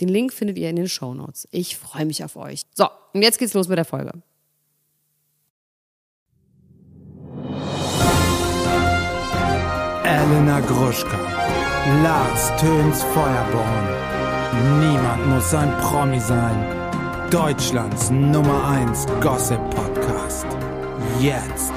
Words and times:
Den 0.00 0.08
Link 0.08 0.32
findet 0.32 0.58
ihr 0.58 0.70
in 0.70 0.76
den 0.76 0.88
Show 0.88 1.14
Notes. 1.14 1.46
Ich 1.50 1.76
freue 1.76 2.06
mich 2.06 2.24
auf 2.24 2.36
euch. 2.36 2.62
So, 2.74 2.88
und 3.12 3.22
jetzt 3.22 3.38
geht's 3.38 3.54
los 3.54 3.68
mit 3.68 3.76
der 3.78 3.84
Folge. 3.84 4.12
Elena 10.04 10.60
Gruschka, 10.60 11.18
Lars 12.02 12.50
Töns 12.60 13.02
Feuerborn. 13.02 13.88
Niemand 14.80 15.26
muss 15.28 15.54
ein 15.54 15.70
Promi 15.78 16.18
sein. 16.18 16.80
Deutschlands 17.30 18.10
Nummer 18.10 18.64
1 18.68 19.06
Gossip 19.20 19.60
Podcast. 19.70 20.46
Jetzt 21.20 21.72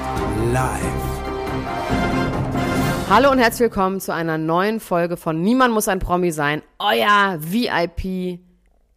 live. 0.52 2.33
Hallo 3.10 3.30
und 3.30 3.38
herzlich 3.38 3.60
willkommen 3.60 4.00
zu 4.00 4.14
einer 4.14 4.38
neuen 4.38 4.80
Folge 4.80 5.18
von 5.18 5.42
Niemand 5.42 5.74
muss 5.74 5.88
ein 5.88 5.98
Promi 5.98 6.32
sein, 6.32 6.62
euer 6.78 7.36
VIP 7.38 8.40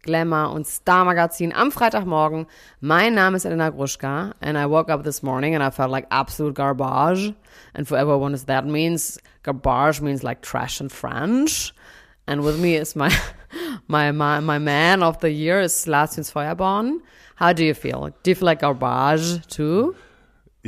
Glamour 0.02 0.52
und 0.52 0.66
Star 0.66 1.04
Magazin 1.04 1.52
am 1.54 1.70
Freitagmorgen. 1.70 2.46
Mein 2.80 3.14
Name 3.14 3.36
ist 3.36 3.44
Elena 3.44 3.68
Gruschka 3.68 4.34
and 4.40 4.56
I 4.56 4.64
woke 4.64 4.90
up 4.90 5.04
this 5.04 5.22
morning 5.22 5.54
and 5.54 5.62
I 5.62 5.70
felt 5.70 5.90
like 5.90 6.06
absolute 6.10 6.54
garbage. 6.54 7.34
And 7.74 7.86
for 7.86 7.98
everyone 7.98 8.32
is 8.32 8.46
that 8.46 8.64
means 8.64 9.20
garbage 9.42 10.00
means 10.00 10.22
like 10.22 10.40
trash 10.40 10.80
in 10.80 10.88
French. 10.88 11.74
And 12.26 12.42
with 12.42 12.58
me 12.58 12.76
is 12.76 12.96
my 12.96 13.12
my 13.88 14.10
my, 14.10 14.40
my 14.40 14.58
man 14.58 15.02
of 15.02 15.20
the 15.20 15.30
year 15.30 15.60
is 15.60 15.86
Lars 15.86 16.30
Feuerborn. 16.30 17.02
How 17.36 17.52
do 17.52 17.62
you 17.62 17.74
feel? 17.74 18.08
Do 18.22 18.30
you 18.30 18.34
feel 18.34 18.46
like 18.46 18.60
garbage 18.60 19.46
too? 19.48 19.94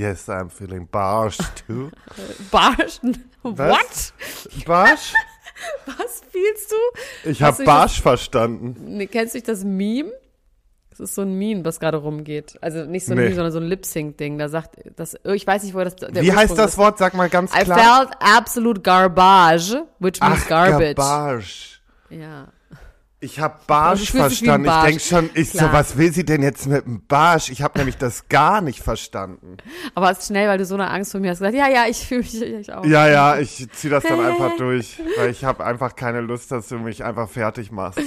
Yes, 0.01 0.29
I'm 0.31 0.49
feeling 0.49 0.89
barsch 0.91 1.37
too. 1.67 1.91
Barsch? 2.51 3.01
What? 3.43 4.13
Barsch? 4.67 5.13
Was 5.85 6.23
spielst 6.27 6.73
du? 7.25 7.29
Ich 7.31 7.43
habe 7.43 7.63
barsch 7.65 8.01
verstanden. 8.01 8.77
Nee, 8.97 9.07
kennst 9.09 9.35
du 9.35 9.39
nicht 9.39 9.49
das 9.49 9.63
Meme? 9.63 10.11
Das 10.89 11.01
ist 11.01 11.15
so 11.15 11.23
ein 11.23 11.35
Meme, 11.35 11.65
was 11.67 11.81
gerade 11.81 11.99
rumgeht. 11.99 12.57
Also 12.63 12.85
nicht 12.85 13.05
so 13.05 13.13
ein 13.13 13.19
Nee. 13.19 13.25
Meme, 13.25 13.35
sondern 13.35 13.53
so 13.53 13.59
ein 13.59 13.65
Lip-Sync-Ding. 13.67 14.39
Da 14.39 14.49
sagt, 14.49 14.77
das, 14.97 15.17
ich 15.25 15.47
weiß 15.47 15.63
nicht, 15.65 15.75
wo 15.75 15.85
das 15.85 15.97
der 15.97 16.15
Wie 16.23 16.33
heißt 16.33 16.57
das 16.57 16.73
ist. 16.73 16.79
Wort? 16.79 16.97
Sag 16.99 17.13
mal 17.15 17.29
ganz 17.29 17.55
I 17.55 17.65
klar. 17.65 18.07
felt 18.07 18.17
absolute 18.21 18.81
garbage, 18.81 19.75
which 19.99 20.21
means 20.21 20.41
Ach, 20.45 20.49
garbage. 20.49 20.95
Barsch. 20.97 21.83
Ja. 22.09 22.49
Ich 23.23 23.39
habe 23.39 23.55
Also, 23.55 23.67
Barsch 23.67 24.15
ein 24.15 24.21
verstanden. 24.21 24.65
Ich 24.65 24.71
Barsch. 24.71 24.87
denk 24.89 25.01
schon, 25.03 25.31
ich 25.35 25.51
Klar. 25.51 25.67
so, 25.69 25.73
was 25.75 25.99
will 25.99 26.11
sie 26.11 26.25
denn 26.25 26.43
jetzt 26.43 26.67
mit 26.67 26.87
dem 26.87 27.07
Barsch? 27.07 27.51
Ich 27.51 27.61
habe 27.61 27.79
nämlich 27.79 27.99
das 27.99 28.29
gar 28.31 28.63
nicht 28.63 28.81
verstanden. 28.83 29.59
Aber 29.95 30.11
es 30.11 30.21
ist 30.21 30.29
schnell, 30.29 30.49
weil 30.49 30.57
du 30.57 30.65
so 30.65 30.75
eine 30.75 30.89
Angst 30.89 31.13
vor 31.13 31.21
mir 31.21 31.31
hast 31.31 31.41
gesagt, 31.41 31.55
ja, 31.55 31.69
ja, 31.69 31.85
ich 31.87 31.99
fühle 31.99 32.21
mich 32.23 32.41
ich 32.41 32.73
auch. 32.73 32.83
Ja, 32.87 33.09
ja, 33.09 33.39
ich 33.39 33.69
zieh 33.73 33.91
das 33.91 34.05
dann 34.05 34.21
einfach 34.21 34.57
durch, 34.57 34.99
weil 35.19 35.29
ich 35.31 35.45
habe 35.45 35.65
einfach 35.67 35.95
keine 35.97 36.23
Lust, 36.23 36.51
dass 36.51 36.69
du 36.69 36.79
mich 36.79 37.05
einfach 37.05 37.29
fertig 37.29 37.71
machst. 37.71 38.01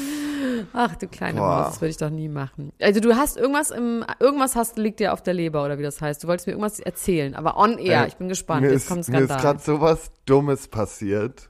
Ach, 0.74 0.96
du 0.96 1.08
kleine 1.08 1.40
Boah. 1.40 1.48
Maus, 1.62 1.68
das 1.74 1.82
würde 1.82 1.90
ich 1.92 1.98
doch 1.98 2.10
nie 2.10 2.28
machen. 2.30 2.72
Also 2.82 3.00
du 3.00 3.16
hast 3.16 3.38
irgendwas 3.38 3.70
im, 3.70 4.04
irgendwas 4.20 4.56
hast, 4.56 4.78
liegt 4.80 5.00
dir 5.00 5.14
auf 5.14 5.22
der 5.22 5.34
Leber 5.36 5.64
oder 5.64 5.78
wie 5.78 5.84
das 5.84 6.02
heißt. 6.02 6.24
Du 6.24 6.28
wolltest 6.28 6.48
mir 6.48 6.54
irgendwas 6.54 6.80
erzählen, 6.80 7.36
aber 7.36 7.58
on 7.58 7.78
air. 7.78 8.02
Ey, 8.02 8.08
ich 8.08 8.16
bin 8.16 8.30
gespannt. 8.30 8.62
Mir 8.62 8.72
Jetzt 8.72 8.84
ist, 8.84 8.88
kommt 8.88 9.08
mir 9.10 9.20
ist 9.20 9.26
Skandal. 9.26 9.42
gerade 9.42 9.60
sowas 9.60 10.12
Dummes 10.26 10.68
passiert. 10.68 11.50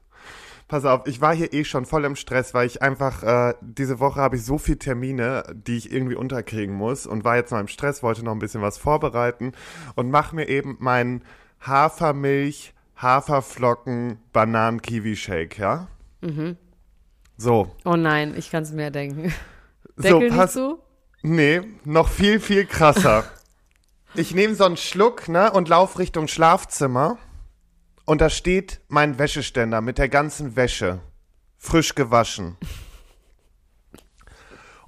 Pass 0.74 0.86
auf, 0.86 1.06
ich 1.06 1.22
war 1.22 1.36
hier 1.36 1.54
eh 1.54 1.66
schon 1.66 1.86
voll 1.86 2.04
im 2.04 2.16
Stress, 2.16 2.56
weil 2.56 2.66
ich 2.66 2.82
einfach, 2.82 3.22
äh, 3.22 3.54
diese 3.62 4.00
Woche 4.00 4.20
habe 4.20 4.38
ich 4.38 4.44
so 4.44 4.58
viele 4.58 4.80
Termine, 4.80 5.44
die 5.54 5.78
ich 5.78 5.92
irgendwie 5.92 6.16
unterkriegen 6.16 6.74
muss 6.74 7.06
und 7.06 7.24
war 7.24 7.36
jetzt 7.36 7.52
mal 7.52 7.60
im 7.60 7.68
Stress, 7.68 8.02
wollte 8.02 8.26
noch 8.26 8.32
ein 8.32 8.40
bisschen 8.40 8.64
was 8.64 8.80
vorbereiten 8.80 9.52
und 9.94 10.10
mache 10.10 10.36
mir 10.36 10.50
eben 10.50 10.78
meinen 10.80 11.26
Hafermilch, 11.62 12.74
Haferflocken, 13.00 14.18
Bananen-Kiwi-Shake, 14.32 15.60
ja? 15.60 15.90
So, 17.38 17.76
Oh 17.86 17.96
nein, 17.96 18.34
ich 18.36 18.50
kann 18.50 18.64
es 18.64 18.72
mir 18.72 18.90
denken. 18.90 19.32
so, 19.96 20.02
Deckel 20.02 20.20
nicht 20.22 20.36
pass, 20.36 20.54
zu? 20.54 20.80
Nee, 21.22 21.62
noch 21.86 22.08
viel, 22.10 22.40
viel 22.40 22.66
krasser. 22.66 23.26
Ich 24.16 24.34
nehme 24.34 24.56
so 24.56 24.64
einen 24.64 24.78
Schluck, 24.78 25.28
ne, 25.28 25.52
und 25.52 25.70
lauf 25.70 26.00
Richtung 26.00 26.28
Schlafzimmer. 26.28 27.20
Und 28.06 28.22
da 28.22 28.30
steht 28.30 28.82
mein 28.90 29.18
Wäscheständer 29.18 29.82
mit 29.82 29.98
der 29.98 30.10
ganzen 30.10 30.56
Wäsche. 30.56 31.00
Frisch 31.58 31.96
gewaschen. 31.96 32.58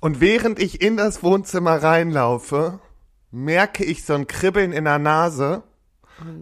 Und 0.02 0.20
während 0.20 0.59
ich 0.59 0.81
in 0.81 0.98
das 0.98 1.24
Wohnzimmer 1.24 1.81
reinlaufe, 1.81 2.80
merke 3.31 3.84
ich 3.86 4.03
so 4.03 4.14
ein 4.14 4.28
Kribbeln 4.28 4.72
in 4.74 4.84
der 4.84 5.00
Nase, 5.00 5.64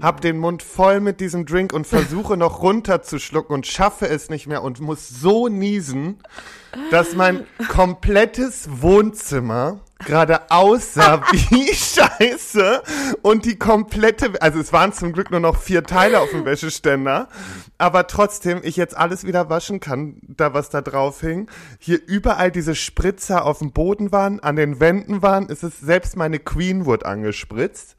hab 0.01 0.22
den 0.22 0.38
Mund 0.38 0.61
voll 0.61 1.00
mit 1.00 1.19
diesem 1.19 1.45
Drink 1.45 1.73
und 1.73 1.88
versuche 1.88 2.38
noch 2.38 2.61
runterzuschlucken 2.61 3.53
und 3.53 3.66
schaffe 3.66 4.07
es 4.07 4.29
nicht 4.29 4.47
mehr 4.47 4.63
und 4.63 4.79
muss 4.79 5.09
so 5.09 5.47
niesen, 5.47 6.19
dass 6.91 7.16
mein 7.16 7.45
komplettes 7.69 8.67
Wohnzimmer 8.81 9.79
gerade 10.06 10.51
aussah 10.51 11.22
wie 11.31 11.73
Scheiße 11.73 12.84
und 13.22 13.45
die 13.45 13.57
komplette, 13.57 14.41
also 14.41 14.59
es 14.59 14.73
waren 14.73 14.94
zum 14.94 15.13
Glück 15.13 15.31
nur 15.31 15.39
noch 15.39 15.57
vier 15.57 15.84
Teile 15.84 16.19
auf 16.19 16.29
dem 16.29 16.45
Wäscheständer, 16.45 17.29
aber 17.78 18.07
trotzdem 18.07 18.59
ich 18.63 18.75
jetzt 18.75 18.95
alles 18.95 19.25
wieder 19.25 19.50
waschen 19.50 19.79
kann, 19.79 20.17
da 20.22 20.53
was 20.53 20.69
da 20.69 20.81
drauf 20.81 21.22
hing. 21.22 21.50
Hier 21.79 22.00
überall 22.05 22.51
diese 22.51 22.75
Spritzer 22.75 23.45
auf 23.45 23.59
dem 23.59 23.72
Boden 23.72 24.11
waren, 24.11 24.40
an 24.40 24.55
den 24.55 24.79
Wänden 24.79 25.22
waren, 25.22 25.47
es 25.50 25.63
ist 25.63 25.79
selbst 25.81 26.16
meine 26.16 26.40
Queen 26.40 26.85
wurde 26.85 27.05
angespritzt. 27.05 27.95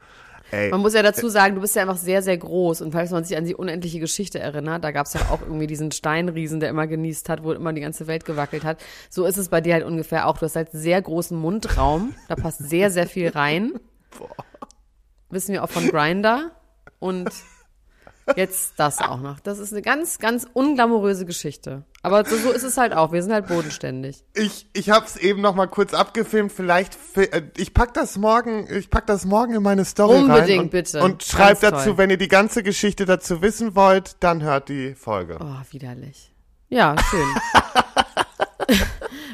Ey, 0.50 0.70
Man 0.70 0.80
muss 0.80 0.94
ja 0.94 1.02
dazu 1.02 1.28
sagen, 1.28 1.54
du 1.54 1.60
bist 1.60 1.74
ja 1.74 1.82
einfach 1.82 1.96
sehr, 1.96 2.22
sehr 2.22 2.36
groß. 2.36 2.82
Und 2.82 2.92
falls 2.92 3.10
man 3.10 3.24
sich 3.24 3.36
an 3.36 3.44
die 3.44 3.54
unendliche 3.54 3.98
Geschichte 3.98 4.38
erinnert, 4.38 4.84
da 4.84 4.90
gab 4.90 5.06
es 5.06 5.14
ja 5.14 5.20
auch 5.30 5.40
irgendwie 5.40 5.66
diesen 5.66 5.90
Steinriesen, 5.90 6.60
der 6.60 6.68
immer 6.68 6.86
genießt 6.86 7.28
hat, 7.28 7.42
wo 7.42 7.52
immer 7.52 7.72
die 7.72 7.80
ganze 7.80 8.06
Welt 8.06 8.24
gewackelt 8.24 8.64
hat. 8.64 8.78
So 9.10 9.24
ist 9.24 9.36
es 9.36 9.48
bei 9.48 9.60
dir 9.60 9.74
halt 9.74 9.84
ungefähr 9.84 10.28
auch. 10.28 10.38
Du 10.38 10.42
hast 10.42 10.56
halt 10.56 10.70
sehr 10.72 11.00
großen 11.00 11.36
Mundraum. 11.36 12.14
Da 12.28 12.36
passt 12.36 12.58
sehr, 12.58 12.90
sehr 12.90 13.06
viel 13.06 13.28
rein. 13.28 13.72
Wissen 15.30 15.52
wir 15.52 15.64
auch 15.64 15.70
von 15.70 15.88
Grinder. 15.88 16.52
Und 16.98 17.30
jetzt 18.36 18.74
das 18.78 18.98
auch 19.00 19.20
noch. 19.20 19.40
Das 19.40 19.58
ist 19.58 19.72
eine 19.72 19.82
ganz, 19.82 20.18
ganz 20.18 20.46
unglamouröse 20.52 21.26
Geschichte. 21.26 21.84
Aber 22.02 22.24
so, 22.24 22.36
so 22.36 22.50
ist 22.50 22.62
es 22.64 22.76
halt 22.76 22.92
auch. 22.94 23.12
Wir 23.12 23.22
sind 23.22 23.32
halt 23.32 23.46
bodenständig. 23.46 24.24
Ich, 24.34 24.66
ich 24.72 24.90
hab's 24.90 25.16
eben 25.16 25.40
noch 25.40 25.54
mal 25.54 25.66
kurz 25.66 25.94
abgefilmt. 25.94 26.52
Vielleicht, 26.52 26.98
äh, 27.16 27.42
ich 27.56 27.72
pack 27.74 27.94
das 27.94 28.16
morgen, 28.18 28.66
ich 28.70 28.90
pack 28.90 29.06
das 29.06 29.24
morgen 29.24 29.54
in 29.54 29.62
meine 29.62 29.84
Story 29.84 30.16
rein 30.16 30.24
Unbedingt, 30.24 30.62
und, 30.64 30.70
bitte. 30.70 31.02
und 31.02 31.22
schreibt 31.22 31.60
Ganz 31.62 31.74
dazu, 31.74 31.88
toll. 31.90 31.98
wenn 31.98 32.10
ihr 32.10 32.18
die 32.18 32.28
ganze 32.28 32.62
Geschichte 32.62 33.04
dazu 33.06 33.40
wissen 33.42 33.74
wollt, 33.74 34.16
dann 34.20 34.42
hört 34.42 34.68
die 34.68 34.94
Folge. 34.94 35.38
Oh, 35.40 35.56
widerlich. 35.72 36.32
Ja, 36.68 36.96
schön. 37.10 37.20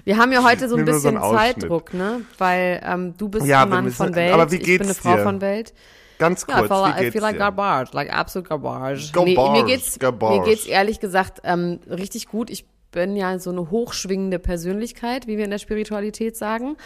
Wir 0.05 0.17
haben 0.17 0.33
ja 0.33 0.43
heute 0.43 0.69
so 0.69 0.77
ein 0.77 0.87
so 0.87 0.93
bisschen 0.93 1.17
Ausschnitt. 1.19 1.61
Zeitdruck, 1.61 1.95
ne? 1.95 2.23
Weil 2.39 2.81
ähm, 2.85 3.15
du 3.17 3.29
bist 3.29 3.47
Ja, 3.47 3.63
ein 3.63 3.69
Mann 3.69 3.85
müssen- 3.85 3.97
von 3.97 4.15
Welt, 4.15 4.33
aber 4.33 4.51
wie 4.51 4.57
ich 4.57 4.63
bin 4.63 4.79
eine 4.81 4.87
geht's 4.89 4.99
Frau 5.01 5.17
dir? 5.17 5.23
von 5.23 5.41
Welt. 5.41 5.75
Ganz 6.21 6.47
Ja, 6.49 6.55
I 6.63 6.69
kurz, 6.69 6.69
feel, 6.71 6.85
wie 6.85 6.91
I 6.91 7.01
geht's 7.03 7.13
feel 7.15 7.23
like 7.23 7.35
dir? 7.35 7.39
garbage, 7.39 7.93
like 7.93 8.13
absolute 8.13 8.49
garbage. 8.49 9.11
Garbage, 9.13 9.37
Nee, 9.37 9.51
mir 9.51 9.65
geht's, 9.65 9.95
mir 9.95 9.99
garbage. 9.99 10.45
geht's 10.45 10.67
ehrlich 10.67 11.01
gesagt 11.01 11.41
ähm, 11.45 11.81
richtig 11.89 12.29
gut. 12.29 12.51
Ich 12.51 12.65
bin 12.93 13.17
ja 13.17 13.39
so 13.39 13.51
eine 13.51 13.71
hochschwingende 13.71 14.39
Persönlichkeit, 14.39 15.27
wie 15.27 15.37
wir 15.37 15.45
in 15.45 15.51
der 15.51 15.59
Spiritualität 15.59 16.37
sagen. 16.37 16.77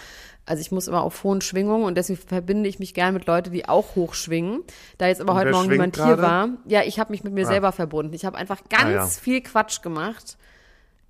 Also 0.46 0.60
ich 0.60 0.70
muss 0.70 0.86
immer 0.86 1.02
auf 1.02 1.24
hohen 1.24 1.40
Schwingungen 1.40 1.84
und 1.84 1.96
deswegen 1.96 2.18
verbinde 2.20 2.68
ich 2.68 2.78
mich 2.78 2.92
gern 2.94 3.14
mit 3.14 3.26
Leuten, 3.26 3.50
die 3.52 3.66
auch 3.68 3.96
hochschwingen. 3.96 4.60
Da 4.98 5.06
jetzt 5.08 5.20
aber 5.22 5.32
Und 5.32 5.38
heute 5.38 5.50
Morgen 5.52 5.70
niemand 5.70 5.96
hier 5.96 6.18
war, 6.20 6.48
ja, 6.66 6.82
ich 6.82 6.98
habe 7.00 7.10
mich 7.12 7.24
mit 7.24 7.32
mir 7.32 7.46
selber 7.46 7.72
verbunden. 7.72 8.12
Ich 8.14 8.24
habe 8.26 8.36
einfach 8.36 8.60
ganz 8.68 8.84
Ah, 8.84 8.90
ja. 8.90 9.06
viel 9.06 9.40
Quatsch 9.40 9.80
gemacht 9.82 10.36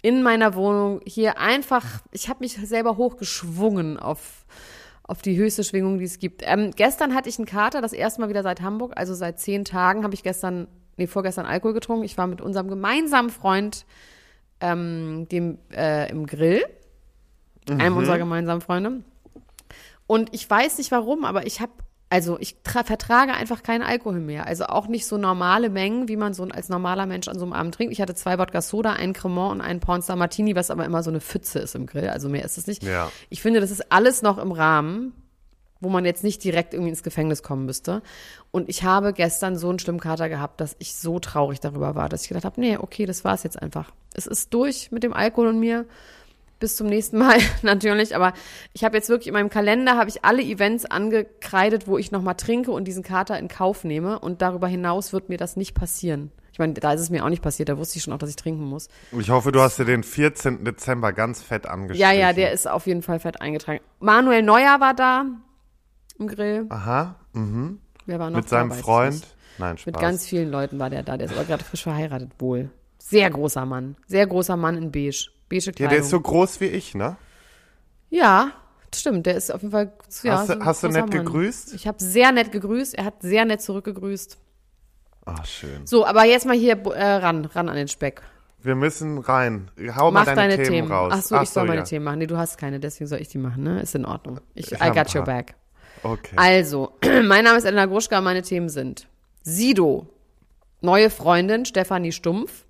in 0.03 0.23
meiner 0.23 0.55
Wohnung. 0.55 1.01
Hier 1.05 1.39
einfach, 1.39 1.85
ich 2.13 2.29
habe 2.29 2.39
mich 2.41 2.53
selber 2.65 2.97
hochgeschwungen 2.97 3.99
auf 3.99 4.45
auf 5.07 5.23
die 5.23 5.37
höchste 5.37 5.65
Schwingung, 5.65 5.99
die 5.99 6.05
es 6.05 6.19
gibt. 6.19 6.43
Ähm, 6.45 6.71
gestern 6.75 7.15
hatte 7.15 7.29
ich 7.29 7.39
einen 7.39 7.47
Kater, 7.47 7.81
das 7.81 7.93
erste 7.93 8.21
Mal 8.21 8.31
wieder 8.31 8.43
seit 8.43 8.63
Hamburg, 8.63 8.95
also 8.97 9.15
seit 9.15 9.39
zehn 9.39 9.65
Tagen 9.65 10.03
habe 10.03 10.15
ich 10.15 10.23
gestern, 10.23 10.67
nee, 10.97 11.07
vorgestern 11.07 11.47
Alkohol 11.47 11.75
getrunken. 11.75 12.05
Ich 12.05 12.17
war 12.17 12.27
mit 12.27 12.41
unserem 12.41 12.69
gemeinsamen 12.69 13.31
Freund 13.31 13.85
ähm, 14.61 15.29
dem, 15.31 15.59
äh, 15.73 16.11
im 16.11 16.27
Grill, 16.27 16.65
einem 17.69 17.97
unserer 17.97 18.19
gemeinsamen 18.19 18.61
Freunde. 18.61 19.03
Und 20.07 20.35
ich 20.35 20.49
weiß 20.49 20.79
nicht 20.79 20.91
warum, 20.91 21.25
aber 21.25 21.47
ich 21.47 21.61
habe 21.61 21.73
Also 22.11 22.39
ich 22.39 22.57
tra- 22.65 22.85
vertrage 22.85 23.33
einfach 23.33 23.63
keinen 23.63 23.83
Alkohol 23.83 24.21
mehr. 24.21 24.47
Also 24.47 24.67
auch 24.67 24.87
nicht 24.87 25.07
so 25.07 25.19
normale 25.19 25.69
Mengen, 25.69 26.07
wie 26.07 26.17
man 26.17 26.33
so 26.33 26.45
als 26.45 26.69
normaler 26.69 27.07
Mensch 27.07 27.27
an 27.27 27.39
so 27.39 27.45
einem 27.45 27.53
Abend 27.53 27.75
trinkt. 27.75 27.93
Ich 27.93 28.01
hatte 28.01 28.15
zwei 28.15 28.39
Wodka 28.39 28.61
Soda, 28.63 28.93
einen 28.93 29.15
Cremant 29.15 29.53
und 29.53 29.61
einen 29.61 29.81
Pornstar 29.81 30.15
Martini, 30.15 30.55
was 30.55 30.71
aber 30.71 30.85
immer 30.85 31.03
so 31.03 31.11
eine 31.11 31.21
Pfütze 31.21 31.59
ist 31.59 31.75
im 31.75 31.87
Grill. 31.87 32.09
Also 32.09 32.29
mehr 32.29 32.45
ist 32.45 32.57
es 32.57 32.67
nicht. 32.69 32.83
Ja. 32.85 33.11
Ich 33.31 33.43
finde, 33.43 33.61
das 33.61 33.73
ist 33.73 33.91
alles 33.91 34.23
noch 34.23 34.39
im 34.39 34.53
Rahmen, 34.53 35.13
wo 35.81 35.89
man 35.89 36.05
jetzt 36.05 36.23
nicht 36.23 36.45
direkt 36.45 36.73
irgendwie 36.73 36.91
ins 36.91 37.03
Gefängnis 37.03 37.43
kommen 37.43 37.67
müsste. 37.67 38.01
Und 38.53 38.69
ich 38.69 38.85
habe 38.85 39.13
gestern 39.13 39.57
so 39.57 39.69
einen 39.69 39.81
schlimmen 39.81 39.99
Kater 40.01 40.29
gehabt, 40.29 40.61
dass 40.61 40.77
ich 40.79 40.95
so 40.95 41.19
traurig 41.19 41.59
darüber 41.59 41.95
war, 41.95 42.09
dass 42.09 42.23
ich 42.23 42.29
gedacht 42.29 42.45
habe, 42.45 42.61
nee, 42.61 42.77
okay, 42.77 43.07
das 43.07 43.25
war's 43.25 43.43
jetzt 43.43 43.61
einfach. 43.61 43.91
Es 44.15 44.27
ist 44.27 44.55
durch 44.55 44.93
mit 44.93 45.03
dem 45.03 45.15
Alkohol 45.15 45.49
und 45.49 45.59
mir. 45.59 45.85
Bis 46.65 46.77
zum 46.77 46.87
nächsten 46.87 47.19
Mal 47.19 47.37
natürlich, 47.63 48.17
aber 48.17 48.33
ich 48.73 48.85
habe 48.85 48.97
jetzt 48.97 49.11
wirklich 49.11 49.27
in 49.27 49.35
meinem 49.35 49.51
Kalender 49.51 49.99
habe 49.99 50.09
ich 50.09 50.25
alle 50.25 50.41
Events 50.41 50.87
angekreidet, 50.87 51.87
wo 51.87 51.99
ich 51.99 52.11
noch 52.11 52.23
mal 52.23 52.33
trinke 52.33 52.71
und 52.71 52.87
diesen 52.87 53.03
Kater 53.03 53.39
in 53.39 53.49
Kauf 53.49 53.85
nehme 53.85 54.19
und 54.19 54.41
darüber 54.41 54.67
hinaus 54.67 55.13
wird 55.13 55.29
mir 55.29 55.37
das 55.37 55.57
nicht 55.57 55.75
passieren. 55.75 56.33
Ich 56.53 56.59
meine, 56.59 56.73
da 56.73 56.95
ist 56.95 57.03
es 57.03 57.11
mir 57.11 57.23
auch 57.23 57.29
nicht 57.29 57.43
passiert, 57.43 57.69
da 57.69 57.77
wusste 57.77 57.99
ich 57.99 58.03
schon 58.03 58.15
auch, 58.15 58.19
dass 58.19 58.31
ich 58.31 58.37
trinken 58.37 58.65
muss. 58.65 58.89
Ich 59.13 59.29
hoffe, 59.29 59.53
du 59.53 59.61
hast 59.61 59.79
dir 59.79 59.85
den 59.85 60.03
14. 60.03 60.65
Dezember 60.65 61.13
ganz 61.13 61.43
fett 61.43 61.67
angestrichen. 61.67 62.01
Ja, 62.01 62.19
ja, 62.19 62.33
der 62.33 62.53
ist 62.53 62.67
auf 62.67 62.87
jeden 62.87 63.03
Fall 63.03 63.21
fett 63.21 63.43
eingetragen. 63.43 63.81
Manuel 64.01 64.41
Neuer 64.41 64.81
war 64.81 64.95
da 64.95 65.27
im 66.19 66.29
Grill. 66.29 66.65
Aha, 66.71 67.17
mhm. 67.35 67.79
Wer 68.07 68.19
war 68.19 68.31
noch 68.31 68.39
Mit 68.39 68.49
seinem 68.49 68.71
da, 68.71 68.77
Freund? 68.77 69.23
Nein, 69.59 69.77
Spaß. 69.77 69.85
Mit 69.85 70.01
ganz 70.01 70.25
vielen 70.25 70.51
Leuten 70.51 70.79
war 70.79 70.89
der 70.89 71.03
da. 71.03 71.19
Der 71.19 71.27
ist 71.27 71.37
aber 71.37 71.45
gerade 71.45 71.63
frisch 71.63 71.83
verheiratet 71.83 72.31
wohl. 72.39 72.71
Sehr 72.97 73.29
großer 73.29 73.67
Mann. 73.67 73.97
Sehr 74.07 74.27
großer 74.27 74.57
Mann 74.57 74.79
in 74.79 74.91
beige. 74.91 75.29
Beige 75.59 75.67
ja, 75.67 75.73
Kleidung. 75.73 75.91
der 75.91 75.99
ist 76.01 76.11
so 76.11 76.21
groß 76.21 76.61
wie 76.61 76.67
ich, 76.67 76.95
ne? 76.95 77.17
Ja, 78.11 78.53
stimmt. 78.95 79.27
Der 79.27 79.37
ist 79.37 79.53
auf 79.53 79.63
jeden 79.63 79.73
Fall. 79.73 79.93
Ja, 80.23 80.39
Hast 80.39 80.49
du- 80.51 80.55
so 80.55 80.65
hast 80.65 80.83
du 80.85 80.89
nett 80.89 81.11
gegrüßt? 81.11 81.75
Ich 81.75 81.87
habe 81.87 81.99
sehr 82.03 82.33
nett 82.33 82.53
gegrüßt. 82.53 82.95
Er 82.95 83.05
hat 83.07 83.23
sehr 83.23 83.45
nett 83.45 83.61
zurückgegrüßt. 83.63 84.39
Ach, 85.27 85.47
schön. 85.47 85.87
So, 85.87 86.07
aber 86.07 86.25
jetzt 86.25 86.47
mal 86.47 86.57
hier 86.57 86.75
äh, 86.77 87.03
ran, 87.17 87.45
ran 87.47 87.69
an 87.69 87.77
den 87.77 87.89
Speck. 87.89 88.23
Wir 88.63 88.75
müssen 88.75 89.19
rein. 89.19 89.71
Hau 89.97 90.11
mal 90.11 90.21
Mach 90.21 90.25
deine, 90.27 90.57
deine 90.57 90.57
Themen, 90.57 90.69
Themen. 90.71 90.93
raus. 90.93 91.13
Ach 91.15 91.23
so, 91.23 91.41
ich 91.41 91.51
soll 91.51 91.67
meine 91.67 91.81
ja. 91.81 91.85
Themen 91.85 92.05
machen. 92.05 92.19
Nee, 92.19 92.27
du 92.27 92.37
hast 92.37 92.57
keine, 92.57 92.81
deswegen 92.81 93.09
soll 93.09 93.21
ich 93.21 93.29
die 93.29 93.39
machen, 93.39 93.63
ne? 93.63 93.81
Ist 93.81 93.95
in 93.95 94.05
Ordnung. 94.05 94.41
Ich, 94.55 94.73
Ich 94.73 94.81
I 94.81 94.91
got 94.91 95.15
your 95.15 95.23
back. 95.23 95.55
Okay. 96.03 96.35
Also, 96.37 96.93
mein 97.25 97.45
Name 97.45 97.59
ist 97.59 97.65
Elena 97.65 97.87
Gruschka, 97.87 98.21
meine 98.21 98.43
Themen 98.43 98.69
sind 98.69 99.07
Sido, 99.43 100.07
neue 100.81 101.11
Freundin 101.11 101.65
Stefanie 101.67 102.13
Stumpf, 102.13 102.65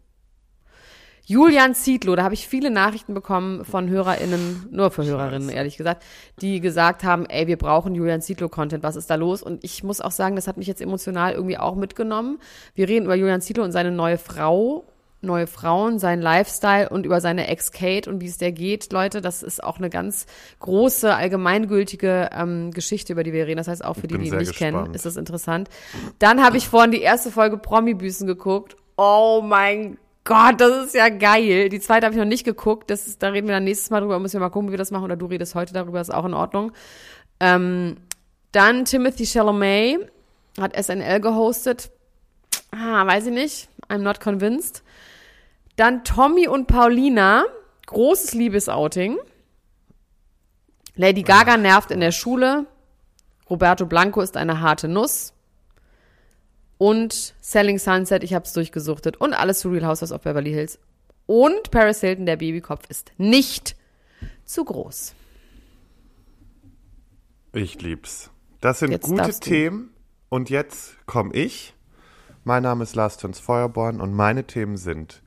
Julian 1.26 1.75
Zietlow, 1.75 2.17
da 2.17 2.23
habe 2.23 2.35
ich 2.35 2.47
viele 2.47 2.71
Nachrichten 2.71 3.15
bekommen 3.15 3.65
von 3.65 3.88
HörerInnen, 3.88 4.69
nur 4.71 4.91
für 4.91 5.05
Hörerinnen, 5.05 5.49
ehrlich 5.49 5.79
gesagt, 5.79 6.05
die 6.41 6.61
gesagt 6.61 7.03
haben, 7.03 7.25
ey, 7.26 7.47
wir 7.47 7.56
brauchen 7.56 7.94
Julian 7.94 8.21
Zietlow-Content, 8.21 8.82
was 8.82 8.97
ist 8.97 9.09
da 9.09 9.15
los? 9.15 9.43
Und 9.43 9.65
ich 9.65 9.82
muss 9.82 10.03
auch 10.03 10.11
sagen, 10.11 10.37
das 10.37 10.47
hat 10.47 10.59
mich 10.59 10.67
jetzt 10.67 10.82
emotional 10.82 11.32
irgendwie 11.32 11.56
auch 11.56 11.76
mitgenommen. 11.76 12.38
Wir 12.75 12.88
reden 12.88 13.06
über 13.06 13.15
Julian 13.15 13.41
Zietlow 13.41 13.65
und 13.65 13.73
seine 13.73 13.91
neue 13.91 14.19
Frau, 14.19 14.85
neue 15.23 15.47
Frauen, 15.47 15.99
seinen 15.99 16.21
Lifestyle 16.21 16.91
und 16.91 17.06
über 17.06 17.23
seine 17.23 17.49
Ex-Kate 17.49 18.11
und 18.11 18.21
wie 18.21 18.26
es 18.26 18.37
der 18.37 18.53
geht, 18.53 18.93
Leute. 18.93 19.23
Das 19.23 19.43
ist 19.43 19.65
auch 19.65 19.79
eine 19.79 19.88
ganz 19.88 20.26
große, 20.61 21.15
allgemeingültige 21.15 22.29
ähm, 22.32 22.71
Geschichte, 22.71 23.15
über 23.15 23.25
die 23.25 23.32
wir 23.32 23.47
reden. 23.47 23.56
Das 23.56 23.69
heißt, 23.69 23.82
auch 23.82 23.94
für 23.94 24.09
die, 24.09 24.19
die 24.19 24.29
ihn 24.29 24.37
nicht 24.37 24.55
kennen, 24.55 24.76
gespannt. 24.76 24.97
ist 24.97 25.06
das 25.06 25.17
interessant. 25.17 25.71
Dann 26.19 26.44
habe 26.44 26.59
ich 26.59 26.69
vorhin 26.69 26.91
die 26.91 27.00
erste 27.00 27.31
Folge 27.31 27.56
Promi-Büßen 27.56 28.26
geguckt. 28.26 28.76
Oh 28.99 29.43
mein 29.43 29.97
Gott, 30.25 30.59
das 30.59 30.87
ist 30.87 30.94
ja 30.94 31.11
geil. 31.11 31.69
Die 31.69 31.81
zweite 31.81 32.06
habe 32.06 32.15
ich 32.15 32.19
noch 32.19 32.26
nicht 32.26 32.44
geguckt. 32.44 32.88
Das 32.91 33.06
ist, 33.06 33.23
da 33.23 33.29
reden 33.29 33.47
wir 33.47 33.55
dann 33.55 33.65
nächstes 33.65 33.91
Mal 33.91 34.00
drüber. 34.00 34.19
Müssen 34.19 34.35
wir 34.35 34.41
mal 34.41 34.49
gucken, 34.49 34.69
wie 34.69 34.73
wir 34.73 34.79
das 34.79 34.91
machen. 34.91 35.05
Oder 35.05 35.17
du 35.17 35.26
redest 35.26 35.55
heute 35.55 35.75
darüber, 35.75 36.00
ist 36.00 36.12
auch 36.12 36.25
in 36.25 36.32
Ordnung. 36.32 36.73
Ähm, 37.41 37.99
dann 38.53 38.87
Timothy 38.87 39.26
Chalamet 39.26 40.11
hat 40.59 40.82
SNL 40.82 41.21
gehostet. 41.21 41.91
Ah, 42.71 43.06
weiß 43.06 43.26
ich 43.26 43.35
nicht. 43.35 43.69
I'm 43.88 43.99
not 43.99 44.21
convinced. 44.21 44.82
Dann 45.76 46.05
Tommy 46.05 46.49
und 46.49 46.69
Paulina. 46.69 47.44
Großes 47.87 48.32
Liebesouting. 48.32 49.19
Lady 50.97 51.23
Gaga 51.23 51.59
nervt 51.59 51.91
in 51.91 52.00
der 52.00 52.12
Schule. 52.12 52.65
Roberto 53.50 53.85
Blanco 53.85 54.23
ist 54.23 54.38
eine 54.38 54.61
harte 54.61 54.88
Nuss. 54.88 55.34
Und 56.85 57.35
Selling 57.41 57.79
Sunset, 57.79 58.23
ich 58.25 58.35
habe 58.35 58.45
es 58.45 58.53
durchgesuchtet. 58.53 59.17
Und 59.17 59.33
alles 59.33 59.61
zu 59.61 59.71
Real 59.71 59.87
Housewives 59.87 60.13
of 60.13 60.21
Beverly 60.21 60.51
Hills. 60.51 60.79
Und 61.25 61.71
Paris 61.71 62.01
Hilton, 62.01 62.27
der 62.27 62.37
Babykopf 62.37 62.83
ist 62.91 63.13
nicht 63.17 63.75
zu 64.45 64.67
groß. 64.67 65.15
Ich 67.55 67.81
lieb's. 67.81 68.29
Das 68.61 68.81
sind 68.81 68.91
Jetzt 68.91 69.07
gute 69.07 69.31
du. 69.33 69.41
Themen. 69.41 69.95
Und 70.29 70.51
jetzt 70.51 70.99
komme 71.07 71.33
ich. 71.33 71.73
Mein 72.45 72.65
Name 72.65 72.83
ist 72.83 72.95
Lars 72.95 73.17
Töns 73.17 73.41
Feuerborn 73.41 74.03
und 74.03 74.13
meine 74.13 74.45
Themen 74.45 74.77
sind 74.77 75.23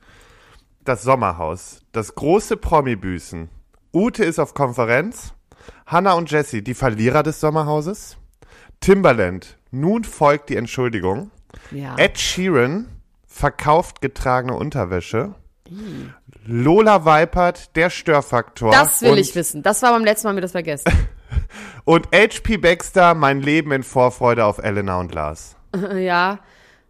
das 0.83 1.01
Sommerhaus, 1.01 1.81
das 1.92 2.13
große 2.13 2.57
Promi-Büßen. 2.57 3.50
Ute 3.95 4.24
ist 4.24 4.38
auf 4.38 4.54
Konferenz. 4.54 5.33
Hannah 5.88 6.13
und 6.13 6.30
Jessie, 6.30 6.62
die 6.62 6.75
Verlierer 6.75 7.24
des 7.24 7.39
Sommerhauses. 7.39 8.18
Timberland, 8.80 9.57
nun 9.71 10.04
folgt 10.04 10.50
die 10.50 10.56
Entschuldigung. 10.56 11.31
Ja. 11.71 11.95
Ed 11.97 12.17
Sheeran 12.19 12.88
verkauft 13.25 14.01
getragene 14.01 14.53
Unterwäsche. 14.55 15.35
Lola 16.45 17.05
Weipert, 17.05 17.75
der 17.75 17.89
Störfaktor. 17.89 18.71
das 18.71 19.01
will 19.01 19.11
und 19.11 19.17
ich 19.17 19.35
wissen. 19.35 19.63
Das 19.63 19.81
war 19.81 19.91
beim 19.91 20.05
letzten 20.05 20.27
Mal 20.27 20.33
mir 20.33 20.41
das 20.41 20.51
vergessen. 20.53 20.91
Und 21.83 22.07
HP 22.13 22.57
Baxter, 22.57 23.13
mein 23.13 23.41
Leben 23.41 23.71
in 23.71 23.83
Vorfreude 23.83 24.44
auf 24.45 24.57
Elena 24.59 24.99
und 24.99 25.13
Lars. 25.13 25.55
ja. 25.95 26.39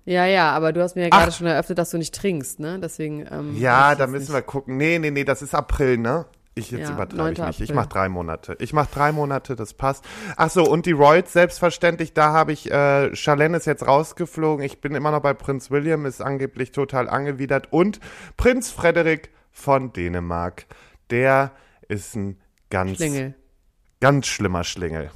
Ja, 0.06 0.26
ja, 0.26 0.52
aber 0.52 0.74
du 0.74 0.82
hast 0.82 0.96
mir 0.96 1.04
ja 1.04 1.10
gerade 1.10 1.32
schon 1.32 1.48
eröffnet, 1.48 1.78
dass 1.78 1.90
du 1.90 1.98
nicht 1.98 2.16
trinkst, 2.16 2.60
ne? 2.60 2.80
Deswegen. 2.80 3.28
Ähm, 3.30 3.56
Ja, 3.58 3.94
da 3.94 4.08
müssen 4.08 4.24
nicht. 4.24 4.34
wir 4.34 4.42
gucken. 4.42 4.78
Nee, 4.78 5.00
nee, 5.00 5.12
nee, 5.12 5.24
das 5.24 5.42
ist 5.42 5.54
April, 5.54 5.98
ne? 5.98 6.26
Ich 6.58 6.72
jetzt 6.72 6.90
Ja, 6.90 6.94
übertreibe 6.96 7.32
ich 7.34 7.38
9. 7.40 7.48
nicht. 7.48 7.60
Ich 7.62 7.70
April. 7.70 7.76
mach 7.76 7.86
drei 7.88 8.10
Monate. 8.10 8.56
Ich 8.60 8.74
mach 8.74 8.88
drei 8.88 9.12
Monate, 9.12 9.56
das 9.56 9.74
passt. 9.74 10.04
Ach 10.36 10.50
so, 10.50 10.64
und 10.64 10.86
die 10.86 10.92
Royals 10.92 11.32
selbstverständlich, 11.34 12.14
da 12.14 12.32
habe 12.34 12.52
ich, 12.52 12.70
äh, 12.72 13.16
Charlene 13.16 13.58
ist 13.58 13.66
jetzt 13.66 13.86
rausgeflogen. 13.86 14.66
Ich 14.66 14.82
bin 14.82 14.96
immer 14.96 15.12
noch 15.12 15.22
bei 15.22 15.34
Prinz 15.34 15.72
William, 15.72 16.06
ist 16.06 16.22
angeblich 16.22 16.72
total 16.72 17.08
angewidert. 17.10 17.68
Und 17.72 18.00
Prinz 18.38 18.72
Frederik 18.72 19.30
von 19.52 19.94
Dänemark. 19.94 20.66
Der 21.10 21.52
ist 21.88 22.16
ein 22.16 22.38
ganz, 22.70 22.98
Schlingel. 22.98 23.36
ganz 24.02 24.28
schlimmer 24.28 24.64
Schlingel. 24.64 25.12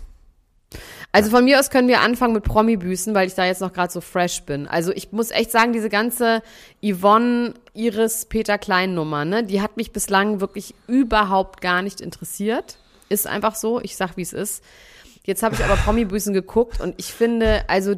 Also 1.11 1.29
von 1.29 1.43
mir 1.43 1.59
aus 1.59 1.69
können 1.69 1.87
wir 1.87 2.01
anfangen 2.01 2.33
mit 2.33 2.43
Promi-Büßen, 2.43 3.13
weil 3.13 3.27
ich 3.27 3.35
da 3.35 3.45
jetzt 3.45 3.61
noch 3.61 3.73
gerade 3.73 3.91
so 3.91 3.99
fresh 3.99 4.43
bin. 4.43 4.67
Also 4.67 4.93
ich 4.93 5.11
muss 5.11 5.31
echt 5.31 5.51
sagen, 5.51 5.73
diese 5.73 5.89
ganze 5.89 6.41
Yvonne, 6.81 7.53
Iris, 7.73 8.25
Peter 8.25 8.57
Klein-Nummer, 8.57 9.25
ne, 9.25 9.43
die 9.43 9.61
hat 9.61 9.75
mich 9.75 9.91
bislang 9.91 10.39
wirklich 10.39 10.73
überhaupt 10.87 11.59
gar 11.61 11.81
nicht 11.81 11.99
interessiert. 11.99 12.77
Ist 13.09 13.27
einfach 13.27 13.55
so, 13.55 13.81
ich 13.81 13.97
sag, 13.97 14.15
wie 14.15 14.21
es 14.21 14.31
ist. 14.31 14.63
Jetzt 15.25 15.43
habe 15.43 15.55
ich 15.55 15.63
aber 15.63 15.75
Promi-Büßen 15.75 16.33
geguckt 16.33 16.79
und 16.79 16.95
ich 16.97 17.13
finde, 17.13 17.65
also 17.67 17.95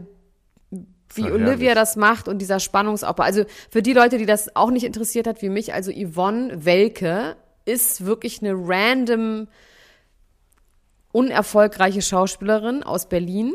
wie 1.15 1.31
Olivia 1.31 1.75
das 1.75 1.95
macht 1.95 2.27
und 2.27 2.39
dieser 2.39 2.59
Spannungsaufbau. 2.59 3.23
Also 3.23 3.45
für 3.69 3.83
die 3.83 3.93
Leute, 3.93 4.17
die 4.17 4.25
das 4.25 4.55
auch 4.55 4.71
nicht 4.71 4.83
interessiert 4.83 5.27
hat, 5.27 5.43
wie 5.43 5.49
mich, 5.49 5.73
also 5.73 5.91
Yvonne 5.91 6.65
Welke 6.65 7.35
ist 7.65 8.05
wirklich 8.05 8.41
eine 8.41 8.53
random 8.55 9.47
unerfolgreiche 11.13 12.01
Schauspielerin 12.01 12.83
aus 12.83 13.07
Berlin, 13.07 13.53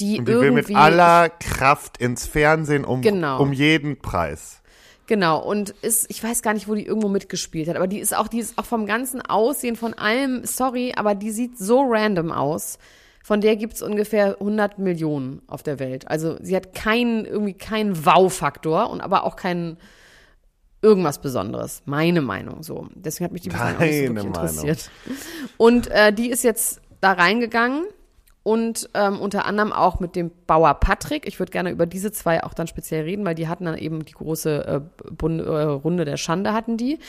die, 0.00 0.18
Und 0.18 0.26
die 0.26 0.32
will 0.32 0.42
irgendwie 0.42 0.72
mit 0.72 0.80
aller 0.80 1.28
Kraft 1.28 1.98
ins 1.98 2.24
Fernsehen 2.26 2.84
um, 2.86 3.02
Genau. 3.02 3.40
um 3.42 3.52
jeden 3.52 4.00
Preis. 4.00 4.62
genau 5.06 5.38
und 5.40 5.70
ist 5.82 6.06
ich 6.10 6.22
weiß 6.24 6.42
gar 6.42 6.54
nicht, 6.54 6.66
wo 6.66 6.74
die 6.74 6.84
irgendwo 6.86 7.08
mitgespielt 7.08 7.68
hat, 7.68 7.76
aber 7.76 7.86
die 7.86 7.98
ist 8.00 8.16
auch 8.16 8.26
die 8.28 8.38
ist 8.40 8.58
auch 8.58 8.64
vom 8.64 8.86
ganzen 8.86 9.20
Aussehen 9.22 9.76
von 9.76 9.94
allem, 9.94 10.44
sorry, 10.44 10.94
aber 10.96 11.14
die 11.14 11.30
sieht 11.30 11.58
so 11.58 11.82
random 11.86 12.32
aus. 12.32 12.78
Von 13.22 13.40
der 13.40 13.56
gibt's 13.56 13.82
ungefähr 13.82 14.36
100 14.40 14.78
Millionen 14.78 15.42
auf 15.48 15.62
der 15.64 15.80
Welt. 15.80 16.08
Also 16.08 16.36
sie 16.40 16.54
hat 16.54 16.74
keinen 16.74 17.24
irgendwie 17.24 17.54
keinen 17.54 18.04
Wow-Faktor 18.06 18.88
und 18.90 19.00
aber 19.00 19.24
auch 19.24 19.34
keinen 19.36 19.78
irgendwas 20.86 21.20
Besonderes. 21.20 21.82
Meine 21.84 22.22
Meinung 22.22 22.62
so. 22.62 22.86
Deswegen 22.94 23.24
hat 23.24 23.32
mich 23.32 23.42
die 23.42 23.48
bislang 23.48 23.74
auch 23.74 23.80
nicht 23.80 23.92
so 23.92 24.02
Deine 24.02 24.12
Meinung. 24.14 24.28
interessiert. 24.28 24.90
Und 25.56 25.88
äh, 25.88 26.12
die 26.12 26.30
ist 26.30 26.44
jetzt 26.44 26.80
da 27.00 27.12
reingegangen 27.12 27.86
und 28.44 28.88
ähm, 28.94 29.18
unter 29.20 29.46
anderem 29.46 29.72
auch 29.72 29.98
mit 29.98 30.14
dem 30.14 30.30
Bauer 30.46 30.74
Patrick. 30.74 31.26
Ich 31.26 31.40
würde 31.40 31.50
gerne 31.50 31.70
über 31.70 31.86
diese 31.86 32.12
zwei 32.12 32.44
auch 32.44 32.54
dann 32.54 32.68
speziell 32.68 33.02
reden, 33.02 33.24
weil 33.24 33.34
die 33.34 33.48
hatten 33.48 33.64
dann 33.64 33.76
eben 33.76 34.04
die 34.04 34.12
große 34.12 34.64
äh, 34.64 35.10
Bund, 35.10 35.40
äh, 35.40 35.50
Runde 35.50 36.04
der 36.04 36.16
Schande 36.16 36.52
hatten 36.52 36.76
die. 36.76 37.00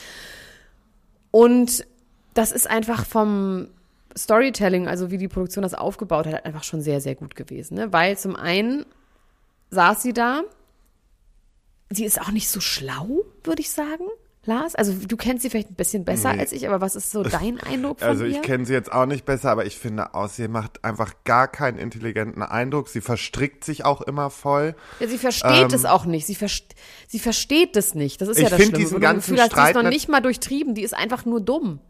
Und 1.30 1.86
das 2.34 2.50
ist 2.50 2.68
einfach 2.68 3.06
vom 3.06 3.68
Storytelling, 4.16 4.88
also 4.88 5.12
wie 5.12 5.18
die 5.18 5.28
Produktion 5.28 5.62
das 5.62 5.74
aufgebaut 5.74 6.26
hat, 6.26 6.44
einfach 6.44 6.64
schon 6.64 6.80
sehr, 6.80 7.00
sehr 7.00 7.14
gut 7.14 7.36
gewesen. 7.36 7.76
Ne? 7.76 7.92
Weil 7.92 8.18
zum 8.18 8.34
einen 8.34 8.84
saß 9.70 10.02
sie 10.02 10.12
da, 10.12 10.42
sie 11.90 12.04
ist 12.04 12.20
auch 12.20 12.32
nicht 12.32 12.48
so 12.48 12.60
schlau, 12.60 13.24
würde 13.44 13.60
ich 13.60 13.70
sagen. 13.70 14.04
Lars? 14.44 14.74
Also 14.76 14.94
du 14.94 15.16
kennst 15.18 15.42
sie 15.42 15.50
vielleicht 15.50 15.70
ein 15.70 15.74
bisschen 15.74 16.06
besser 16.06 16.32
Nee. 16.32 16.38
als 16.40 16.52
ich, 16.52 16.66
aber 16.66 16.80
was 16.80 16.96
ist 16.96 17.10
so 17.10 17.22
dein 17.22 17.60
Eindruck 17.60 17.98
von 17.98 18.08
Also 18.08 18.24
ihr? 18.24 18.30
ich 18.30 18.40
kenne 18.42 18.64
sie 18.64 18.72
jetzt 18.72 18.90
auch 18.90 19.04
nicht 19.04 19.26
besser, 19.26 19.50
aber 19.50 19.66
ich 19.66 19.76
finde 19.76 20.14
auch, 20.14 20.28
sie 20.28 20.48
macht 20.48 20.84
einfach 20.84 21.12
gar 21.24 21.48
keinen 21.48 21.76
intelligenten 21.76 22.42
Eindruck. 22.42 22.88
Sie 22.88 23.02
verstrickt 23.02 23.62
sich 23.64 23.84
auch 23.84 24.00
immer 24.00 24.30
voll. 24.30 24.74
Ja, 25.00 25.08
sie 25.08 25.18
versteht 25.18 25.50
Ähm, 25.70 25.74
es 25.74 25.84
auch 25.84 26.06
nicht. 26.06 26.24
Sie, 26.24 26.34
verst 26.34 26.64
sie 27.08 27.18
versteht 27.18 27.76
es 27.76 27.94
nicht. 27.94 28.22
Das 28.22 28.28
ist 28.28 28.38
ja 28.38 28.44
Ich 28.44 28.50
das 28.50 28.60
Schlimme. 28.62 28.78
diesen 28.78 28.92
Wo 28.92 28.94
du 28.96 29.00
das 29.02 29.12
ganzen 29.12 29.20
Gefühl 29.34 29.40
hast, 29.42 29.50
die 29.52 29.56
ist 29.58 29.68
Streit 29.68 29.74
noch 29.84 29.90
nicht 29.90 30.08
mal 30.08 30.20
durchtrieben. 30.20 30.74
Die 30.74 30.82
ist 30.82 30.94
einfach 30.94 31.26
nur 31.26 31.40
dumm. 31.42 31.80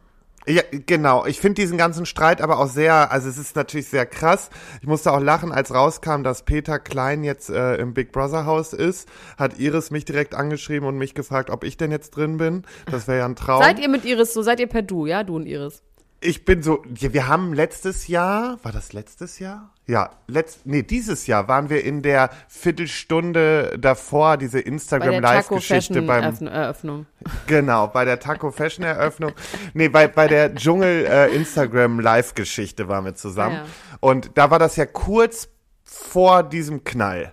Ja, 0.49 0.63
genau. 0.87 1.27
Ich 1.27 1.41
finde 1.41 1.61
diesen 1.61 1.77
ganzen 1.77 2.07
Streit 2.07 2.41
aber 2.41 2.59
auch 2.59 2.69
sehr, 2.69 3.13
also 3.13 3.29
es 3.29 3.37
ist 3.37 3.55
natürlich 3.55 3.89
sehr 3.89 4.07
krass. 4.07 4.49
Ich 4.81 4.89
musste 4.89 5.13
auch 5.13 5.21
lachen, 5.21 5.53
als 5.53 5.75
rauskam, 5.75 6.23
dass 6.23 6.43
Peter 6.43 6.79
Klein 6.79 7.23
jetzt 7.23 7.51
äh, 7.51 7.77
im 7.77 7.93
Big 7.93 8.13
Brother 8.13 8.47
Haus 8.47 8.73
ist, 8.73 9.09
hat 9.37 9.59
Iris 9.59 9.91
mich 9.91 10.07
direkt 10.07 10.35
angeschrieben 10.35 10.89
und 10.89 10.97
mich 10.97 11.15
gefragt, 11.15 11.51
ob 11.51 11.65
ich 11.65 11.77
denn 11.77 11.91
jetzt 11.91 12.17
drin 12.17 12.39
bin. 12.39 12.63
Das 12.91 13.07
wäre 13.07 13.19
ja 13.19 13.25
ein 13.27 13.37
Traum. 13.37 13.63
Seid 13.63 13.79
ihr 13.79 13.91
mit 13.91 14.07
Iris 14.07 14.33
so? 14.33 14.43
Seid 14.43 14.59
ihr 14.61 14.69
per 14.69 14.83
Du, 14.83 15.05
ja? 15.05 15.23
Du 15.23 15.37
und 15.37 15.45
Iris. 15.47 15.83
Ich 16.21 16.45
bin 16.45 16.63
so, 16.65 16.83
wir 16.89 17.29
haben 17.29 17.55
letztes 17.55 18.09
Jahr, 18.09 18.59
war 18.65 18.73
das 18.73 18.93
letztes 18.93 19.39
Jahr? 19.39 19.71
Ja, 19.87 20.11
letzt, 20.27 20.67
nee, 20.67 20.83
dieses 20.83 21.29
Jahr 21.29 21.47
waren 21.47 21.71
wir 21.71 21.85
in 21.85 22.03
der 22.03 22.31
Viertelstunde 22.49 23.77
davor, 23.79 24.37
diese 24.37 24.59
Bei 24.59 24.63
der 24.65 24.73
Instagram 24.73 25.13
Taco 25.23 25.23
Live-Geschichte 25.23 25.95
Fashion 25.95 26.07
beim, 26.09 26.25
Eröffn- 26.25 26.49
Eröffnung. 26.49 27.07
genau, 27.47 27.87
bei 27.87 28.05
der 28.05 28.19
Taco 28.19 28.51
Fashion 28.51 28.85
Eröffnung. 28.85 29.33
nee, 29.75 29.89
bei, 29.89 30.09
bei 30.09 30.27
der 30.27 30.55
Dschungel 30.55 31.07
äh, 31.07 31.35
Instagram 31.35 32.01
Live-Geschichte 32.01 32.89
waren 32.89 33.05
wir 33.05 33.15
zusammen. 33.15 33.57
Ah, 33.57 33.65
ja. 33.65 33.99
Und 34.01 34.33
da 34.35 34.51
war 34.51 34.59
das 34.59 34.75
ja 34.75 34.87
kurz 34.87 35.49
vor 35.85 36.43
diesem 36.43 36.83
Knall. 36.83 37.33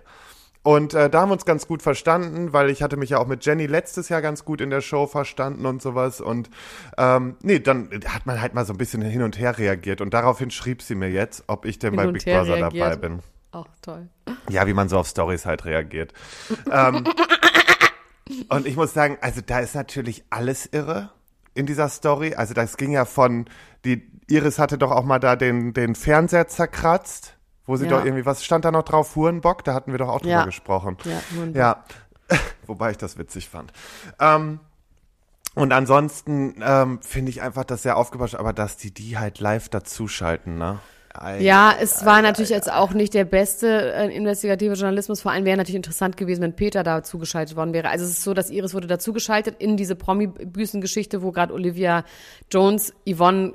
Und 0.66 0.94
äh, 0.94 1.08
da 1.08 1.20
haben 1.20 1.28
wir 1.28 1.34
uns 1.34 1.44
ganz 1.44 1.68
gut 1.68 1.80
verstanden, 1.80 2.52
weil 2.52 2.70
ich 2.70 2.82
hatte 2.82 2.96
mich 2.96 3.10
ja 3.10 3.18
auch 3.18 3.28
mit 3.28 3.46
Jenny 3.46 3.66
letztes 3.66 4.08
Jahr 4.08 4.20
ganz 4.20 4.44
gut 4.44 4.60
in 4.60 4.68
der 4.68 4.80
Show 4.80 5.06
verstanden 5.06 5.64
und 5.64 5.80
sowas. 5.80 6.20
Und 6.20 6.50
ähm, 6.98 7.36
nee, 7.40 7.60
dann 7.60 7.88
hat 8.08 8.26
man 8.26 8.40
halt 8.40 8.52
mal 8.52 8.66
so 8.66 8.72
ein 8.72 8.76
bisschen 8.76 9.00
hin 9.00 9.22
und 9.22 9.38
her 9.38 9.58
reagiert. 9.58 10.00
Und 10.00 10.12
daraufhin 10.12 10.50
schrieb 10.50 10.82
sie 10.82 10.96
mir 10.96 11.08
jetzt, 11.08 11.44
ob 11.46 11.66
ich 11.66 11.78
denn 11.78 11.90
Hin 11.90 11.96
bei 12.04 12.10
Big 12.10 12.26
her 12.26 12.40
Brother 12.40 12.56
reagiert. 12.56 12.84
dabei 12.84 12.96
bin. 12.96 13.20
Auch 13.52 13.68
toll. 13.80 14.08
Ja, 14.50 14.66
wie 14.66 14.74
man 14.74 14.88
so 14.88 14.98
auf 14.98 15.06
Stories 15.06 15.46
halt 15.46 15.64
reagiert. 15.66 16.12
ähm, 16.68 17.04
und 18.48 18.66
ich 18.66 18.74
muss 18.74 18.92
sagen, 18.92 19.18
also 19.20 19.42
da 19.46 19.60
ist 19.60 19.76
natürlich 19.76 20.24
alles 20.30 20.66
irre 20.66 21.10
in 21.54 21.66
dieser 21.66 21.88
Story. 21.88 22.34
Also 22.34 22.54
das 22.54 22.76
ging 22.76 22.90
ja 22.90 23.04
von, 23.04 23.44
die 23.84 24.10
Iris 24.28 24.58
hatte 24.58 24.78
doch 24.78 24.90
auch 24.90 25.04
mal 25.04 25.20
da 25.20 25.36
den, 25.36 25.74
den 25.74 25.94
Fernseher 25.94 26.48
zerkratzt, 26.48 27.35
wo 27.66 27.76
sie 27.76 27.84
Ja. 27.86 27.90
doch 27.98 28.04
irgendwie, 28.04 28.24
was 28.26 28.44
stand 28.44 28.64
da 28.64 28.70
noch 28.70 28.82
drauf? 28.84 29.16
Hurenbock? 29.16 29.64
Da 29.64 29.74
hatten 29.74 29.92
wir 29.92 29.98
doch 29.98 30.08
auch 30.08 30.20
drüber 30.20 30.30
Ja. 30.32 30.44
gesprochen. 30.44 30.96
Ja, 31.04 31.20
Hurenbock. 31.34 31.56
Ja, 31.56 31.84
wobei 32.66 32.90
ich 32.92 32.96
das 32.98 33.18
witzig 33.18 33.48
fand. 33.48 33.72
Ähm, 34.20 34.60
und 35.54 35.72
ansonsten 35.72 36.56
ähm, 36.62 37.00
finde 37.02 37.30
ich 37.30 37.40
einfach 37.42 37.64
das 37.64 37.82
sehr 37.82 37.96
aufgebauscht, 37.96 38.34
aber 38.34 38.52
dass 38.52 38.76
die 38.76 38.90
die 38.92 39.16
halt 39.18 39.40
live 39.40 39.68
dazuschalten, 39.68 40.58
ne? 40.58 40.80
Ei, 41.18 41.40
Ja, 41.40 41.74
es 41.80 42.04
war 42.04 42.20
natürlich 42.20 42.50
jetzt 42.50 42.70
auch 42.70 42.92
nicht 42.92 43.14
der 43.14 43.24
beste 43.24 43.94
äh, 43.94 44.14
investigative 44.14 44.74
Journalismus. 44.74 45.22
Vor 45.22 45.32
allem 45.32 45.46
wäre 45.46 45.56
natürlich 45.56 45.76
interessant 45.76 46.18
gewesen, 46.18 46.42
wenn 46.42 46.54
Peter 46.54 46.82
da 46.82 47.02
zugeschaltet 47.02 47.56
worden 47.56 47.72
wäre. 47.72 47.88
Also 47.88 48.04
es 48.04 48.10
ist 48.10 48.22
so, 48.22 48.34
dass 48.34 48.50
Iris 48.50 48.74
wurde 48.74 48.86
dazugeschaltet 48.86 49.56
in 49.58 49.78
diese 49.78 49.96
Promi-Büßen-Geschichte, 49.96 51.22
wo 51.22 51.32
gerade 51.32 51.54
Olivia 51.54 52.04
Jones 52.52 52.92
Yvonne 53.08 53.54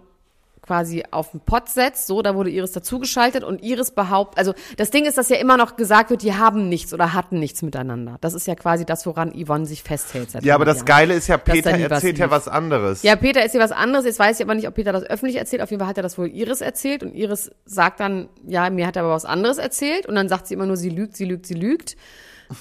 quasi 0.61 1.03
auf 1.09 1.31
den 1.31 1.39
Pott 1.39 1.69
setzt. 1.69 2.07
So, 2.07 2.21
da 2.21 2.35
wurde 2.35 2.49
Iris 2.49 2.71
dazugeschaltet 2.71 3.43
und 3.43 3.63
Iris 3.63 3.91
behauptet, 3.91 4.37
also 4.37 4.53
das 4.77 4.91
Ding 4.91 5.05
ist, 5.05 5.17
dass 5.17 5.29
ja 5.29 5.37
immer 5.37 5.57
noch 5.57 5.75
gesagt 5.75 6.11
wird, 6.11 6.21
die 6.21 6.35
haben 6.35 6.69
nichts 6.69 6.93
oder 6.93 7.13
hatten 7.13 7.39
nichts 7.39 7.61
miteinander. 7.61 8.17
Das 8.21 8.33
ist 8.33 8.47
ja 8.47 8.55
quasi 8.55 8.85
das, 8.85 9.05
woran 9.05 9.33
Yvonne 9.33 9.65
sich 9.65 9.83
festhält. 9.83 10.29
Ja, 10.41 10.55
aber 10.55 10.65
100 10.65 10.67
das 10.67 10.75
Jahren. 10.77 10.85
Geile 10.85 11.13
ist 11.15 11.27
ja, 11.27 11.37
Peter 11.37 11.71
erzählt 11.71 12.19
ja 12.19 12.29
was 12.29 12.47
anderes. 12.47 13.01
Ja, 13.03 13.15
Peter 13.15 13.43
ist 13.43 13.51
hier 13.53 13.61
was 13.61 13.71
anderes. 13.71 14.05
Jetzt 14.05 14.19
weiß 14.19 14.39
ich 14.39 14.45
aber 14.45 14.55
nicht, 14.55 14.67
ob 14.67 14.75
Peter 14.75 14.93
das 14.93 15.03
öffentlich 15.03 15.37
erzählt. 15.37 15.61
Auf 15.61 15.71
jeden 15.71 15.79
Fall 15.79 15.89
hat 15.89 15.97
er 15.97 16.03
das 16.03 16.17
wohl 16.17 16.27
Iris 16.27 16.61
erzählt. 16.61 17.03
Und 17.03 17.15
Iris 17.15 17.51
sagt 17.65 17.99
dann, 17.99 18.29
ja, 18.47 18.69
mir 18.69 18.85
hat 18.85 18.95
er 18.95 19.03
aber 19.03 19.13
was 19.13 19.25
anderes 19.25 19.57
erzählt. 19.57 20.05
Und 20.05 20.15
dann 20.15 20.29
sagt 20.29 20.47
sie 20.47 20.53
immer 20.53 20.67
nur, 20.67 20.77
sie 20.77 20.89
lügt, 20.89 21.15
sie 21.15 21.25
lügt, 21.25 21.45
sie 21.47 21.55
lügt. 21.55 21.95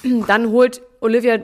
Dann 0.27 0.49
holt 0.49 0.81
Olivia 1.01 1.39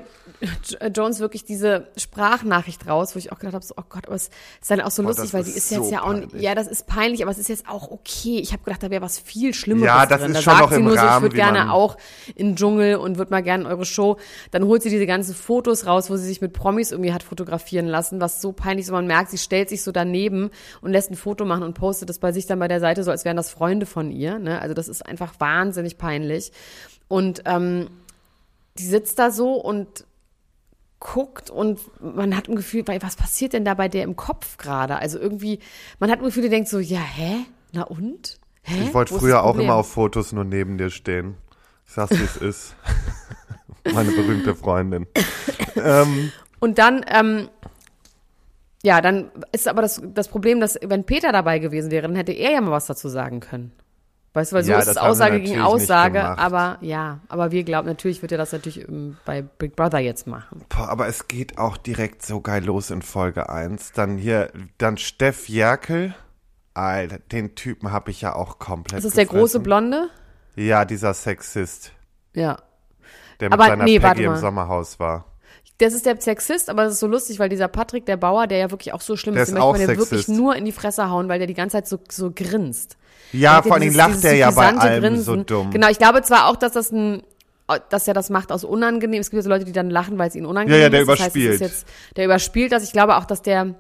Jones 0.96 1.20
wirklich 1.20 1.44
diese 1.46 1.88
Sprachnachricht 1.98 2.86
raus, 2.88 3.16
wo 3.16 3.20
ich 3.20 3.32
auch 3.32 3.40
gedacht 3.40 3.56
habe, 3.56 3.66
so, 3.66 3.74
oh 3.76 3.84
Gott, 3.90 4.06
aber 4.06 4.16
es 4.16 4.30
ist 4.62 4.70
dann 4.70 4.82
auch 4.82 4.92
so 4.92 5.02
Boah, 5.02 5.10
lustig, 5.10 5.34
weil 5.34 5.44
die 5.44 5.50
ist 5.50 5.58
ist 5.58 5.70
so 5.70 5.82
jetzt 5.82 5.92
ja 5.92 6.04
auch, 6.04 6.12
peinlich. 6.12 6.42
ja, 6.44 6.54
das 6.54 6.68
ist 6.68 6.86
peinlich, 6.86 7.24
aber 7.24 7.32
es 7.32 7.40
ist 7.40 7.48
jetzt 7.50 7.68
auch 7.68 7.90
okay. 7.90 8.38
Ich 8.40 8.54
habe 8.54 8.64
gedacht, 8.64 8.84
da 8.84 8.92
wäre 8.92 9.02
was 9.02 9.18
viel 9.18 9.56
Schlimmeres 9.56 9.88
Ja, 9.88 10.06
das 10.06 10.22
drin. 10.22 10.30
ist 10.32 10.38
da 10.38 10.42
schon 10.44 10.54
sagt 10.54 10.62
noch 10.66 10.70
sie 10.72 10.76
im 10.78 10.84
nur 10.84 10.92
so, 10.92 10.98
ich 10.98 11.04
Rahmen, 11.04 11.22
würde 11.24 11.36
gerne 11.36 11.74
auch 11.74 11.98
in 12.36 12.50
den 12.50 12.56
Dschungel 12.56 12.98
und 12.98 13.18
würde 13.18 13.32
mal 13.32 13.42
gerne 13.42 13.64
in 13.64 13.70
eure 13.72 13.86
Show. 13.86 14.18
Dann 14.52 14.64
holt 14.66 14.84
sie 14.84 14.92
diese 14.92 15.08
ganzen 15.08 15.34
Fotos 15.34 15.88
raus, 15.88 16.12
wo 16.12 16.18
sie 16.18 16.26
sich 16.28 16.40
mit 16.40 16.54
Promis 16.54 16.92
irgendwie 16.92 17.14
hat 17.14 17.24
fotografieren 17.24 17.88
lassen, 17.88 18.22
was 18.22 18.40
so 18.42 18.52
peinlich 18.52 18.84
ist. 18.86 18.90
Und 18.90 18.96
Man 18.96 19.08
merkt, 19.08 19.32
sie 19.32 19.40
stellt 19.40 19.70
sich 19.70 19.82
so 19.82 19.92
daneben 19.92 20.52
und 20.82 20.92
lässt 20.92 21.10
ein 21.10 21.16
Foto 21.16 21.46
machen 21.46 21.64
und 21.64 21.74
postet 21.74 22.10
das 22.10 22.20
bei 22.20 22.32
sich 22.32 22.46
dann 22.46 22.60
bei 22.60 22.68
der 22.68 22.80
Seite 22.80 23.04
so, 23.04 23.10
als 23.10 23.26
wären 23.26 23.38
das 23.38 23.50
Freunde 23.50 23.88
von 23.88 24.12
ihr. 24.12 24.38
Ne? 24.38 24.62
Also 24.62 24.76
das 24.76 24.88
ist 24.88 25.04
einfach 25.04 25.34
wahnsinnig 25.40 25.98
peinlich. 25.98 26.52
Und 27.08 27.42
ähm, 27.46 27.88
die 28.80 28.86
sitzt 28.86 29.20
da 29.20 29.32
so 29.32 29.54
und 29.54 30.06
guckt 31.00 31.50
und 31.50 31.80
man 32.02 32.36
hat 32.36 32.48
ein 32.50 32.56
Gefühl, 32.56 32.84
was 32.88 33.16
passiert 33.16 33.54
denn 33.54 33.66
da 33.66 33.76
bei 33.76 33.88
der 33.88 34.04
im 34.04 34.16
Kopf 34.16 34.58
gerade? 34.58 34.98
Also 34.98 35.20
irgendwie, 35.20 35.60
man 36.00 36.10
hat 36.10 36.20
ein 36.20 36.26
Gefühl, 36.26 36.44
die 36.44 36.50
denkt 36.50 36.70
so, 36.70 36.80
ja, 36.80 37.00
hä? 37.00 37.46
Na 37.72 37.84
und? 37.84 38.40
Hä? 38.64 38.84
Ich 38.86 38.94
wollte 38.94 39.18
früher 39.18 39.44
auch 39.44 39.58
immer 39.58 39.76
auf 39.76 39.92
Fotos 39.92 40.34
nur 40.34 40.44
neben 40.44 40.78
dir 40.78 40.90
stehen. 40.90 41.36
Ich 41.86 41.94
sag's, 41.94 42.18
wie 42.18 42.24
es 42.24 42.38
ist. 42.38 42.76
Meine 43.94 44.12
berühmte 44.12 44.56
Freundin. 44.56 45.08
ähm, 45.76 46.32
Und 46.60 46.78
dann, 46.80 47.06
ähm, 47.08 47.50
ja, 48.84 49.00
dann 49.02 49.32
ist 49.52 49.68
aber 49.68 49.82
das, 49.84 50.02
das 50.04 50.28
Problem, 50.28 50.60
dass 50.60 50.78
wenn 50.82 51.04
Peter 51.06 51.32
dabei 51.32 51.60
gewesen 51.60 51.92
wäre, 51.92 52.08
dann 52.08 52.16
hätte 52.16 52.34
er 52.34 52.52
ja 52.52 52.62
mal 52.62 52.72
was 52.72 52.88
dazu 52.88 53.08
sagen 53.08 53.40
können. 53.40 53.72
Weißt 54.38 54.52
du, 54.52 54.56
weil 54.56 54.64
so 54.64 54.72
Ja, 54.72 54.80
ist 54.80 54.88
es 54.88 54.98
Aussage 54.98 55.42
gegen 55.42 55.62
Aussage, 55.62 56.24
aber 56.24 56.78
ja, 56.82 57.20
aber 57.28 57.52
wir 57.52 57.64
glauben, 57.64 57.88
natürlich 57.88 58.22
wird 58.22 58.32
er 58.32 58.38
das 58.38 58.52
natürlich 58.52 58.88
ähm, 58.88 59.18
bei 59.26 59.42
Big 59.42 59.76
Brother 59.76 60.00
jetzt 60.00 60.28
machen. 60.28 60.64
boah, 60.70 60.88
aber 60.90 61.08
es 61.08 61.28
geht 61.28 61.58
auch 61.58 61.76
direkt 61.76 62.26
so 62.26 62.40
geil 62.40 62.64
los 62.64 62.92
in 62.92 63.02
Folge 63.02 63.50
1. 63.50 63.94
Dann 63.94 64.18
hier, 64.18 64.52
dann 64.78 64.98
Steff 64.98 65.50
Jerkel. 65.50 66.14
Alter, 66.74 67.18
den 67.18 67.56
Typen 67.56 67.92
habe 67.92 68.12
ich 68.12 68.22
ja 68.22 68.36
auch 68.36 68.60
komplett 68.60 69.00
Das 69.00 69.06
ist 69.06 69.18
der 69.18 69.26
große 69.26 69.60
gefressen. 69.60 69.64
Blonde? 69.64 70.10
Ja, 70.56 70.86
dieser 70.86 71.14
Sexist, 71.16 71.92
Ja. 72.36 72.58
der 73.40 73.50
mit 73.50 73.54
Aber 73.60 73.66
seiner 73.66 73.84
nee, 73.84 74.00
Peggy 74.00 74.24
im. 74.26 74.36
Sommerhaus 74.38 75.00
war. 75.00 75.26
Das 75.80 75.94
ist 75.94 76.06
der 76.06 76.20
Sexist, 76.20 76.70
aber 76.70 76.86
das 76.86 76.94
ist 76.94 77.00
so 77.00 77.08
lustig, 77.08 77.38
weil 77.40 77.50
dieser 77.50 77.68
Patrick, 77.68 78.06
der 78.06 78.18
Bauer, 78.18 78.48
der 78.48 78.58
ja 78.58 78.72
wirklich 78.72 78.94
auch 78.94 79.02
so 79.02 79.16
schlimm 79.16 79.36
Der 79.36 79.44
ist, 79.44 79.50
ist 79.50 79.56
den 79.56 79.64
möchte 79.64 79.80
man 79.88 79.90
ja 79.90 79.98
wirklich 79.98 80.28
nur 80.28 80.56
in 80.56 80.66
die 80.66 80.72
Fresse 80.72 81.10
hauen, 81.10 81.30
weil 81.30 81.38
der 81.38 81.48
die 81.48 81.54
ganze 81.54 81.78
Zeit 81.78 81.88
so, 81.88 82.00
so 82.10 82.32
grinst. 82.34 82.98
Ja, 83.32 83.62
vor 83.62 83.80
dieses- 83.80 83.96
lacht 83.96 84.10
dieses 84.12 84.24
er 84.24 84.34
ja 84.36 84.52
bei 84.52 84.74
allem 84.74 85.18
so 85.22 85.36
dumm. 85.36 85.70
Genau, 85.72 85.90
ich 85.90 85.98
glaube 86.00 86.22
zwar 86.24 86.48
auch, 86.48 86.56
dass 86.56 86.72
das 86.72 86.92
ein 86.92 87.22
dass 87.90 88.08
er 88.08 88.14
das 88.14 88.30
macht 88.30 88.54
aus 88.54 88.64
unangenehm. 88.64 89.20
Es 89.20 89.30
gibt 89.30 89.40
ja 89.40 89.44
so 89.44 89.50
Leute, 89.50 89.66
die 89.66 89.74
dann 89.74 89.90
lachen, 89.90 90.18
weil 90.18 90.30
es 90.30 90.36
ihnen 90.36 90.46
unangenehm 90.46 90.78
Ja, 90.80 90.84
ja, 90.86 90.90
der 90.90 91.02
ist. 91.02 91.08
Das 91.10 91.20
heißt, 91.20 91.36
überspielt. 91.36 91.54
ist 91.56 91.60
jetzt, 91.60 91.88
der 92.16 92.24
überspielt 92.24 92.72
das. 92.72 92.84
Ich 92.84 92.94
glaube 92.94 93.18
auch, 93.18 93.26
dass 93.26 93.42
der 93.42 93.76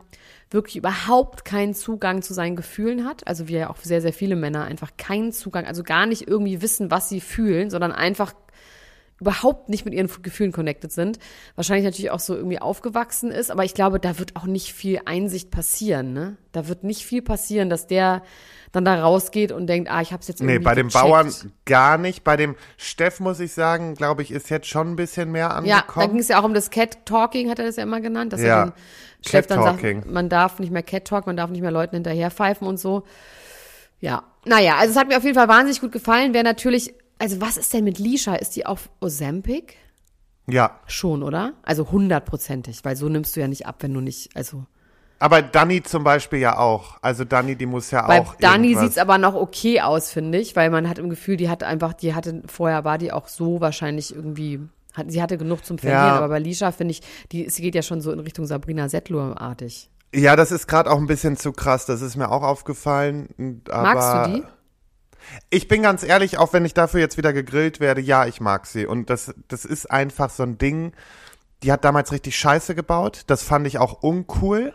wirklich 0.51 0.75
überhaupt 0.75 1.46
keinen 1.46 1.74
Zugang 1.74 2.22
zu 2.22 2.34
seinen 2.34 2.58
Gefühlen 2.58 3.06
hat. 3.06 3.25
Also 3.27 3.48
wie 3.48 3.54
ja 3.54 3.70
auch 3.70 3.77
sehr, 3.82 4.01
sehr 4.01 4.12
viele 4.12 4.36
Männer 4.36 4.66
einfach 4.66 4.92
keinen 4.98 5.32
Zugang, 5.32 5.66
also 5.66 5.84
gar 5.84 6.06
nicht 6.06 6.27
irgendwie 6.27 6.62
wissen, 6.62 6.92
was 6.92 7.08
sie 7.08 7.22
fühlen, 7.22 7.70
sondern 7.70 7.94
einfach 7.94 8.34
überhaupt 9.20 9.70
nicht 9.70 9.84
mit 9.86 9.94
ihren 9.94 10.10
Gefühlen 10.22 10.52
connected 10.52 10.92
sind. 10.92 11.18
Wahrscheinlich 11.56 11.86
natürlich 11.86 12.12
auch 12.12 12.20
so 12.20 12.36
irgendwie 12.36 12.60
aufgewachsen 12.60 13.32
ist, 13.32 13.50
aber 13.50 13.64
ich 13.64 13.74
glaube, 13.74 14.00
da 14.00 14.20
wird 14.20 14.36
auch 14.36 14.46
nicht 14.46 14.74
viel 14.74 15.00
Einsicht 15.06 15.50
passieren. 15.50 16.14
Ne? 16.14 16.38
Da 16.52 16.68
wird 16.68 16.84
nicht 16.84 17.04
viel 17.06 17.22
passieren, 17.24 17.70
dass 17.70 17.88
der 17.88 18.22
dann 18.74 18.86
da 18.86 19.02
rausgeht 19.02 19.52
und 19.52 19.66
denkt, 19.68 19.90
ah, 19.90 20.02
ich 20.02 20.14
hab's 20.14 20.28
jetzt 20.28 20.42
irgendwie 20.42 20.60
Nee, 20.60 20.64
bei 20.64 20.76
dem 20.76 20.88
gecheckt. 20.88 21.04
Bauern 21.06 21.34
gar 21.66 21.98
nicht. 21.98 22.24
Bei 22.24 22.36
dem 22.38 22.56
Steff, 22.78 23.20
muss 23.20 23.40
ich 23.40 23.54
sagen, 23.54 23.96
glaube 23.96 24.22
ich, 24.22 24.30
ist 24.32 24.50
jetzt 24.50 24.68
schon 24.68 24.92
ein 24.92 24.96
bisschen 24.98 25.32
mehr 25.32 25.48
Ja, 25.48 25.54
da 25.56 25.62
ging 25.62 25.72
angekommen. 25.72 26.20
es 26.20 26.28
ja 26.28 26.40
auch 26.40 26.44
um 26.44 26.54
das 26.54 26.70
Cat 26.70 27.06
Talking, 27.06 27.50
hat 27.50 27.60
er 27.60 27.66
das 27.66 27.78
ja 27.78 27.84
immer 27.84 28.02
genannt, 28.02 28.34
dass 28.34 28.42
Ja, 28.42 28.48
er 28.48 28.66
dann 28.66 28.74
sagt, 29.24 29.48
Cat-Talking. 29.48 30.04
man 30.12 30.30
darf 30.30 30.60
nicht 30.60 30.72
mehr 30.72 30.84
Cat 30.84 31.06
Talk, 31.06 31.26
man 31.26 31.36
darf 31.38 31.50
nicht 31.50 31.62
mehr 31.62 31.72
Leuten 31.72 31.96
hinterher 31.96 32.30
pfeifen 32.30 32.68
und 32.68 32.78
so. 32.78 33.04
Ja, 34.00 34.24
naja, 34.46 34.76
also 34.78 34.92
es 34.92 34.98
hat 34.98 35.08
mir 35.08 35.18
auf 35.18 35.24
jeden 35.24 35.36
Fall 35.36 35.48
wahnsinnig 35.48 35.82
gut 35.82 35.92
gefallen. 35.92 36.34
Wer 36.36 36.44
natürlich, 36.44 36.94
also 37.20 37.42
was 37.42 37.58
ist 37.58 37.74
denn 37.74 37.84
mit 37.84 38.00
Lisha? 38.00 38.36
Ist 38.36 38.56
die 38.56 38.66
auf 38.66 38.90
Ozempic? 39.02 39.76
ja, 40.50 40.80
Schon, 40.88 41.24
oder? 41.24 41.54
Also 41.64 41.92
hundertprozentig, 41.92 42.80
weil 42.86 42.96
so 42.96 43.10
nimmst 43.10 43.36
du 43.36 43.42
ja 43.42 43.48
nicht 43.50 43.66
ab, 43.68 43.76
wenn 43.82 43.94
du 43.94 44.00
nicht, 44.02 44.36
also 44.36 44.66
aber 45.20 45.42
Dani 45.42 45.82
zum 45.82 46.04
Beispiel 46.04 46.38
ja 46.40 46.60
auch. 46.60 46.98
Also 47.02 47.26
Dani, 47.26 47.56
die 47.56 47.66
muss 47.66 47.90
ja 47.90 48.06
Bei 48.06 48.22
auch 48.22 48.36
Dani 48.36 48.68
irgendwas- 48.68 48.84
sieht's 48.84 48.98
aber 49.00 49.18
noch 49.18 49.34
okay 49.34 49.82
aus, 49.82 50.12
finde 50.12 50.38
ich, 50.38 50.56
weil 50.56 50.70
man 50.70 50.88
hat 50.88 51.00
im 51.00 51.10
Gefühl, 51.10 51.38
die 51.38 51.50
hat 51.50 51.64
einfach, 51.64 51.94
die 51.94 52.14
hatte, 52.14 52.44
vorher 52.46 52.86
war 52.86 53.00
die 53.00 53.12
auch 53.12 53.28
so 53.28 53.60
wahrscheinlich 53.60 54.14
irgendwie, 54.16 54.60
sie 55.08 55.22
hatte 55.22 55.40
genug 55.40 55.66
zum 55.66 55.80
Verlieren, 55.80 56.04
Ja. 56.06 56.18
aber 56.18 56.30
bei 56.30 56.38
Lisha 56.40 56.72
finde 56.72 56.92
ich, 56.92 57.02
die, 57.32 57.50
sie 57.50 57.64
geht 57.64 57.74
ja 57.74 57.82
schon 57.82 58.00
so 58.00 58.12
in 58.12 58.20
Richtung 58.20 58.46
Sabrina 58.46 58.90
Settler-artig. 58.90 59.90
Ja, 60.14 60.36
das 60.36 60.52
ist 60.52 60.68
gerade 60.68 60.90
auch 60.92 60.98
ein 60.98 61.08
bisschen 61.08 61.36
zu 61.36 61.52
krass. 61.52 61.86
Das 61.88 62.02
ist 62.02 62.16
mir 62.16 62.30
auch 62.32 62.44
aufgefallen. 62.44 63.64
Aber 63.70 63.82
Magst 63.96 64.14
du 64.14 64.34
die? 64.40 64.44
Ich 65.50 65.68
bin 65.68 65.82
ganz 65.82 66.04
ehrlich, 66.04 66.38
auch 66.38 66.54
wenn 66.54 66.66
ich 66.66 66.74
dafür 66.74 67.00
jetzt 67.00 67.18
wieder 67.18 67.34
gegrillt 67.34 67.80
werde, 67.80 68.02
ja, 68.02 68.26
ich 68.26 68.42
mag 68.42 68.66
sie. 68.66 68.86
Und 68.86 69.10
das, 69.10 69.34
das 69.48 69.66
ist 69.66 69.90
einfach 69.90 70.30
so 70.30 70.44
ein 70.44 70.58
Ding. 70.58 70.94
die 71.64 71.72
hat 71.72 71.84
damals 71.84 72.12
richtig 72.12 72.38
Scheiße 72.38 72.76
gebaut. 72.76 73.24
Das 73.28 73.44
fand 73.44 73.66
ich 73.68 73.78
auch 73.80 74.02
uncool. 74.04 74.74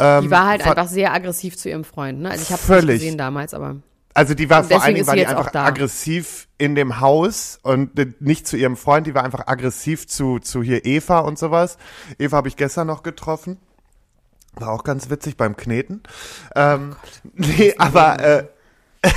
Die 0.00 0.02
war 0.02 0.48
halt 0.48 0.66
einfach 0.66 0.88
sehr 0.88 1.12
aggressiv 1.12 1.56
zu 1.56 1.68
ihrem 1.68 1.84
Freund. 1.84 2.20
Ne? 2.20 2.30
Also 2.30 2.42
ich 2.42 2.50
habe 2.50 2.60
Völlig. 2.60 3.00
gesehen 3.00 3.16
damals, 3.16 3.54
aber 3.54 3.76
Also 4.12 4.34
die 4.34 4.50
war 4.50 4.64
vor 4.64 4.82
allen 4.82 4.96
Dingen 4.96 5.06
war 5.06 5.14
die 5.14 5.24
einfach 5.26 5.54
aggressiv 5.54 6.48
in 6.58 6.74
dem 6.74 6.98
Haus 7.00 7.60
und 7.62 7.96
äh, 7.98 8.12
nicht 8.18 8.48
zu 8.48 8.56
ihrem 8.56 8.76
Freund, 8.76 9.06
die 9.06 9.14
war 9.14 9.22
einfach 9.22 9.46
aggressiv 9.46 10.08
zu, 10.08 10.40
zu 10.40 10.64
hier 10.64 10.84
Eva 10.84 11.20
und 11.20 11.38
sowas. 11.38 11.78
Eva 12.18 12.36
habe 12.38 12.48
ich 12.48 12.56
gestern 12.56 12.88
noch 12.88 13.04
getroffen. 13.04 13.58
War 14.54 14.70
auch 14.70 14.82
ganz 14.82 15.10
witzig 15.10 15.36
beim 15.36 15.56
Kneten. 15.56 16.02
Ähm, 16.56 16.96
nee, 17.34 17.74
aber 17.78 18.18
äh, 18.20 18.44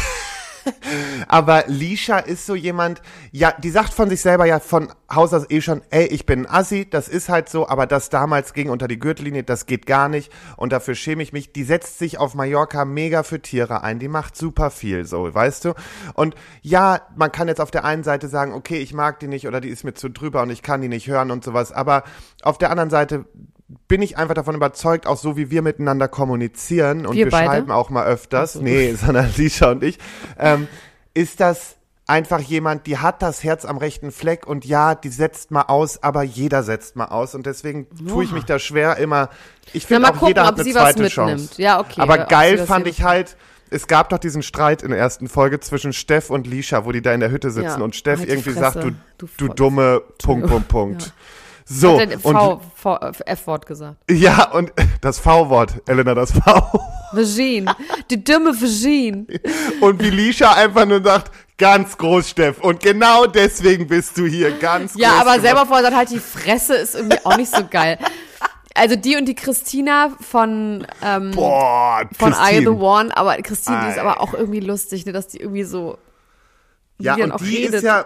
aber 1.28 1.66
Lisha 1.68 2.20
ist 2.20 2.46
so 2.46 2.56
jemand, 2.56 3.02
ja, 3.32 3.52
die 3.52 3.70
sagt 3.70 3.94
von 3.94 4.10
sich 4.10 4.22
selber 4.22 4.46
ja 4.46 4.60
von 4.60 4.90
Haus 5.14 5.34
aus 5.34 5.50
eh 5.50 5.62
schon, 5.62 5.82
ey, 5.90 6.06
ich 6.08 6.26
bin 6.26 6.46
ein 6.46 6.52
Assi, 6.52 6.90
das 6.90 7.08
ist 7.08 7.30
halt 7.30 7.50
so, 7.50 7.68
aber 7.68 7.88
das 7.88 8.10
damals 8.10 8.54
ging 8.54 8.70
unter 8.70 8.88
die 8.88 9.00
Gürtellinie, 9.00 9.44
das 9.44 9.66
geht 9.66 9.86
gar 9.86 10.10
nicht 10.10 10.32
und 10.58 10.74
dafür 10.74 10.96
schäme 10.96 11.24
ich 11.24 11.34
mich. 11.34 11.54
Die 11.54 11.64
setzt 11.64 12.00
sich 12.00 12.18
auf 12.18 12.36
Mallorca 12.36 12.86
mega 12.86 13.24
für 13.24 13.42
Tiere 13.42 13.84
ein, 13.84 14.00
die 14.00 14.08
macht 14.08 14.36
super 14.36 14.70
viel, 14.70 15.06
so, 15.06 15.34
weißt 15.34 15.66
du? 15.66 15.74
Und 16.14 16.36
ja, 16.62 17.02
man 17.16 17.32
kann 17.32 17.48
jetzt 17.48 17.62
auf 17.62 17.72
der 17.72 17.86
einen 17.86 18.04
Seite 18.04 18.28
sagen, 18.28 18.54
okay, 18.54 18.78
ich 18.78 18.94
mag 18.94 19.20
die 19.20 19.28
nicht 19.28 19.48
oder 19.48 19.62
die 19.62 19.70
ist 19.70 19.84
mir 19.84 19.94
zu 19.94 20.10
drüber 20.10 20.42
und 20.42 20.50
ich 20.50 20.62
kann 20.62 20.82
die 20.82 20.90
nicht 20.90 21.08
hören 21.08 21.32
und 21.32 21.44
sowas, 21.44 21.72
aber 21.72 22.04
auf 22.42 22.58
der 22.58 22.72
anderen 22.72 22.90
Seite 22.90 23.26
bin 23.88 24.02
ich 24.02 24.18
einfach 24.18 24.34
davon 24.36 24.56
überzeugt, 24.56 25.08
auch 25.08 25.18
so 25.18 25.36
wie 25.36 25.52
wir 25.52 25.62
miteinander 25.62 26.08
kommunizieren 26.08 27.06
und 27.06 27.16
Wir 27.16 27.26
wir, 27.26 27.32
schreiben 27.32 27.72
auch 27.72 27.90
mal 27.90 28.06
öfters, 28.06 28.54
so. 28.54 28.62
nee, 28.62 28.94
sondern 29.00 29.30
Lisha 29.36 29.72
und 29.72 29.84
ich, 29.84 29.98
ähm, 30.40 30.68
ist 31.14 31.40
das 31.40 31.76
einfach 32.06 32.40
jemand, 32.40 32.88
die 32.88 32.98
hat 33.00 33.22
das 33.22 33.44
Herz 33.44 33.66
am 33.66 33.78
rechten 33.78 34.12
Fleck 34.12 34.48
und 34.48 34.64
ja, 34.64 34.96
die 34.96 35.10
setzt 35.10 35.52
mal 35.52 35.64
aus, 35.64 36.02
aber 36.02 36.24
jeder 36.24 36.64
setzt 36.64 36.96
mal 36.96 37.08
aus 37.08 37.36
und 37.36 37.46
deswegen 37.46 37.88
tue 38.08 38.24
ich 38.24 38.32
mich 38.32 38.46
da 38.46 38.60
schwer 38.60 38.96
immer. 38.98 39.30
Ich 39.74 39.86
finde 39.86 40.08
auch 40.08 40.14
gucken, 40.14 40.30
jeder 40.30 40.44
ob 40.44 40.48
hat 40.48 40.56
eine 40.56 40.64
sie 40.64 40.74
was 40.74 40.84
zweite 40.84 41.02
mitnimmt. 41.04 41.30
Chance. 41.50 41.62
Ja, 41.62 41.82
okay, 41.82 42.00
Aber 42.00 42.18
geil 42.20 42.60
fand 42.60 42.88
ich 42.88 43.04
halt, 43.04 43.36
es 43.70 43.88
gab 43.88 44.08
doch 44.08 44.20
diesen 44.20 44.42
Streit 44.42 44.82
in 44.84 44.92
der 44.92 45.00
ersten 45.00 45.28
Folge 45.28 45.60
zwischen 45.60 45.92
Steff 45.92 46.30
und 46.30 46.48
Lisha, 46.48 46.86
wo 46.86 46.94
die 46.94 47.02
da 47.02 47.12
in 47.14 47.20
der 47.20 47.32
Hütte 47.32 47.52
sitzen 47.52 47.80
Ja. 47.80 47.84
und 47.84 47.98
Steff 47.98 48.20
Halt 48.20 48.30
irgendwie 48.30 48.52
Fresse, 48.52 48.60
sagt, 48.62 48.84
du, 48.86 48.92
du 49.18 49.28
du 49.36 49.48
dumme 49.50 50.02
Punkt, 50.24 50.48
Punkt, 50.48 50.68
Punkt. 50.70 51.02
Ja. 51.02 51.12
So, 51.70 52.00
hat 52.00 52.14
V, 52.22 52.62
v, 52.76 52.98
F-Wort 53.26 53.66
gesagt. 53.66 53.98
ja, 54.10 54.50
und 54.52 54.72
das 55.02 55.20
V-Wort, 55.20 55.82
Elena, 55.86 56.14
das 56.16 56.32
V. 56.32 56.80
Vagine. 57.12 57.76
Die 58.10 58.24
dumme 58.24 58.54
Vagine. 58.54 59.26
Und 59.82 60.02
wie 60.02 60.10
Lisha 60.10 60.54
einfach 60.54 60.86
nur 60.86 61.04
sagt, 61.04 61.32
ganz 61.58 61.98
groß, 61.98 62.30
Steff. 62.30 62.60
Und 62.60 62.80
genau 62.82 63.26
deswegen 63.28 63.88
bist 63.88 64.18
du 64.18 64.26
hier, 64.26 64.52
ganz 64.58 64.94
Ja, 64.96 65.10
groß. 65.10 65.20
aber 65.22 65.30
gemacht. 65.32 65.42
selber 65.42 65.66
vor 65.66 65.82
sagt 65.82 65.96
halt, 65.96 66.10
die 66.12 66.20
Fresse 66.20 66.76
ist 66.76 66.96
irgendwie 66.96 67.18
auch 67.26 67.36
nicht 67.36 67.54
so 67.54 67.66
geil. 67.70 67.98
Also 68.74 68.96
die 68.96 69.18
und 69.18 69.26
die 69.26 69.36
Christina 69.36 70.12
von, 70.22 70.86
ähm, 71.04 71.32
Boah, 71.32 72.02
von 72.18 72.32
I 72.32 72.36
Christine. 72.36 72.62
The 72.62 72.68
One, 72.68 73.18
aber 73.18 73.36
Christine, 73.38 73.82
die 73.86 73.92
ist 73.92 73.98
aber 74.00 74.22
auch 74.22 74.34
irgendwie 74.34 74.60
lustig, 74.60 75.06
ne, 75.06 75.12
dass 75.14 75.28
die 75.28 75.40
irgendwie 75.40 75.64
so, 75.64 75.98
Ja, 77.00 77.16
und 77.16 77.42
die 77.42 77.56
redet. 77.58 77.74
ist 77.76 77.84
ja, 77.84 78.06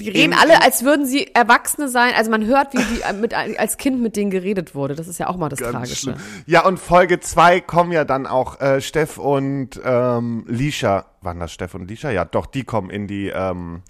die 0.00 0.08
reden 0.10 0.34
alle, 0.34 0.62
als 0.62 0.84
würden 0.84 1.06
sie 1.06 1.34
Erwachsene 1.34 1.88
sein. 1.88 2.12
Also 2.16 2.30
man 2.30 2.44
hört, 2.46 2.72
wie 2.74 2.78
die 2.82 3.12
mit, 3.20 3.34
als 3.34 3.76
Kind 3.76 4.00
mit 4.00 4.16
denen 4.16 4.30
geredet 4.30 4.74
wurde. 4.74 4.94
Das 4.94 5.08
ist 5.08 5.18
ja 5.18 5.28
auch 5.28 5.36
mal 5.36 5.48
das 5.48 5.58
Ganz 5.58 5.72
Tragische. 5.72 5.96
schlimm. 5.96 6.16
Ja, 6.46 6.64
und 6.64 6.78
Folge 6.78 7.20
zwei 7.20 7.60
kommen 7.60 7.92
ja 7.92 8.04
dann 8.04 8.26
auch 8.26 8.60
äh, 8.60 8.80
Steff 8.80 9.18
und 9.18 9.80
ähm, 9.84 10.44
Lisha. 10.46 11.06
Waren 11.20 11.40
das 11.40 11.52
Steff 11.52 11.74
und 11.74 11.88
Lisha? 11.88 12.10
Ja, 12.10 12.24
doch, 12.24 12.46
die 12.46 12.64
kommen 12.64 12.90
in 12.90 13.06
die 13.08 13.28
ähm, 13.28 13.82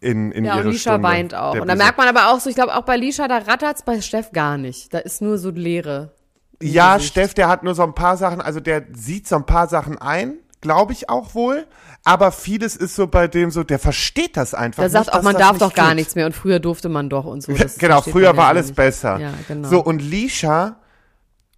in, 0.00 0.32
in 0.32 0.44
Ja, 0.44 0.56
ihre 0.56 0.66
und 0.66 0.72
Lisha 0.72 0.92
Stunde 0.92 1.08
weint 1.08 1.34
auch. 1.34 1.54
Und 1.58 1.68
da 1.68 1.76
merkt 1.76 1.96
man 1.96 2.08
aber 2.08 2.30
auch 2.30 2.40
so, 2.40 2.50
ich 2.50 2.56
glaube 2.56 2.74
auch 2.74 2.82
bei 2.82 2.96
Lisha, 2.96 3.28
da 3.28 3.38
rattert's 3.38 3.82
bei 3.82 4.00
Steff 4.00 4.32
gar 4.32 4.58
nicht. 4.58 4.92
Da 4.92 4.98
ist 4.98 5.22
nur 5.22 5.38
so 5.38 5.50
Leere. 5.50 6.12
Ja, 6.60 6.96
Gesicht. 6.96 7.12
Steff, 7.12 7.34
der 7.34 7.48
hat 7.48 7.62
nur 7.62 7.74
so 7.74 7.82
ein 7.82 7.94
paar 7.94 8.16
Sachen, 8.16 8.40
also 8.40 8.60
der 8.60 8.84
sieht 8.92 9.26
so 9.26 9.36
ein 9.36 9.46
paar 9.46 9.68
Sachen 9.68 9.98
ein, 9.98 10.34
glaube 10.62 10.94
ich 10.94 11.10
auch 11.10 11.34
wohl. 11.34 11.66
Aber 12.04 12.32
vieles 12.32 12.74
ist 12.74 12.96
so 12.96 13.06
bei 13.06 13.28
dem 13.28 13.50
so, 13.50 13.62
der 13.62 13.78
versteht 13.78 14.36
das 14.36 14.54
einfach 14.54 14.82
Der 14.82 14.90
sagt 14.90 15.06
nicht, 15.06 15.14
auch, 15.14 15.22
man 15.22 15.36
darf 15.36 15.58
doch 15.58 15.74
gar 15.74 15.88
geht. 15.88 15.96
nichts 15.96 16.14
mehr 16.14 16.26
und 16.26 16.34
früher 16.34 16.58
durfte 16.58 16.88
man 16.88 17.10
doch 17.10 17.26
und 17.26 17.42
so. 17.42 17.52
Genau, 17.78 18.00
früher 18.00 18.36
war 18.36 18.48
alles 18.48 18.68
nicht. 18.68 18.76
besser. 18.76 19.18
Ja, 19.18 19.34
genau. 19.46 19.68
So, 19.68 19.84
und 19.84 20.00
Lisha, 20.00 20.76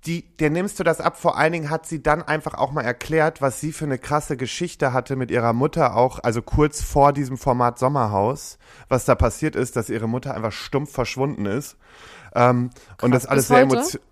die, 0.04 0.36
der 0.36 0.50
nimmst 0.50 0.78
du 0.78 0.84
das 0.84 1.00
ab, 1.00 1.18
vor 1.18 1.38
allen 1.38 1.52
Dingen 1.52 1.70
hat 1.70 1.86
sie 1.86 2.02
dann 2.02 2.22
einfach 2.22 2.54
auch 2.54 2.72
mal 2.72 2.82
erklärt, 2.82 3.40
was 3.40 3.60
sie 3.60 3.72
für 3.72 3.86
eine 3.86 3.98
krasse 3.98 4.36
Geschichte 4.36 4.92
hatte 4.92 5.16
mit 5.16 5.30
ihrer 5.30 5.54
Mutter 5.54 5.96
auch, 5.96 6.18
also 6.22 6.42
kurz 6.42 6.82
vor 6.82 7.14
diesem 7.14 7.38
Format 7.38 7.78
Sommerhaus, 7.78 8.58
was 8.88 9.06
da 9.06 9.14
passiert 9.14 9.56
ist, 9.56 9.76
dass 9.76 9.88
ihre 9.88 10.08
Mutter 10.08 10.34
einfach 10.34 10.52
stumpf 10.52 10.92
verschwunden 10.92 11.46
ist. 11.46 11.76
Ähm, 12.34 12.70
und 13.00 13.12
das 13.12 13.24
alles 13.24 13.48
sehr 13.48 13.60
emotional. 13.60 14.02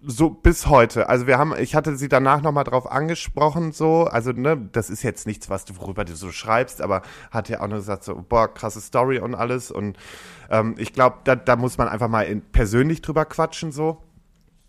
So 0.00 0.30
bis 0.30 0.66
heute. 0.68 1.08
Also 1.08 1.26
wir 1.26 1.38
haben, 1.38 1.54
ich 1.58 1.74
hatte 1.74 1.96
sie 1.96 2.08
danach 2.08 2.40
nochmal 2.40 2.62
drauf 2.62 2.88
angesprochen, 2.90 3.72
so, 3.72 4.04
also 4.04 4.30
ne, 4.30 4.56
das 4.70 4.90
ist 4.90 5.02
jetzt 5.02 5.26
nichts, 5.26 5.50
was 5.50 5.64
du, 5.64 5.76
worüber 5.76 6.04
du 6.04 6.14
so 6.14 6.30
schreibst, 6.30 6.80
aber 6.80 7.02
hat 7.32 7.48
ja 7.48 7.60
auch 7.60 7.66
nur 7.66 7.78
gesagt, 7.78 8.04
so, 8.04 8.14
boah, 8.14 8.52
krasse 8.52 8.80
Story 8.80 9.18
und 9.18 9.34
alles. 9.34 9.72
Und 9.72 9.98
ähm, 10.50 10.76
ich 10.78 10.92
glaube, 10.92 11.18
da, 11.24 11.34
da 11.34 11.56
muss 11.56 11.78
man 11.78 11.88
einfach 11.88 12.08
mal 12.08 12.22
in, 12.22 12.42
persönlich 12.42 13.02
drüber 13.02 13.24
quatschen, 13.24 13.72
so. 13.72 14.04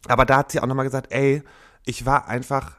Aber 0.08 0.26
da 0.26 0.38
hat 0.38 0.52
sie 0.52 0.62
auch 0.62 0.68
nochmal 0.68 0.86
gesagt, 0.86 1.12
ey, 1.12 1.44
ich 1.86 2.08
war 2.08 2.28
einfach 2.28 2.79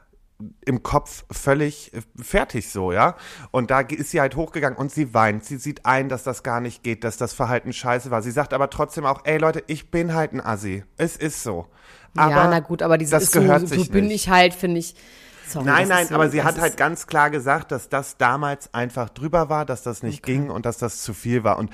im 0.65 0.83
Kopf 0.83 1.25
völlig 1.31 1.93
äh, 1.93 2.01
fertig 2.21 2.69
so, 2.69 2.91
ja. 2.91 3.15
Und 3.51 3.71
da 3.71 3.81
ist 3.81 4.11
sie 4.11 4.21
halt 4.21 4.35
hochgegangen 4.35 4.77
und 4.77 4.91
sie 4.91 5.13
weint. 5.13 5.45
Sie 5.45 5.57
sieht 5.57 5.85
ein, 5.85 6.09
dass 6.09 6.23
das 6.23 6.43
gar 6.43 6.61
nicht 6.61 6.83
geht, 6.83 7.03
dass 7.03 7.17
das 7.17 7.33
Verhalten 7.33 7.73
scheiße 7.73 8.11
war. 8.11 8.21
Sie 8.21 8.31
sagt 8.31 8.53
aber 8.53 8.69
trotzdem 8.69 9.05
auch, 9.05 9.21
ey 9.25 9.37
Leute, 9.37 9.63
ich 9.67 9.91
bin 9.91 10.13
halt 10.13 10.33
ein 10.33 10.41
Assi. 10.41 10.83
Es 10.97 11.17
ist 11.17 11.43
so. 11.43 11.67
Aber 12.15 12.31
ja, 12.31 12.47
na 12.47 12.59
gut, 12.59 12.81
aber 12.81 12.97
dieses 12.97 13.11
das 13.11 13.31
gehört 13.31 13.61
so, 13.61 13.67
sich 13.67 13.85
so 13.85 13.91
bin 13.91 14.07
nicht. 14.07 14.25
ich 14.27 14.29
halt, 14.29 14.53
finde 14.53 14.79
ich. 14.79 14.95
Sorry, 15.47 15.65
Nein, 15.65 15.87
nein, 15.87 16.07
so, 16.07 16.15
aber 16.15 16.29
sie 16.29 16.43
hat 16.43 16.59
halt 16.59 16.77
ganz 16.77 17.07
klar 17.07 17.29
gesagt, 17.29 17.71
dass 17.71 17.89
das 17.89 18.17
damals 18.17 18.73
einfach 18.73 19.09
drüber 19.09 19.49
war, 19.49 19.65
dass 19.65 19.83
das 19.83 20.01
nicht 20.01 20.23
ging 20.23 20.49
und 20.49 20.65
dass 20.65 20.77
das 20.77 21.03
zu 21.03 21.13
viel 21.13 21.43
war. 21.43 21.57
Und 21.57 21.71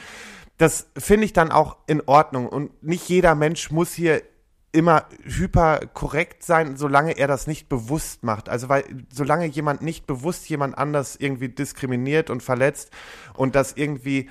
das 0.57 0.87
finde 0.97 1.25
ich 1.25 1.33
dann 1.33 1.51
auch 1.51 1.77
in 1.85 2.01
Ordnung. 2.01 2.47
Und 2.47 2.83
nicht 2.83 3.07
jeder 3.07 3.35
Mensch 3.35 3.69
muss 3.69 3.93
hier 3.93 4.23
immer 4.71 5.05
hyperkorrekt 5.23 6.43
sein, 6.43 6.77
solange 6.77 7.17
er 7.17 7.27
das 7.27 7.47
nicht 7.47 7.69
bewusst 7.69 8.23
macht. 8.23 8.49
Also 8.49 8.69
weil 8.69 8.83
solange 9.11 9.45
jemand 9.45 9.81
nicht 9.81 10.05
bewusst 10.07 10.47
jemand 10.49 10.77
anders 10.77 11.15
irgendwie 11.15 11.49
diskriminiert 11.49 12.29
und 12.29 12.43
verletzt 12.43 12.91
und 13.33 13.55
das 13.55 13.73
irgendwie 13.73 14.29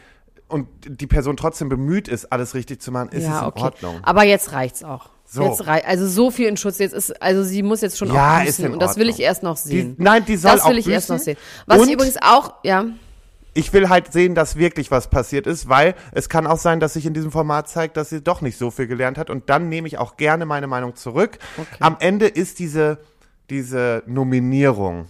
und 0.49 0.69
die 0.87 1.07
Person 1.09 1.37
trotzdem 1.37 1.69
bemüht 1.69 2.07
ist, 2.07 2.27
alles 2.27 2.55
richtig 2.55 2.81
zu 2.81 2.93
machen, 2.93 3.09
ist 3.09 3.25
es 3.25 3.29
ja, 3.29 3.41
in 3.41 3.47
okay. 3.47 3.63
Ordnung. 3.63 3.99
Aber 4.03 4.25
jetzt 4.25 4.53
reicht's 4.53 4.85
auch. 4.85 5.11
So. 5.29 5.43
Jetzt 5.43 5.67
rei 5.67 5.85
also 5.85 6.07
so 6.07 6.31
viel 6.31 6.47
in 6.47 6.57
Schutz. 6.57 6.79
Jetzt 6.79 6.95
ist, 6.95 7.21
also 7.21 7.43
sie 7.43 7.65
muss 7.65 7.81
jetzt 7.81 7.99
schon 7.99 8.13
Ja, 8.13 8.37
auch 8.37 8.41
ist 8.43 8.47
büßen 8.47 8.67
in 8.67 8.73
und 8.75 8.81
das 8.81 8.97
will 8.97 9.09
ich 9.09 9.19
erst 9.19 9.43
noch 9.43 9.57
sehen. 9.57 9.97
Die, 9.97 10.03
nein, 10.03 10.25
die 10.25 10.37
soll 10.37 10.53
das 10.53 10.65
will 10.67 10.75
auch 10.75 10.79
ich 10.79 10.87
erst 10.87 11.11
noch 11.11 11.19
sehen. 11.19 11.37
Was 11.67 11.81
und 11.81 11.89
ich 11.89 11.95
übrigens 11.95 12.17
auch, 12.23 12.55
ja, 12.63 12.85
ich 13.57 13.73
will 13.73 13.89
halt 13.89 14.13
sehen, 14.13 14.35
dass 14.35 14.57
wirklich 14.57 14.91
was 14.91 15.09
passiert 15.09 15.47
ist, 15.47 15.69
weil 15.69 15.95
es 16.13 16.29
kann 16.29 16.47
auch 16.47 16.59
sein, 16.59 16.79
dass 16.79 16.93
sich 16.93 17.07
in 17.07 17.15
diesem 17.15 17.33
Format 17.33 17.69
zeigt, 17.69 17.97
dass 17.97 18.11
sie 18.11 18.23
doch 18.23 18.41
nicht 18.43 18.59
so 18.59 18.71
viel 18.71 18.87
gelernt 18.87 19.19
hat 19.19 19.31
und 19.31 19.49
dann 19.49 19.69
nehme 19.69 19.89
ich 19.89 19.99
auch 19.99 20.17
gerne 20.17 20.45
meine 20.47 20.67
Meinung 20.67 20.95
zurück. 20.95 21.39
Am 21.81 21.97
Ende 22.01 22.27
ist 22.27 22.59
diese, 22.59 22.99
diese 23.51 24.03
Nominierung, 24.07 25.07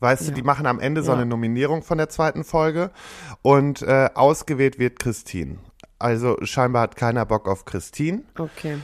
weißt 0.00 0.22
du, 0.22 0.28
Ja. 0.28 0.34
die 0.34 0.42
machen 0.42 0.66
am 0.66 0.80
Ende 0.80 1.02
so 1.02 1.12
Ja. 1.12 1.16
eine 1.16 1.26
Nominierung 1.26 1.82
von 1.82 1.98
der 1.98 2.08
zweiten 2.08 2.44
Folge 2.44 2.90
und 3.42 3.82
äh, 3.82 4.10
ausgewählt 4.14 4.78
wird 4.78 4.98
Christine. 4.98 5.58
Also 5.98 6.36
scheinbar 6.42 6.82
hat 6.82 6.96
keiner 6.96 7.24
Bock 7.24 7.48
auf 7.48 7.64
Christine 7.64 8.22
okay. 8.38 8.78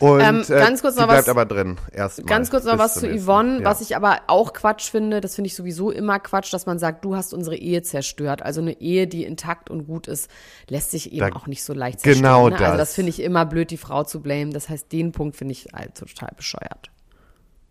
Und 0.00 0.20
Ähm, 0.20 0.42
äh, 0.42 0.46
ganz 0.48 0.80
kurz 0.82 0.94
sie 0.94 1.00
noch 1.00 1.08
bleibt 1.08 1.22
was- 1.22 1.28
aber 1.28 1.44
drin. 1.46 1.76
Erstmal. 1.92 2.26
Ganz 2.26 2.50
kurz 2.50 2.64
noch 2.64 2.78
was 2.78 2.94
zu. 2.94 3.08
Yvonne, 3.08 3.60
Ja. 3.60 3.64
was 3.64 3.80
ich 3.80 3.96
aber 3.96 4.20
auch 4.28 4.52
Quatsch 4.52 4.90
finde, 4.90 5.20
das 5.20 5.34
finde 5.34 5.48
ich 5.48 5.56
sowieso 5.56 5.90
immer 5.90 6.18
Quatsch, 6.20 6.52
dass 6.52 6.66
man 6.66 6.78
sagt, 6.78 7.04
du 7.04 7.16
hast 7.16 7.34
unsere 7.34 7.56
Ehe 7.56 7.82
zerstört. 7.82 8.42
Also 8.42 8.60
eine 8.60 8.80
Ehe, 8.80 9.06
die 9.06 9.24
intakt 9.24 9.70
und 9.70 9.86
gut 9.86 10.06
ist, 10.08 10.30
lässt 10.68 10.90
sich 10.92 11.12
eben 11.12 11.30
Da- 11.30 11.36
auch 11.36 11.46
nicht 11.46 11.64
so 11.64 11.72
leicht 11.72 12.00
zerstören. 12.00 12.22
genau 12.22 12.48
ne? 12.48 12.54
Also 12.56 12.64
das. 12.66 12.76
das 12.78 12.94
finde 12.94 13.10
ich 13.10 13.20
immer 13.22 13.44
blöd, 13.46 13.70
die 13.70 13.76
Frau 13.76 14.04
zu 14.04 14.20
blamen. 14.20 14.52
Das 14.52 14.68
heißt, 14.68 14.92
den 14.92 15.12
Punkt 15.12 15.36
finde 15.36 15.52
ich 15.52 15.68
halt 15.74 15.94
total 15.96 16.30
bescheuert. 16.36 16.90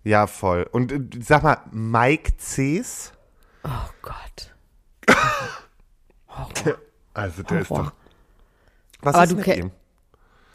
Ja, 0.04 0.28
voll. 0.28 0.68
Und 0.72 0.92
äh, 0.92 1.00
sag 1.22 1.44
mal, 1.44 1.58
Mike 1.72 2.34
Cs? 2.38 3.12
Oh 3.64 3.70
Gott. 4.02 4.54
Also 7.14 7.42
der 7.44 7.62
ist 7.62 7.70
Horror. 7.70 7.86
doch. 7.86 7.92
Was 9.02 9.16
Aber 9.16 9.24
ist 9.24 9.32
du 9.32 9.36
mit 9.38 9.48
ihm? 9.48 9.72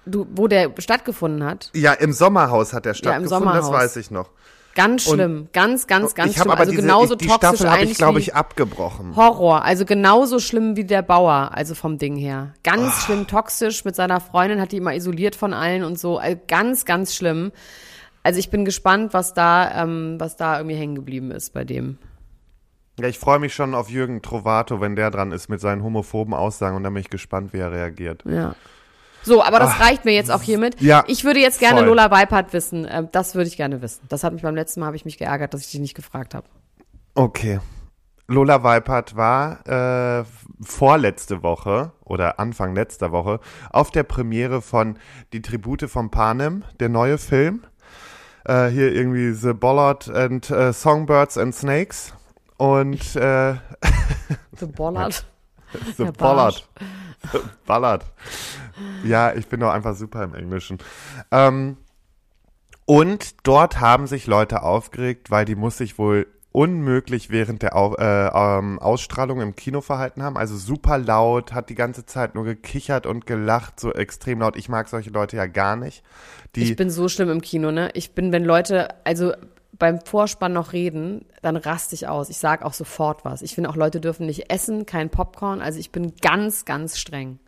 Du, 0.04 0.26
wo 0.34 0.48
der 0.48 0.72
stattgefunden 0.78 1.44
hat, 1.44 1.70
Ja, 1.74 1.92
im 1.92 2.12
Sommerhaus 2.12 2.72
hat 2.72 2.86
er 2.86 2.92
Ja, 2.92 2.96
im 3.16 3.26
stattgefunden, 3.26 3.46
das 3.54 3.64
Sommerhaus. 3.66 3.84
weiß 3.84 3.96
ich 3.96 4.10
noch. 4.10 4.30
ganz 4.74 5.04
schlimm, 5.04 5.48
ganz, 5.52 5.86
ganz, 5.86 6.14
ganz 6.14 6.30
ich 6.32 6.36
schlimm. 6.38 6.50
aber 6.50 6.60
Also 6.60 6.70
diese, 6.72 6.82
genauso 6.82 7.12
ich, 7.14 7.18
die 7.18 7.26
toxisch 7.26 7.48
Staffel 7.48 7.66
habe 7.70 7.78
eigentlich 7.78 7.90
ich, 7.92 7.98
glaube 7.98 8.18
ich, 8.18 8.34
abgebrochen. 8.34 9.14
Horror, 9.16 9.64
also 9.64 9.84
genauso 9.84 10.38
schlimm 10.40 10.76
wie 10.76 10.84
der 10.84 11.02
Bauer, 11.02 11.50
also 11.54 11.74
vom 11.74 11.98
Ding 11.98 12.16
her. 12.16 12.54
Ganz 12.64 12.86
Ah. 12.88 13.00
schlimm 13.04 13.26
toxisch 13.28 13.84
mit 13.84 13.94
seiner 13.94 14.18
Freundin, 14.20 14.60
hat 14.60 14.72
die 14.72 14.78
immer 14.78 14.94
isoliert 14.94 15.36
von 15.36 15.52
allen 15.54 15.84
und 15.84 15.98
so. 16.00 16.18
Also 16.18 16.38
ganz, 16.48 16.84
ganz 16.84 17.14
schlimm. 17.14 17.52
Also 18.24 18.38
ich 18.40 18.50
bin 18.50 18.64
gespannt, 18.64 19.12
was 19.14 19.34
da, 19.34 19.82
ähm, 19.84 20.16
was 20.18 20.36
da 20.36 20.56
irgendwie 20.58 20.76
hängen 20.76 20.94
geblieben 20.94 21.30
ist 21.32 21.52
bei 21.52 21.64
dem. 21.64 21.98
Ja, 22.98 23.08
ich 23.08 23.18
freue 23.18 23.38
mich 23.38 23.54
schon 23.54 23.74
auf 23.74 23.88
Jürgen 23.88 24.20
Trovato, 24.22 24.80
wenn 24.80 24.96
der 24.96 25.10
dran 25.10 25.32
ist 25.32 25.48
mit 25.48 25.60
seinen 25.60 25.82
homophoben 25.82 26.34
Aussagen 26.34 26.76
und 26.76 26.82
dann 26.82 26.92
bin 26.94 27.00
ich 27.00 27.10
gespannt, 27.10 27.52
wie 27.52 27.58
er 27.58 27.72
reagiert. 27.72 28.22
Ja. 28.26 28.54
So, 29.24 29.42
aber 29.42 29.58
das 29.58 29.80
reicht 29.80 30.04
mir 30.04 30.12
jetzt 30.12 30.30
auch 30.30 30.42
hiermit. 30.42 30.80
Ja, 30.80 31.04
ich 31.06 31.24
würde 31.24 31.40
jetzt 31.40 31.60
gerne 31.60 31.78
voll. 31.78 31.88
Lola 31.88 32.10
Weipert 32.10 32.52
wissen. 32.52 32.86
Ähm, 32.90 33.08
das 33.12 33.34
würde 33.34 33.48
ich 33.48 33.56
gerne 33.56 33.82
wissen. 33.82 34.00
Das 34.08 34.24
hat 34.24 34.32
mich 34.32 34.42
beim 34.42 34.54
letzten 34.54 34.80
Mal 34.80 34.86
habe 34.86 34.96
ich 34.96 35.04
mich 35.04 35.18
geärgert, 35.18 35.54
dass 35.54 35.62
ich 35.62 35.70
dich 35.70 35.80
nicht 35.80 35.94
gefragt 35.94 36.34
habe. 36.34 36.46
Okay. 37.14 37.60
Lola 38.28 38.62
Weipert 38.62 39.16
war 39.16 39.66
äh, 39.66 40.24
vorletzte 40.62 41.42
Woche 41.42 41.92
oder 42.04 42.38
Anfang 42.38 42.74
letzter 42.74 43.12
Woche 43.12 43.40
auf 43.70 43.90
der 43.90 44.04
Premiere 44.04 44.62
von 44.62 44.98
Die 45.32 45.42
Tribute 45.42 45.90
von 45.90 46.10
Panem, 46.10 46.64
der 46.80 46.88
neue 46.88 47.18
Film. 47.18 47.64
Äh, 48.44 48.68
hier 48.68 48.92
irgendwie 48.92 49.32
The 49.32 49.52
Bollard 49.52 50.08
and 50.08 50.50
äh, 50.50 50.72
Songbirds 50.72 51.36
and 51.36 51.54
Snakes. 51.54 52.14
Und 52.56 53.16
äh, 53.16 53.54
The 54.56 54.66
Bollard. 54.66 55.26
The. 55.96 56.06
The 56.06 57.38
Ballard. 57.66 58.04
Ja, 59.04 59.34
ich 59.34 59.48
bin 59.48 59.60
doch 59.60 59.70
einfach 59.70 59.94
super 59.94 60.22
im 60.24 60.34
Englischen. 60.34 60.78
Ähm, 61.30 61.76
und 62.84 63.46
dort 63.46 63.80
haben 63.80 64.06
sich 64.06 64.26
Leute 64.26 64.62
aufgeregt, 64.62 65.30
weil 65.30 65.44
die 65.44 65.54
muss 65.54 65.78
sich 65.78 65.98
wohl 65.98 66.26
unmöglich 66.52 67.30
während 67.30 67.62
der 67.62 67.76
Au 67.76 67.94
äh, 67.94 68.28
ähm, 68.28 68.78
Ausstrahlung 68.78 69.40
im 69.40 69.56
Kino 69.56 69.80
verhalten 69.80 70.22
haben. 70.22 70.36
Also 70.36 70.56
super 70.56 70.98
laut, 70.98 71.54
hat 71.54 71.70
die 71.70 71.74
ganze 71.74 72.04
Zeit 72.04 72.34
nur 72.34 72.44
gekichert 72.44 73.06
und 73.06 73.26
gelacht, 73.26 73.80
so 73.80 73.92
extrem 73.92 74.40
laut. 74.40 74.56
Ich 74.56 74.68
mag 74.68 74.88
solche 74.88 75.10
Leute 75.10 75.36
ja 75.36 75.46
gar 75.46 75.76
nicht. 75.76 76.02
Die, 76.54 76.64
Ich 76.64 76.76
bin 76.76 76.90
so 76.90 77.08
schlimm 77.08 77.30
im 77.30 77.40
Kino, 77.40 77.72
ne? 77.72 77.90
Ich 77.94 78.12
bin, 78.12 78.32
wenn 78.32 78.44
Leute, 78.44 78.88
also 79.04 79.32
beim 79.78 80.00
Vorspann 80.00 80.52
noch 80.52 80.74
reden, 80.74 81.24
dann 81.40 81.56
raste 81.56 81.94
ich 81.94 82.06
aus. 82.06 82.28
Ich 82.28 82.36
sag 82.36 82.62
auch 82.62 82.74
sofort 82.74 83.24
was. 83.24 83.40
Ich 83.40 83.54
finde 83.54 83.70
auch, 83.70 83.76
Leute 83.76 84.00
dürfen 84.00 84.26
nicht 84.26 84.50
essen, 84.50 84.84
kein 84.84 85.08
Popcorn. 85.08 85.62
Also 85.62 85.80
ich 85.80 85.90
bin 85.90 86.14
ganz, 86.20 86.66
ganz 86.66 86.98
streng. 86.98 87.38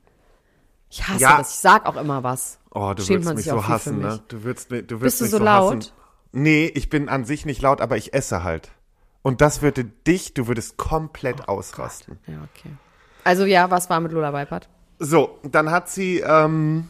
Ich 0.95 1.09
hasse 1.09 1.21
Ja. 1.21 1.39
das. 1.39 1.51
Ich 1.55 1.59
sag 1.61 1.87
auch 1.87 1.97
immer 1.97 2.23
was. 2.23 2.59
oh, 2.71 2.93
du 2.95 3.03
Schämt 3.03 3.25
würdest 3.25 3.37
mich 3.37 3.47
so 3.47 3.67
hassen, 3.67 3.99
ne? 3.99 4.21
Du 4.29 4.45
würdest, 4.45 4.71
du 4.71 4.77
Bist 4.77 4.91
würdest 4.91 5.21
du 5.21 5.25
mich 5.25 5.31
so 5.33 5.39
so 5.39 5.45
laut? 5.45 5.77
hassen. 5.77 5.93
Nee, 6.31 6.67
ich 6.73 6.89
bin 6.89 7.09
an 7.09 7.25
sich 7.25 7.45
nicht 7.47 7.61
laut, 7.63 7.81
aber 7.81 7.97
ich 7.97 8.15
esse 8.15 8.45
halt. 8.45 8.71
Und 9.23 9.41
das 9.41 9.61
würde 9.61 9.85
dich, 9.85 10.35
du 10.35 10.47
würdest 10.47 10.77
komplett 10.77 11.49
Oh 11.49 11.53
ausrasten. 11.53 12.19
Ja, 12.29 12.35
okay. 12.55 12.71
Also 13.25 13.45
ja, 13.45 13.71
was 13.73 13.91
war 13.91 13.99
mit 14.01 14.13
Lola 14.13 14.33
Weipert? 14.33 14.69
So, 15.01 15.39
dann 15.43 15.73
hat 15.73 15.89
sie, 15.89 16.21
ähm, 16.21 16.89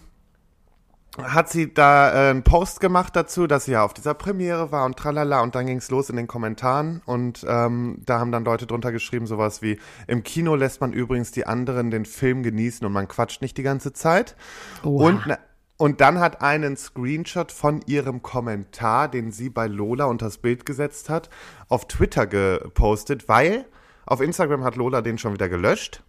hat 1.23 1.49
sie 1.49 1.73
da 1.73 2.11
äh, 2.11 2.31
einen 2.31 2.43
Post 2.43 2.81
gemacht 2.81 3.15
dazu, 3.15 3.47
dass 3.47 3.67
sie 3.67 3.73
ja 3.73 3.85
auf 3.85 3.95
dieser 3.95 4.15
Premiere 4.15 4.73
war 4.73 4.85
und 4.85 4.97
tralala 4.97 5.41
und 5.43 5.55
dann 5.55 5.67
ging's 5.67 5.91
los 5.91 6.11
in 6.11 6.17
den 6.17 6.27
Kommentaren 6.27 7.03
und 7.07 7.45
ähm, 7.49 7.99
da 8.05 8.19
haben 8.19 8.33
dann 8.33 8.45
Leute 8.45 8.67
drunter 8.67 8.91
geschrieben 8.91 9.27
sowas 9.27 9.63
wie, 9.63 9.79
im 10.07 10.23
Kino 10.23 10.57
lässt 10.57 10.81
man 10.81 10.93
übrigens 10.93 11.31
die 11.31 11.47
anderen 11.47 11.91
den 11.91 12.05
Film 12.05 12.43
genießen 12.43 12.85
und 12.87 12.93
man 12.93 13.09
quatscht 13.09 13.43
nicht 13.43 13.57
die 13.57 13.63
ganze 13.63 13.93
Zeit. 13.93 14.37
Und, 14.83 15.23
na- 15.27 15.39
und 15.77 16.01
dann 16.01 16.21
hat 16.21 16.41
einen 16.43 16.77
Screenshot 16.77 17.53
von 17.53 17.81
ihrem 17.87 18.23
Kommentar, 18.23 19.09
den 19.09 19.33
sie 19.33 19.51
bei 19.51 19.67
Lola 19.67 20.05
unter 20.07 20.27
das 20.27 20.39
Bild 20.39 20.67
gesetzt 20.67 21.11
hat, 21.11 21.31
auf 21.69 21.89
Twitter 21.89 22.27
gepostet, 22.27 23.29
weil 23.29 23.67
auf 24.07 24.21
Instagram 24.21 24.65
hat 24.65 24.77
Lola 24.77 25.01
den 25.01 25.19
schon 25.19 25.33
wieder 25.33 25.49
gelöscht. 25.49 26.03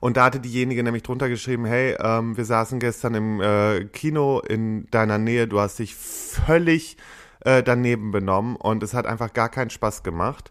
Und 0.00 0.16
da 0.16 0.24
hatte 0.24 0.40
diejenige 0.40 0.82
nämlich 0.82 1.02
drunter 1.02 1.28
geschrieben, 1.28 1.64
hey, 1.64 1.96
ähm, 2.00 2.36
wir 2.36 2.44
saßen 2.44 2.78
gestern 2.80 3.14
im 3.14 3.40
äh, 3.40 3.84
Kino 3.86 4.40
in 4.40 4.86
deiner 4.90 5.18
Nähe, 5.18 5.46
du 5.46 5.60
hast 5.60 5.78
dich 5.78 5.94
völlig 5.94 6.96
äh, 7.44 7.62
daneben 7.62 8.10
benommen 8.10 8.56
und 8.56 8.82
es 8.82 8.94
hat 8.94 9.06
einfach 9.06 9.32
gar 9.32 9.48
keinen 9.48 9.70
Spaß 9.70 10.02
gemacht. 10.02 10.50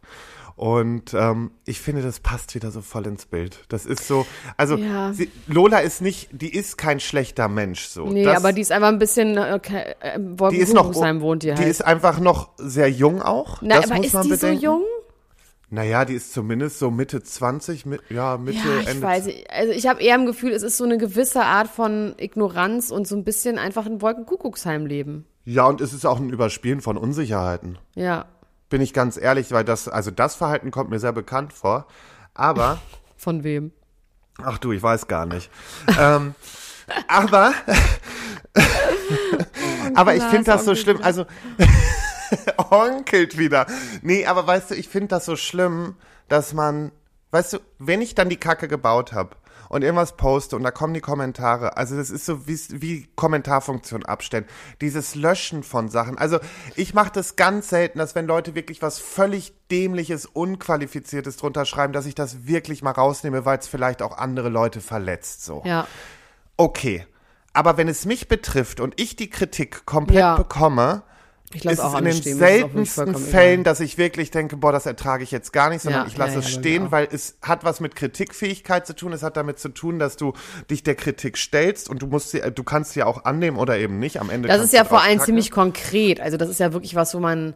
Und 0.55 1.13
ähm, 1.13 1.51
ich 1.65 1.79
finde, 1.79 2.01
das 2.01 2.19
passt 2.19 2.53
wieder 2.53 2.69
so 2.69 2.81
voll 2.81 3.07
ins 3.07 3.25
Bild. 3.25 3.63
Das 3.69 3.85
ist 3.85 4.05
so, 4.05 4.25
also 4.57 4.75
Ja. 4.75 5.13
sie, 5.13 5.31
Lola 5.47 5.79
ist 5.79 6.01
nicht, 6.01 6.27
die 6.33 6.53
ist 6.53 6.77
kein 6.77 6.99
schlechter 6.99 7.47
Mensch 7.47 7.85
so. 7.85 8.05
Nee, 8.09 8.25
das, 8.25 8.35
aber 8.35 8.51
die 8.51 8.59
ist 8.59 8.73
einfach 8.73 8.89
ein 8.89 8.99
bisschen, 8.99 9.37
okay, 9.39 9.95
äh, 10.01 10.19
die 10.51 10.57
ist 10.57 10.73
noch, 10.73 10.93
wohnt 10.93 11.43
die 11.43 11.53
halt. 11.53 11.63
die 11.63 11.69
ist 11.69 11.85
einfach 11.85 12.19
noch 12.19 12.49
sehr 12.57 12.89
jung 12.89 13.21
auch. 13.21 13.61
Na, 13.61 13.77
das 13.77 13.85
aber 13.85 13.95
muss 13.99 14.07
ist 14.07 14.13
man 14.13 14.23
die 14.23 14.29
bedenken. 14.31 14.59
so 14.59 14.65
jung? 14.65 14.83
Naja, 15.71 16.03
die 16.05 16.15
ist 16.15 16.33
zumindest 16.33 16.79
so 16.79 16.89
Mitte 16.89 17.21
20, 17.21 17.85
mit, 17.85 18.01
ja, 18.09 18.37
Mitte, 18.37 18.57
Ja, 18.57 18.79
ich 18.81 18.87
Ende 18.87 19.01
weiß. 19.03 19.25
nicht. 19.25 19.51
Also 19.51 19.71
ich 19.71 19.85
habe 19.87 20.01
eher 20.01 20.15
im 20.15 20.25
Gefühl, 20.25 20.51
es 20.51 20.63
ist 20.63 20.77
so 20.77 20.83
eine 20.83 20.97
gewisse 20.97 21.43
Art 21.43 21.67
von 21.67 22.15
Ignoranz 22.17 22.89
und 22.89 23.07
so 23.07 23.15
ein 23.15 23.23
bisschen 23.23 23.59
einfach 23.59 23.85
ein 23.85 24.01
Wolkenkuckucksheim-Leben. 24.01 25.25
Ja, 25.45 25.65
und 25.67 25.79
es 25.81 25.93
ist 25.93 26.05
auch 26.05 26.19
ein 26.19 26.29
Überspielen 26.31 26.81
von 26.81 26.97
Unsicherheiten. 26.97 27.77
Ja, 27.95 28.25
Bin 28.69 28.81
ich 28.81 28.93
ganz 28.93 29.17
ehrlich, 29.17 29.51
weil 29.51 29.63
das, 29.63 29.87
also 29.87 30.09
das 30.11 30.35
Verhalten 30.35 30.71
kommt 30.71 30.89
mir 30.89 30.99
sehr 30.99 31.13
bekannt 31.13 31.53
vor. 31.53 31.85
Aber, 32.33 32.79
von 33.17 33.43
wem? 33.43 33.71
ach 34.43 34.57
du, 34.57 34.71
ich 34.71 34.81
weiß 34.81 35.07
gar 35.07 35.25
nicht. 35.27 35.51
ähm, 35.99 36.33
aber, 37.07 37.53
aber 39.95 40.15
ich 40.15 40.23
finde 40.23 40.45
das 40.45 40.65
so 40.65 40.73
schlimm. 40.75 40.99
Also, 41.01 41.25
onkelt 42.69 43.37
wieder. 43.37 43.65
Nee, 44.01 44.25
aber 44.25 44.45
weißt 44.47 44.71
du, 44.71 44.75
ich 44.75 44.89
finde 44.89 45.09
das 45.09 45.25
so 45.25 45.35
schlimm, 45.35 45.95
dass 46.27 46.53
man, 46.53 46.91
weißt 47.31 47.53
du, 47.53 47.57
wenn 47.77 48.01
ich 48.01 48.15
dann 48.15 48.29
die 48.29 48.37
Kacke 48.37 48.67
gebaut 48.67 49.13
habe 49.13 49.35
und 49.69 49.83
irgendwas 49.83 50.17
poste 50.17 50.55
und 50.55 50.63
da 50.63 50.71
kommen 50.71 50.93
die 50.95 50.99
Kommentare, 51.01 51.77
also 51.77 51.95
das 51.95 52.09
ist 52.09 52.25
so 52.25 52.47
wie, 52.47 52.59
wie 52.69 53.07
Kommentarfunktion 53.15 54.03
abstellen, 54.05 54.45
dieses 54.81 55.13
Löschen 55.15 55.61
von 55.63 55.89
Sachen. 55.89 56.17
Also 56.17 56.39
ich 56.75 56.93
mache 56.95 57.11
das 57.13 57.35
ganz 57.35 57.69
selten, 57.69 57.99
dass 57.99 58.15
wenn 58.15 58.25
Leute 58.25 58.55
wirklich 58.55 58.81
was 58.81 58.97
völlig 58.99 59.53
dämliches, 59.69 60.25
unqualifiziertes 60.25 61.37
drunter 61.37 61.65
schreiben, 61.65 61.93
dass 61.93 62.07
ich 62.07 62.15
das 62.15 62.47
wirklich 62.47 62.81
mal 62.81 62.91
rausnehme, 62.91 63.45
weil 63.45 63.59
es 63.59 63.67
vielleicht 63.67 64.01
auch 64.01 64.17
andere 64.17 64.49
Leute 64.49 64.81
verletzt 64.81 65.45
so. 65.45 65.61
Ja. 65.65 65.87
Okay. 66.57 67.05
Aber 67.53 67.77
wenn 67.77 67.87
es 67.87 68.05
mich 68.05 68.27
betrifft 68.27 68.79
und 68.79 68.99
ich 68.99 69.15
die 69.15 69.29
Kritik 69.29 69.85
komplett 69.85 70.19
Ja. 70.19 70.35
bekomme, 70.35 71.03
Ich 71.53 71.63
lasse 71.63 71.83
auch 71.83 71.93
es 71.93 71.99
in 71.99 72.05
den 72.05 72.13
stehen. 72.13 72.37
seltensten 72.37 73.15
Fällen, 73.15 73.61
egal. 73.61 73.63
dass 73.63 73.79
ich 73.79 73.97
wirklich 73.97 74.29
denke, 74.29 74.55
boah, 74.55 74.71
das 74.71 74.85
ertrage 74.85 75.23
ich 75.23 75.31
jetzt 75.31 75.51
gar 75.51 75.69
nicht, 75.69 75.81
sondern 75.81 76.03
Ja, 76.03 76.07
ich 76.07 76.15
lasse 76.15 76.33
ja, 76.33 76.39
es 76.39 76.45
ja, 76.45 76.51
mir 76.51 76.59
stehen, 76.59 76.91
weil 76.91 77.07
es 77.11 77.37
hat 77.41 77.63
was 77.63 77.79
mit 77.79 77.95
Kritikfähigkeit 77.95 78.85
zu 78.85 78.95
tun. 78.95 79.13
Es 79.13 79.23
hat 79.23 79.35
damit 79.35 79.57
zu 79.57 79.69
tun, 79.69 79.97
dass 79.97 80.15
du 80.15 80.33
dich 80.69 80.83
der 80.83 80.95
Kritik 80.95 81.37
stellst 81.37 81.89
und 81.89 82.01
du 82.01 82.07
musst 82.07 82.31
sie, 82.31 82.41
du 82.53 82.63
kannst 82.63 82.93
sie 82.93 83.01
auch 83.01 83.25
annehmen 83.25 83.57
oder 83.57 83.77
eben 83.77 83.99
nicht. 83.99 84.21
Am 84.21 84.29
Ende 84.29 84.47
Das 84.47 84.63
ist 84.63 84.73
ja 84.73 84.85
vor 84.85 85.01
allem 85.01 85.19
ziemlich 85.19 85.49
konkret. 85.49 86.21
Also 86.21 86.37
das 86.37 86.49
ist 86.49 86.59
ja 86.59 86.71
wirklich 86.73 86.93
was, 86.93 87.15
wo 87.15 87.19
man 87.19 87.55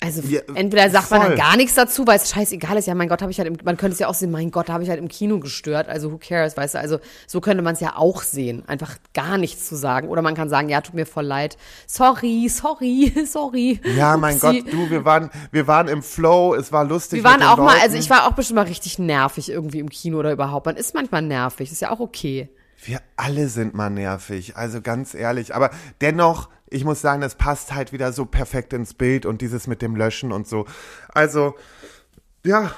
also 0.00 0.20
Ja, 0.22 0.40
entweder 0.54 0.90
sagt 0.90 1.10
man 1.10 1.20
voll. 1.20 1.28
dann 1.30 1.38
gar 1.38 1.56
nichts 1.56 1.74
dazu, 1.74 2.06
weil 2.06 2.16
es 2.16 2.30
scheißegal 2.30 2.76
ist. 2.76 2.86
Ja, 2.86 2.94
mein 2.94 3.08
Gott, 3.08 3.22
habe 3.22 3.30
ich 3.32 3.38
halt, 3.38 3.48
im, 3.48 3.56
man 3.64 3.76
könnte 3.78 3.94
es 3.94 3.98
ja 4.00 4.08
auch 4.08 4.14
sehen, 4.14 4.30
mein 4.30 4.50
Gott, 4.50 4.68
habe 4.68 4.82
ich 4.82 4.90
halt 4.90 4.98
im 4.98 5.08
Kino 5.08 5.38
gestört. 5.38 5.88
Also 5.88 6.12
who 6.12 6.18
cares, 6.18 6.56
weißt 6.56 6.74
du? 6.74 6.78
Also 6.78 6.98
so 7.26 7.40
könnte 7.40 7.62
man 7.62 7.74
es 7.74 7.80
ja 7.80 7.96
auch 7.96 8.22
sehen, 8.22 8.64
einfach 8.66 8.96
gar 9.14 9.38
nichts 9.38 9.66
zu 9.66 9.76
sagen. 9.76 10.08
Oder 10.08 10.20
man 10.20 10.34
kann 10.34 10.48
sagen, 10.50 10.68
ja, 10.68 10.80
tut 10.82 10.94
mir 10.94 11.06
voll 11.06 11.24
leid, 11.24 11.56
sorry, 11.86 12.48
sorry, 12.50 13.12
sorry. 13.26 13.80
Ja, 13.96 14.16
mein 14.18 14.36
Upsi. 14.36 14.60
Gott, 14.62 14.72
du, 14.72 14.90
wir 14.90 15.04
waren, 15.04 15.30
wir 15.52 15.66
waren 15.66 15.88
im 15.88 16.02
Flow, 16.02 16.54
es 16.54 16.70
war 16.70 16.84
lustig. 16.84 17.22
Wir 17.22 17.30
waren 17.30 17.42
auch 17.42 17.56
mal, 17.56 17.72
Leuten. 17.72 17.82
also 17.82 17.96
ich 17.96 18.10
war 18.10 18.26
auch 18.26 18.32
bestimmt 18.32 18.56
mal 18.56 18.66
richtig 18.66 18.98
nervig 18.98 19.48
irgendwie 19.50 19.78
im 19.78 19.88
Kino 19.88 20.18
oder 20.18 20.32
überhaupt. 20.32 20.66
Man 20.66 20.76
ist 20.76 20.94
manchmal 20.94 21.22
nervig, 21.22 21.72
ist 21.72 21.80
ja 21.80 21.90
auch 21.90 22.00
okay. 22.00 22.50
Wir 22.86 23.00
alle 23.16 23.48
sind 23.48 23.74
mal 23.74 23.90
nervig, 23.90 24.56
also 24.56 24.80
ganz 24.82 25.14
ehrlich. 25.14 25.54
Aber 25.54 25.70
dennoch, 26.00 26.48
ich 26.68 26.84
muss 26.84 27.00
sagen, 27.00 27.20
das 27.20 27.36
passt 27.36 27.74
halt 27.74 27.92
wieder 27.92 28.12
so 28.12 28.26
perfekt 28.26 28.72
ins 28.72 28.94
Bild 28.94 29.26
und 29.26 29.40
dieses 29.40 29.66
mit 29.66 29.80
dem 29.80 29.96
Löschen 29.96 30.32
und 30.32 30.46
so. 30.46 30.66
Also, 31.08 31.54
ja, 32.44 32.72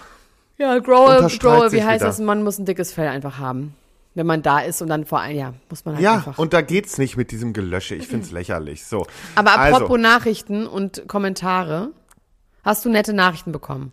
Ja, 0.58 0.78
Grower, 0.78 1.28
Grower, 1.38 1.72
wie 1.72 1.82
heißt 1.82 2.00
wieder. 2.00 2.06
das? 2.06 2.18
Man 2.18 2.42
muss 2.42 2.58
ein 2.58 2.64
dickes 2.64 2.92
Fell 2.92 3.08
einfach 3.08 3.38
haben. 3.38 3.74
Wenn 4.14 4.26
man 4.26 4.42
da 4.42 4.60
ist 4.60 4.80
und 4.80 4.88
dann 4.88 5.04
vor 5.04 5.20
allem, 5.20 5.36
ja, 5.36 5.52
muss 5.68 5.84
man 5.84 5.96
halt 5.96 6.04
ja, 6.04 6.14
einfach. 6.14 6.38
und 6.38 6.54
da 6.54 6.62
geht's 6.62 6.96
nicht 6.96 7.18
mit 7.18 7.30
diesem 7.32 7.52
Gelösche. 7.52 7.94
Ich 7.96 8.08
find's 8.08 8.30
lächerlich. 8.30 8.86
So. 8.86 9.06
Aber 9.34 9.52
apropos 9.58 9.82
also, 9.82 9.96
Nachrichten 9.98 10.66
und 10.66 11.06
Kommentare, 11.06 11.90
hast 12.62 12.84
du 12.86 12.88
nette 12.88 13.12
Nachrichten 13.12 13.52
bekommen? 13.52 13.92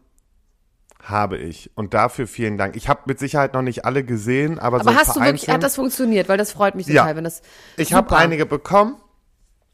Habe 1.04 1.38
ich. 1.38 1.70
Und 1.76 1.94
dafür 1.94 2.28
vielen 2.28 2.58
Dank. 2.58 2.76
Ich 2.76 2.88
habe 2.90 3.02
mit 3.06 3.20
Sicherheit 3.20 3.54
noch 3.54 3.62
nicht 3.62 3.86
alle 3.86 4.04
gesehen, 4.04 4.58
aber, 4.60 4.80
Aber 4.80 4.92
so 4.92 4.98
hast 4.98 5.16
du 5.16 5.22
wirklich, 5.22 5.50
hat 5.50 5.62
das 5.64 5.76
funktioniert? 5.76 6.30
Weil 6.30 6.38
das 6.38 6.52
freut 6.52 6.76
mich 6.76 6.88
Ja. 6.88 7.02
total, 7.02 7.18
wenn 7.18 7.24
das. 7.26 7.42
Ich 7.78 7.94
habe 7.94 8.16
einige 8.18 8.46
bekommen. 8.46 8.96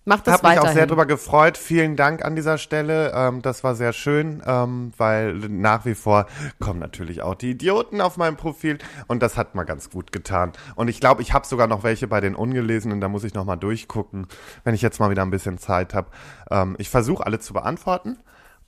Mach 0.05 0.21
das 0.21 0.35
Habe 0.35 0.47
mich 0.47 0.51
weiterhin. 0.57 0.69
auch 0.69 0.73
sehr 0.73 0.87
drüber 0.87 1.05
gefreut. 1.05 1.55
Vielen 1.55 1.95
Dank 1.95 2.25
an 2.25 2.35
dieser 2.35 2.57
Stelle. 2.57 3.11
Ähm, 3.13 3.43
das 3.43 3.63
war 3.63 3.75
sehr 3.75 3.93
schön, 3.93 4.41
ähm, 4.43 4.91
weil 4.97 5.35
nach 5.35 5.85
wie 5.85 5.93
vor 5.93 6.25
kommen 6.59 6.79
natürlich 6.79 7.21
auch 7.21 7.35
die 7.35 7.51
Idioten 7.51 8.01
auf 8.01 8.17
meinem 8.17 8.35
Profil 8.35 8.79
und 9.07 9.21
das 9.21 9.37
hat 9.37 9.53
mal 9.53 9.65
ganz 9.65 9.91
gut 9.91 10.11
getan. 10.11 10.53
Und 10.75 10.87
ich 10.87 10.99
glaube, 10.99 11.21
ich 11.21 11.33
habe 11.33 11.45
sogar 11.45 11.67
noch 11.67 11.83
welche 11.83 12.07
bei 12.07 12.21
den 12.21 12.33
Ungelesenen, 12.33 13.01
da 13.01 13.07
muss 13.09 13.23
ich 13.23 13.35
noch 13.35 13.45
mal 13.45 13.57
durchgucken, 13.57 14.25
wenn 14.63 14.73
ich 14.73 14.81
jetzt 14.81 14.99
mal 14.99 15.11
wieder 15.11 15.21
ein 15.21 15.29
bisschen 15.31 15.59
Zeit 15.59 15.93
habe. 15.93 16.07
Ähm, 16.49 16.75
ich 16.79 16.89
versuche 16.89 17.23
alle 17.23 17.37
zu 17.37 17.53
beantworten 17.53 18.17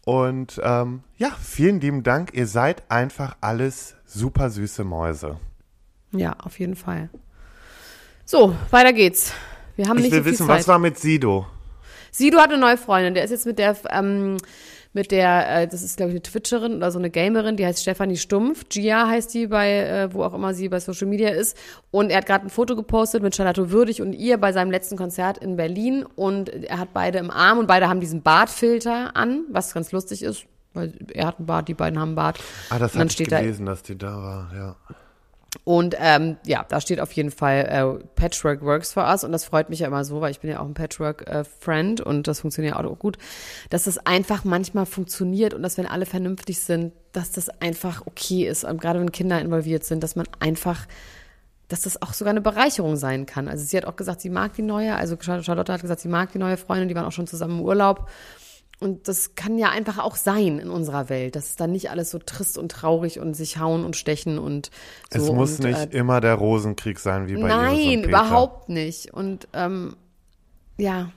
und 0.06 0.60
ähm, 0.64 1.04
ja, 1.18 1.30
vielen 1.42 1.80
lieben 1.80 2.04
Dank. 2.04 2.34
Ihr 2.34 2.48
seid 2.48 2.84
einfach 2.90 3.36
alles 3.42 3.96
super 4.06 4.50
süße 4.50 4.84
Mäuse. 4.84 5.38
Ja, 6.12 6.34
auf 6.44 6.60
jeden 6.60 6.76
Fall. 6.76 7.10
So, 8.26 8.56
weiter 8.70 8.94
geht's. 8.94 9.34
Wir 9.76 9.88
haben 9.88 9.98
Ich 9.98 10.06
nicht 10.06 10.12
will 10.14 10.20
so 10.20 10.24
viel 10.24 10.32
wissen, 10.34 10.48
Zeit. 10.48 10.60
was 10.60 10.68
war 10.68 10.80
mit 10.80 11.00
Sido? 11.00 11.48
Sido 12.12 12.40
hat 12.40 12.50
eine 12.50 12.60
neue 12.60 12.78
Freundin, 12.78 13.14
der 13.14 13.24
ist 13.24 13.32
jetzt 13.32 13.46
mit 13.46 13.58
der 13.58 13.76
ähm, 13.90 14.38
mit 14.94 15.12
der, 15.12 15.62
äh, 15.62 15.68
das 15.68 15.82
ist 15.84 15.98
glaube 15.98 16.10
ich 16.12 16.16
eine 16.16 16.22
Twitcherin 16.22 16.76
oder 16.76 16.92
so 16.92 17.00
eine 17.00 17.10
Gamerin, 17.10 17.56
die 17.56 17.66
heißt 17.66 17.82
Stefanie 17.82 18.18
Stumpf. 18.18 18.66
Gia 18.70 19.08
heißt 19.08 19.34
die 19.34 19.48
bei, 19.48 19.72
äh, 19.72 20.14
wo 20.14 20.24
auch 20.24 20.34
immer 20.34 20.54
sie 20.54 20.68
bei 20.70 20.80
Social 20.80 21.08
Media 21.08 21.30
ist. 21.30 21.56
Und 21.92 22.10
er 22.12 22.18
hat 22.18 22.26
gerade 22.26 22.46
ein 22.46 22.50
Foto 22.50 22.76
gepostet 22.76 23.24
mit 23.24 23.36
Charlotte 23.36 23.72
Würdig 23.72 24.02
und 24.02 24.14
ihr 24.14 24.38
bei 24.38 24.52
seinem 24.52 24.72
letzten 24.72 24.98
Konzert 24.98 25.38
in 25.38 25.56
Berlin. 25.56 26.06
Und 26.16 26.50
er 26.50 26.80
hat 26.80 26.90
beide 26.94 27.20
im 27.20 27.32
Arm 27.32 27.58
und 27.60 27.68
beide 27.68 27.88
haben 27.88 28.00
diesen 28.02 28.22
Bartfilter 28.22 29.16
an, 29.16 29.46
was 29.50 29.74
ganz 29.74 29.92
lustig 29.92 30.24
ist. 30.24 30.46
Weil 30.74 30.94
er 31.14 31.28
hat 31.28 31.38
einen 31.38 31.46
Bart, 31.48 31.68
die 31.68 31.74
beiden 31.74 32.00
haben 32.00 32.10
einen 32.10 32.16
Bart. 32.16 32.40
Ah, 32.70 32.80
das 32.80 32.94
habe 32.96 33.06
ich 33.06 33.12
steht 33.14 33.32
da- 33.32 33.40
gelesen, 33.42 33.66
dass 33.66 33.84
die 33.84 33.98
da 33.98 34.08
war, 34.16 34.52
ja. 34.56 34.76
Und 35.64 35.96
ähm, 36.00 36.38
ja, 36.46 36.66
da 36.68 36.80
steht 36.80 37.02
auf 37.02 37.12
jeden 37.12 37.30
Fall 37.30 37.66
äh, 37.68 38.04
Patchwork 38.16 38.62
works 38.62 38.94
for 38.94 39.04
us 39.04 39.24
und 39.24 39.34
das 39.34 39.44
freut 39.44 39.70
mich 39.70 39.80
ja 39.80 39.88
immer 39.88 40.06
so, 40.06 40.22
weil 40.22 40.32
ich 40.32 40.40
bin 40.40 40.50
ja 40.50 40.60
auch 40.60 40.66
ein 40.66 40.74
Patchwork-Friend 40.74 42.00
und 42.00 42.28
das 42.28 42.40
funktioniert 42.40 42.76
auch 42.76 42.98
gut, 42.98 43.18
dass 43.70 43.84
das 43.84 43.98
einfach 44.06 44.46
manchmal 44.46 44.86
funktioniert 44.86 45.54
und 45.54 45.62
dass 45.62 45.78
wenn 45.78 45.86
alle 45.86 46.06
vernünftig 46.06 46.62
sind, 46.62 46.94
dass 47.12 47.32
das 47.32 47.50
einfach 47.62 48.08
okay 48.08 48.48
ist 48.48 48.64
und 48.64 48.80
gerade 48.80 49.02
wenn 49.02 49.12
Kinder 49.12 49.42
involviert 49.42 49.84
sind, 49.84 50.02
dass 50.04 50.16
man 50.16 50.26
einfach 50.40 50.88
dass 51.68 51.82
das 51.82 52.02
auch 52.02 52.12
sogar 52.12 52.32
eine 52.32 52.42
Bereicherung 52.42 52.98
sein 52.98 53.26
kann. 53.26 53.48
Also 53.48 53.64
sie 53.64 53.78
hat 53.78 53.86
auch 53.86 53.96
gesagt, 53.96 54.20
sie 54.20 54.30
mag 54.30 54.54
die 54.56 54.62
neue, 54.62 54.94
also 54.96 55.16
Charlotte 55.18 55.72
hat 55.72 55.82
gesagt, 55.82 56.02
sie 56.02 56.10
mag 56.10 56.30
die 56.34 56.38
neue 56.38 56.58
Freundin, 56.58 56.90
die 56.90 56.96
waren 56.96 57.06
auch 57.06 57.14
schon 57.14 57.28
zusammen 57.28 57.60
im 57.60 57.66
Urlaub. 57.66 58.10
Und 58.82 59.08
das 59.08 59.36
kann 59.36 59.60
ja 59.60 59.70
einfach 59.70 60.00
auch 60.00 60.16
sein 60.16 60.58
in 60.58 60.72
unserer 60.72 61.08
Welt, 61.08 61.36
dass 61.36 61.50
es 61.50 61.56
dann 61.56 61.72
nicht 61.72 61.92
alles 61.92 62.10
so 62.10 62.18
trist 62.18 62.58
und 62.58 62.72
traurig 62.72 63.20
und 63.20 63.36
sich 63.36 63.60
hauen 63.60 63.86
und 63.86 63.96
stechen 63.96 64.40
und 64.40 64.72
so. 65.14 65.22
es 65.22 65.32
muss 65.32 65.60
und, 65.60 65.68
nicht 65.68 65.94
äh, 65.94 65.98
immer 65.98 66.20
der 66.20 66.34
Rosenkrieg 66.34 66.98
sein, 66.98 67.28
wie 67.28 67.36
bei 67.36 67.48
Nein, 67.48 67.76
und 67.76 67.78
Peter. 67.78 68.08
überhaupt 68.08 68.70
nicht. 68.70 69.14
Und 69.14 69.48
ähm, 69.54 69.96
ja, 70.78 71.12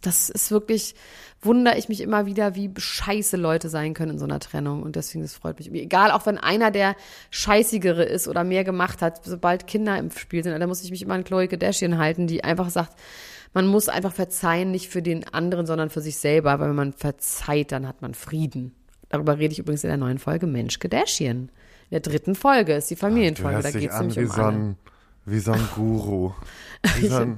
das 0.00 0.28
ist 0.30 0.50
wirklich, 0.50 0.96
wundere 1.40 1.78
ich 1.78 1.88
mich 1.88 2.00
immer 2.00 2.26
wieder, 2.26 2.56
wie 2.56 2.72
scheiße 2.76 3.36
Leute 3.36 3.68
sein 3.68 3.94
können 3.94 4.12
in 4.12 4.18
so 4.18 4.24
einer 4.24 4.40
Trennung. 4.40 4.82
Und 4.82 4.96
deswegen, 4.96 5.22
das 5.22 5.34
freut 5.34 5.60
mich. 5.60 5.72
Egal, 5.72 6.10
auch 6.10 6.26
wenn 6.26 6.38
einer 6.38 6.72
der 6.72 6.96
scheißigere 7.30 8.02
ist 8.02 8.26
oder 8.26 8.42
mehr 8.42 8.64
gemacht 8.64 9.00
hat, 9.00 9.24
sobald 9.24 9.68
Kinder 9.68 9.96
im 9.96 10.10
Spiel 10.10 10.42
sind, 10.42 10.58
da 10.58 10.66
muss 10.66 10.82
ich 10.82 10.90
mich 10.90 11.02
immer 11.02 11.14
an 11.14 11.22
Chloe 11.22 11.46
Kardashian 11.46 11.98
halten, 11.98 12.26
die 12.26 12.42
einfach 12.42 12.70
sagt, 12.70 12.96
man 13.54 13.66
muss 13.66 13.88
einfach 13.88 14.12
verzeihen, 14.12 14.70
nicht 14.70 14.88
für 14.88 15.00
den 15.00 15.26
anderen, 15.32 15.64
sondern 15.64 15.88
für 15.88 16.00
sich 16.00 16.18
selber, 16.18 16.58
weil 16.58 16.68
wenn 16.68 16.76
man 16.76 16.92
verzeiht, 16.92 17.72
dann 17.72 17.88
hat 17.88 18.02
man 18.02 18.14
Frieden. 18.14 18.74
Darüber 19.08 19.38
rede 19.38 19.52
ich 19.52 19.60
übrigens 19.60 19.84
in 19.84 19.88
der 19.88 19.96
neuen 19.96 20.18
Folge 20.18 20.46
Mensch 20.46 20.80
Kardashian. 20.80 21.36
In 21.36 21.50
der 21.90 22.00
dritten 22.00 22.34
Folge 22.34 22.74
ist 22.74 22.90
die 22.90 22.96
Familienfolge, 22.96 23.58
da 23.58 23.62
hörst 23.62 23.74
dich 23.74 23.82
geht 23.82 23.90
es 23.92 23.98
nämlich 23.98 24.16
wie 24.16 24.24
um 24.24 24.30
so, 24.30 24.42
ein, 24.42 24.76
wie 25.24 25.38
so 25.38 25.52
ein 25.52 25.68
Guru. 25.74 26.32
Wie, 26.98 27.08
so 27.08 27.16
ein, 27.16 27.36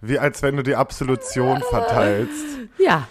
wie 0.00 0.18
als 0.18 0.40
wenn 0.40 0.56
du 0.56 0.62
die 0.62 0.74
Absolution 0.74 1.60
verteilst. 1.68 2.46
Ja, 2.78 3.06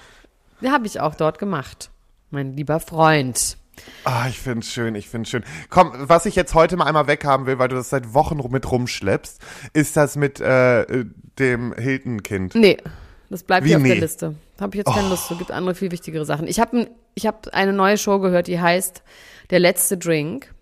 habe 0.66 0.88
ich 0.88 1.00
auch 1.00 1.14
dort 1.14 1.38
gemacht. 1.38 1.92
Mein 2.32 2.54
lieber 2.54 2.80
Freund. 2.80 3.58
Ah, 4.04 4.28
ich 4.30 4.40
find's 4.40 4.72
schön, 4.72 4.96
ich 4.96 5.10
find's 5.10 5.30
schön. 5.30 5.44
Komm, 5.70 5.92
was 5.96 6.26
ich 6.26 6.36
jetzt 6.36 6.54
heute 6.54 6.78
mal 6.78 6.86
einmal 6.86 7.08
weghaben 7.08 7.46
will, 7.46 7.60
weil 7.60 7.68
du 7.68 7.76
das 7.76 7.90
seit 7.90 8.14
Wochen 8.14 8.40
mit 8.50 8.72
rumschleppst, 8.72 9.42
ist 9.74 9.98
das 9.98 10.16
mit 10.16 10.40
äh, 10.40 11.06
dem 11.40 11.74
Hilton-Kind. 11.74 12.56
Nee, 12.56 12.78
das 13.30 13.44
bleibt 13.44 13.66
Wie 13.66 13.70
hier 13.70 13.78
auf 13.78 13.84
der 13.84 13.96
nee? 13.96 14.00
Liste. 14.00 14.36
Habe 14.60 14.76
ich 14.76 14.78
jetzt 14.86 14.94
keine 14.94 15.10
Lust 15.10 15.28
zu. 15.28 15.38
Gibt 15.38 15.52
andere 15.52 15.76
viel 15.76 15.92
wichtigere 15.92 16.26
Sachen. 16.26 16.48
Ich 16.48 16.60
habe 16.60 16.88
ich 17.16 17.26
hab 17.26 17.48
eine 17.54 17.74
neue 17.74 17.98
Show 17.98 18.20
gehört, 18.20 18.48
die 18.48 18.60
heißt 18.60 19.04
Der 19.50 19.60
letzte 19.60 19.98
Drink 19.98 20.54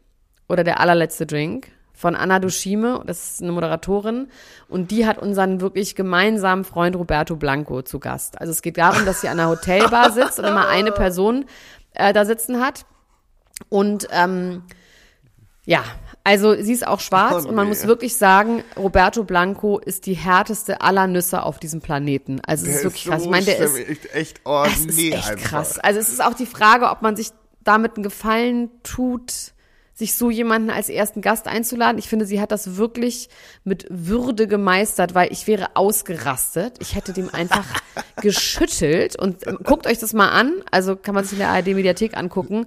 oder 0.48 0.64
Der 0.64 0.80
allerletzte 0.80 1.26
Drink 1.26 1.68
von 1.94 2.16
Anna 2.16 2.40
Dushime. 2.40 3.04
Das 3.06 3.34
ist 3.34 3.42
eine 3.42 3.52
Moderatorin. 3.52 4.30
Und 4.68 4.92
die 4.92 5.06
hat 5.06 5.20
unseren 5.20 5.62
wirklich 5.62 5.96
gemeinsamen 5.96 6.64
Freund 6.64 6.96
Roberto 6.96 7.36
Blanco 7.36 7.82
zu 7.82 8.00
Gast. 8.00 8.40
Also 8.42 8.52
es 8.52 8.62
geht 8.62 8.78
darum, 8.78 9.06
dass 9.06 9.22
sie 9.22 9.28
an 9.28 9.40
einer 9.40 9.50
Hotelbar 9.50 10.12
sitzt 10.12 10.40
und 10.40 10.46
immer 10.46 10.68
eine 10.68 10.92
Person 10.92 11.46
äh, 11.94 12.14
da 12.14 12.26
sitzen 12.26 12.60
hat. 12.60 12.86
Und 13.70 14.08
ähm, 14.12 14.64
ja, 15.66 15.84
also 16.24 16.56
sie 16.62 16.74
ist 16.74 16.88
auch 16.88 17.00
schwarz 17.00 17.46
Oh, 17.46 17.50
und 17.50 17.56
man 17.56 17.66
nee. 17.66 17.70
muss 17.70 17.86
wirklich 17.86 18.16
sagen, 18.16 18.64
Roberto 18.78 19.24
Blanco 19.24 19.80
ist 19.80 20.06
die 20.06 20.14
härteste 20.14 20.82
aller 20.82 21.08
Nüsse 21.08 21.44
auf 21.44 21.60
diesem 21.60 21.82
Planeten. 21.82 22.40
Also 22.46 22.66
es 22.66 22.78
ist 22.78 22.84
wirklich 22.84 23.06
krass. 23.06 23.24
Ich 23.24 23.30
meine, 23.30 23.46
der 23.46 23.60
ist, 23.60 23.78
echt, 23.78 24.14
echt, 24.14 24.42
oh, 24.46 24.64
es 24.66 24.86
ist 24.86 24.98
nee, 24.98 25.12
echt 25.12 25.32
einfach. 25.32 25.50
krass. 25.50 25.80
Also 25.80 26.00
es 26.00 26.10
ist 26.10 26.24
auch 26.24 26.34
die 26.34 26.46
Frage, 26.46 26.90
ob 26.90 27.02
man 27.02 27.16
sich 27.16 27.32
damit 27.64 27.96
einen 27.96 28.04
Gefallen 28.04 28.70
tut, 28.84 29.54
sich 29.96 30.16
so 30.16 30.32
jemanden 30.32 30.70
als 30.70 30.90
ersten 30.90 31.22
Gast 31.22 31.48
einzuladen. 31.48 32.00
Ich 32.00 32.10
finde, 32.10 32.26
sie 32.26 32.42
hat 32.42 32.52
das 32.52 32.78
wirklich 32.78 33.30
mit 33.64 33.86
Würde 33.90 34.48
gemeistert, 34.48 35.14
weil 35.14 35.32
ich 35.32 35.46
wäre 35.46 35.76
ausgerastet. 35.76 36.78
Ich 36.80 36.96
hätte 36.96 37.14
dem 37.14 37.34
einfach 37.34 37.66
geschüttelt 38.22 39.18
und 39.18 39.44
guckt 39.64 39.88
euch 39.88 40.00
das 40.00 40.14
mal 40.14 40.30
an. 40.30 40.54
Also 40.72 40.96
kann 40.96 41.14
man 41.14 41.26
sich 41.26 41.34
in 41.34 41.40
der 41.40 41.50
ARD-Mediathek 41.50 42.18
angucken. 42.18 42.66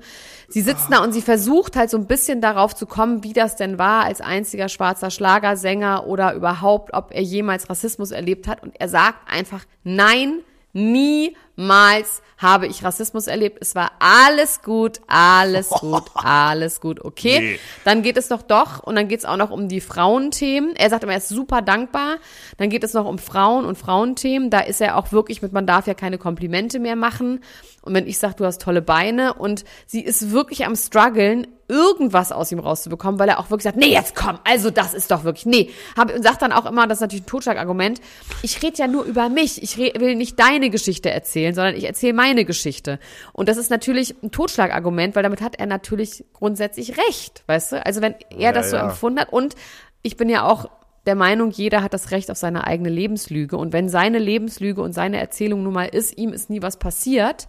Sie 0.49 0.61
sitzt 0.63 0.91
da 0.91 1.03
und 1.03 1.13
sie 1.13 1.23
versucht 1.23 1.77
halt 1.77 1.91
so 1.91 1.97
ein 1.97 2.07
bisschen 2.07 2.41
darauf 2.41 2.75
zu 2.75 2.87
kommen, 2.87 3.25
wie 3.25 3.33
das 3.33 3.57
denn 3.57 3.79
war 3.79 4.05
als 4.05 4.21
einziger 4.21 4.69
schwarzer 4.69 5.11
Schlagersänger 5.11 6.07
oder 6.07 6.35
überhaupt, 6.35 6.95
ob 6.95 7.13
er 7.13 7.23
jemals 7.23 7.69
Rassismus 7.69 8.13
erlebt 8.13 8.47
hat. 8.47 8.63
Und 8.63 8.75
er 8.79 8.89
sagt 8.89 9.19
einfach, 9.31 9.65
nein, 9.83 10.41
niemals 10.77 12.23
habe 12.39 12.67
ich 12.67 12.85
Rassismus 12.85 13.29
erlebt. 13.29 13.59
Es 13.63 13.75
war 13.75 13.93
alles 13.99 14.61
gut, 14.63 15.01
alles 15.07 15.71
gut, 15.71 16.05
alles 16.15 16.81
gut. 16.81 17.03
Okay, 17.03 17.41
Nee. 17.41 17.61
dann 17.85 18.03
geht 18.03 18.19
es 18.19 18.29
doch 18.29 18.43
doch 18.43 18.83
und 18.83 18.95
dann 18.95 19.09
geht 19.09 19.21
es 19.21 19.25
auch 19.25 19.39
noch 19.39 19.51
um 19.51 19.69
die 19.69 19.81
Frauenthemen. 19.81 20.77
Er 20.77 20.91
sagt 20.91 21.03
immer, 21.03 21.13
er 21.13 21.19
ist 21.19 21.29
super 21.29 21.63
dankbar. 21.63 22.17
Dann 22.59 22.69
geht 22.69 22.85
es 22.85 22.93
noch 22.93 23.07
um 23.07 23.19
Frauen 23.19 23.65
und 23.65 23.79
Frauenthemen. 23.79 24.51
Da 24.51 24.61
ist 24.61 24.81
er 24.83 24.97
auch 24.99 25.13
wirklich 25.13 25.41
mit, 25.41 25.53
man 25.53 25.67
darf 25.67 25.87
ja 25.87 25.95
keine 25.95 26.19
Komplimente 26.19 26.79
mehr 26.79 26.97
machen. 26.97 27.41
Und 27.81 27.95
wenn 27.95 28.07
ich 28.07 28.19
sage, 28.19 28.35
du 28.37 28.45
hast 28.45 28.61
tolle 28.61 28.83
Beine 28.83 29.33
und 29.35 29.65
sie 29.87 30.03
ist 30.03 30.31
wirklich 30.31 30.67
am 30.67 30.77
struggeln, 30.77 31.47
irgendwas 31.69 32.33
aus 32.33 32.53
ihm 32.53 32.59
rauszubekommen, 32.59 33.19
weil 33.19 33.29
er 33.29 33.41
auch 33.41 33.51
wirklich 33.51 33.65
sagt, 33.65 33.77
nee, 33.77 33.93
jetzt 33.93 34.15
komm, 34.15 34.39
also 34.45 34.71
das 34.71 34.95
ist 34.95 35.11
doch 35.11 35.25
wirklich, 35.25 35.47
nee. 35.47 35.71
Hab, 35.97 36.15
und 36.15 36.23
sagt 36.23 36.43
dann 36.43 36.53
auch 36.53 36.67
immer, 36.67 36.87
das 36.87 36.99
ist 36.99 37.03
natürlich 37.03 37.25
ein 37.25 37.27
Totschlagargument, 37.27 38.01
ich 38.43 38.63
rede 38.63 38.77
ja 38.79 38.87
nur 38.87 39.05
über 39.05 39.29
mich, 39.29 39.63
ich 39.63 39.79
re 39.79 39.93
will 39.99 40.15
nicht 40.15 40.39
deine 40.39 40.71
Geschichte 40.71 41.11
erzählen, 41.11 41.55
sondern 41.55 41.75
ich 41.77 41.85
erzähle 41.85 42.13
meine 42.13 42.45
Geschichte. 42.45 42.99
Und 43.33 43.49
das 43.49 43.57
ist 43.57 43.71
natürlich 43.71 44.15
ein 44.23 44.31
Totschlagargument, 44.31 45.17
weil 45.17 45.23
damit 45.23 45.41
hat 45.41 45.57
er 45.57 45.67
natürlich 45.67 46.25
grundsätzlich 46.33 46.97
recht, 46.99 47.43
weißt 47.47 47.73
du? 47.73 47.87
Also 47.87 48.01
wenn 48.01 48.15
er 48.31 48.53
das 48.53 48.71
so 48.71 48.77
ja. 48.77 48.89
empfunden 48.89 49.21
hat 49.21 49.33
und 49.33 49.55
ich 50.03 50.17
bin 50.17 50.29
ja 50.29 50.45
auch 50.45 50.71
der 51.07 51.15
Meinung, 51.15 51.51
jeder 51.51 51.83
hat 51.83 51.95
das 51.95 52.11
Recht 52.11 52.31
auf 52.31 52.37
seine 52.37 52.67
eigene 52.67 52.89
Lebenslüge. 52.89 53.57
Und 53.57 53.73
wenn 53.73 53.89
seine 53.89 54.19
Lebenslüge 54.19 54.83
und 54.83 54.93
seine 54.93 55.19
Erzählung 55.19 55.63
nun 55.63 55.73
mal 55.73 55.87
ist, 55.87 56.19
ihm 56.19 56.33
ist 56.33 56.51
nie 56.51 56.63
was 56.63 56.79
passiert, 56.79 57.47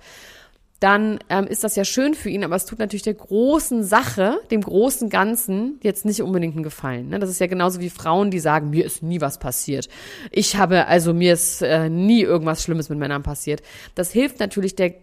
dann 0.79 1.19
ähm, 1.29 1.47
ist 1.47 1.63
das 1.63 1.75
ja 1.75 1.83
schön 1.83 2.13
für 2.13 2.29
ihn, 2.29 2.43
aber 2.43 2.55
es 2.55 2.65
tut 2.65 2.77
natürlich 2.77 3.03
der 3.03 3.15
großen 3.15 3.83
Sache, 3.83 4.39
dem 4.51 4.61
großen 4.61 5.09
Ganzen, 5.09 5.79
jetzt 5.81 6.05
nicht 6.05 6.21
unbedingt 6.21 6.55
einen 6.55 6.63
Gefallen. 6.63 7.09
Ne? 7.09 7.19
Das 7.19 7.29
ist 7.29 7.39
ja 7.39 7.47
genauso 7.47 7.79
wie 7.79 7.89
Frauen, 7.89 8.29
die 8.29 8.39
sagen, 8.39 8.69
mir 8.69 8.85
ist 8.85 9.01
nie 9.01 9.19
was 9.19 9.39
passiert. 9.39 9.89
Ich 10.31 10.55
habe, 10.55 10.85
also 10.85 11.13
mir 11.13 11.33
ist 11.33 11.63
äh, 11.63 11.89
nie 11.89 12.21
irgendwas 12.21 12.61
Schlimmes 12.61 12.89
mit 12.89 12.99
Männern 12.99 13.23
passiert. 13.23 13.63
Das 13.95 14.11
hilft 14.11 14.39
natürlich 14.39 14.75
der, 14.75 14.93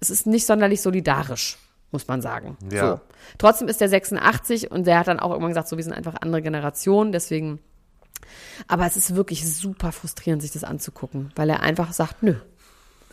es 0.00 0.10
ist 0.10 0.26
nicht 0.26 0.46
sonderlich 0.46 0.82
solidarisch, 0.82 1.58
muss 1.90 2.06
man 2.06 2.22
sagen. 2.22 2.56
Ja. 2.72 2.92
So. 2.92 3.00
Trotzdem 3.38 3.66
ist 3.66 3.80
der 3.80 3.88
86 3.88 4.70
und 4.70 4.86
der 4.86 5.00
hat 5.00 5.08
dann 5.08 5.18
auch 5.18 5.30
irgendwann 5.30 5.50
gesagt, 5.50 5.68
so, 5.68 5.76
wir 5.76 5.84
sind 5.84 5.94
einfach 5.94 6.14
andere 6.20 6.42
Generationen, 6.42 7.10
deswegen 7.10 7.58
aber 8.68 8.86
es 8.86 8.96
ist 8.96 9.14
wirklich 9.14 9.46
super 9.48 9.92
frustrierend, 9.92 10.42
sich 10.42 10.52
das 10.52 10.64
anzugucken, 10.64 11.32
weil 11.36 11.50
er 11.50 11.60
einfach 11.60 11.92
sagt, 11.92 12.22
nö. 12.22 12.36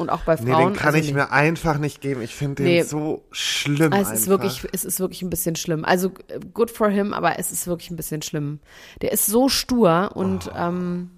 Und 0.01 0.09
auch 0.09 0.21
bei 0.21 0.35
Nee, 0.35 0.51
Frauen. 0.51 0.73
den 0.73 0.77
kann 0.77 0.87
also 0.87 0.97
ich 0.99 1.07
nee. 1.07 1.13
mir 1.13 1.31
einfach 1.31 1.77
nicht 1.77 2.01
geben. 2.01 2.21
Ich 2.21 2.35
finde 2.35 2.55
den 2.63 2.65
Nee. 2.65 2.81
so 2.83 3.23
schlimm 3.31 3.91
Es 3.93 3.99
einfach. 3.99 4.13
ist 4.13 4.27
wirklich, 4.27 4.67
es 4.73 4.83
ist 4.83 4.99
wirklich 4.99 5.21
ein 5.21 5.29
bisschen 5.29 5.55
schlimm. 5.55 5.85
Also 5.85 6.09
äh, 6.27 6.39
good 6.53 6.69
for 6.71 6.89
him, 6.89 7.13
aber 7.13 7.39
es 7.39 7.51
ist 7.51 7.67
wirklich 7.67 7.89
ein 7.91 7.95
bisschen 7.95 8.21
schlimm. 8.21 8.59
Der 9.01 9.11
ist 9.11 9.25
so 9.27 9.47
stur 9.49 10.11
und 10.15 10.51
ähm, 10.57 11.11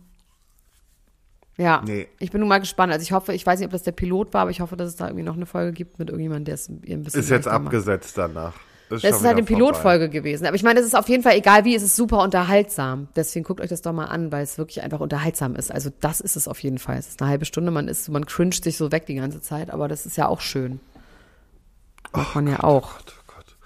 ja, 1.58 1.82
Oh. 1.82 1.86
Nee. 1.86 2.08
ich 2.20 2.32
bin 2.32 2.40
nun 2.40 2.50
mal 2.50 2.60
gespannt. 2.60 2.92
Also 2.92 3.04
ich 3.04 3.12
hoffe, 3.12 3.34
ich 3.34 3.46
weiß 3.46 3.60
nicht, 3.60 3.68
ob 3.68 3.72
das 3.72 3.84
der 3.84 3.92
Pilot 3.92 4.34
war, 4.34 4.42
aber 4.42 4.52
ich 4.52 4.60
hoffe, 4.60 4.76
dass 4.76 4.88
es 4.90 4.96
da 4.96 5.06
irgendwie 5.08 5.24
noch 5.24 5.36
eine 5.36 5.46
Folge 5.46 5.72
gibt 5.72 6.00
mit 6.00 6.10
irgendjemandem, 6.10 6.46
der 6.46 6.56
es 6.56 6.68
ein 6.70 6.80
bisschen 6.82 7.04
ist 7.04 7.16
jetzt 7.16 7.30
leichter 7.46 7.52
macht. 7.60 7.68
abgesetzt 7.68 8.18
danach. 8.18 8.54
Das 8.94 9.02
schon 9.02 9.20
ist 9.20 9.24
halt 9.24 9.38
eine. 9.38 9.44
Pilotfolge 9.44 10.10
gewesen. 10.10 10.46
Aber 10.46 10.56
ich 10.56 10.64
meine, 10.64 10.80
es 10.80 10.86
ist 10.86 10.96
auf 10.96 11.10
jeden 11.10 11.24
Fall 11.24 11.36
egal 11.36 11.66
wie, 11.66 11.76
es 11.76 11.84
ist 11.84 11.96
super 11.96 12.22
unterhaltsam. 12.24 13.08
Deswegen 13.16 13.44
guckt 13.44 13.62
euch 13.62 13.70
das 13.70 13.82
doch 13.82 13.94
mal 13.94 14.06
an, 14.06 14.32
weil 14.32 14.44
es 14.44 14.58
wirklich 14.58 14.82
einfach 14.82 15.00
unterhaltsam 15.00 15.56
ist. 15.56 15.72
Also 15.72 15.92
das 16.00 16.22
ist 16.22 16.36
es 16.36 16.48
auf 16.48 16.60
jeden 16.60 16.80
Fall. 16.80 16.98
Es 16.98 17.08
ist 17.08 17.22
eine 17.22 17.30
halbe 17.30 17.46
Stunde, 17.46 17.72
man 17.72 17.88
ist, 17.88 18.10
man 18.10 18.26
cringet 18.26 18.64
sich 18.64 18.78
so 18.78 18.92
weg 18.92 19.06
die 19.06 19.16
ganze 19.16 19.42
Zeit, 19.42 19.72
aber 19.72 19.88
das 19.88 20.06
ist 20.06 20.18
ja 20.18 20.28
auch 20.28 20.42
schön. 20.42 20.80
Macht 22.14 22.36
man 22.36 22.48
ja 22.48 22.64
auch. 22.64 22.94
Gott, 22.98 23.16
oh 23.20 23.34
Gott. 23.36 23.58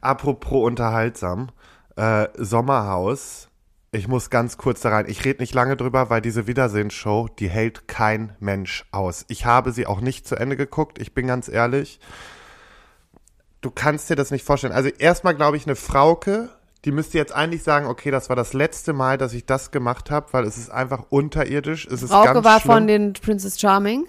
Apropos 0.00 0.64
unterhaltsam, 0.64 1.50
äh, 1.96 2.28
Sommerhaus. 2.36 3.48
Ich 3.92 4.08
muss 4.08 4.30
ganz 4.30 4.58
kurz 4.58 4.80
da 4.80 4.90
rein. 4.90 5.06
Ich 5.08 5.24
rede 5.24 5.40
nicht 5.40 5.54
lange 5.54 5.76
drüber, 5.76 6.10
weil 6.10 6.20
diese 6.20 6.46
Wiedersehensshow, 6.46 7.28
die 7.38 7.48
hält 7.48 7.88
kein 7.88 8.36
Mensch 8.40 8.84
aus. 8.90 9.24
Ich 9.28 9.46
habe 9.46 9.72
sie 9.72 9.86
auch 9.86 10.00
nicht 10.00 10.28
zu 10.28 10.36
Ende 10.36 10.56
geguckt, 10.56 11.00
ich 11.00 11.14
bin 11.14 11.26
ganz 11.26 11.48
ehrlich. 11.48 11.98
Du 13.66 13.72
kannst 13.74 14.08
dir 14.08 14.14
das 14.14 14.30
nicht 14.30 14.44
vorstellen. 14.44 14.72
Also 14.72 14.90
erstmal 14.90 15.34
glaube 15.34 15.56
ich, 15.56 15.66
eine 15.66 15.74
Frauke, 15.74 16.50
die 16.84 16.92
müsste 16.92 17.18
jetzt 17.18 17.34
eigentlich 17.34 17.64
sagen, 17.64 17.88
okay, 17.88 18.12
das 18.12 18.28
war 18.28 18.36
das 18.36 18.52
letzte 18.52 18.92
Mal, 18.92 19.18
dass 19.18 19.32
ich 19.32 19.44
das 19.44 19.72
gemacht 19.72 20.08
habe, 20.08 20.28
weil 20.30 20.44
es 20.44 20.56
ist 20.56 20.70
einfach 20.70 21.06
unterirdisch. 21.08 21.84
Es 21.84 22.04
ist 22.04 22.10
Frauke 22.10 22.34
ganz 22.34 22.44
war 22.44 22.60
schlimm. 22.60 22.72
von 22.72 22.86
den 22.86 23.12
Princess 23.14 23.60
Charming. 23.60 24.06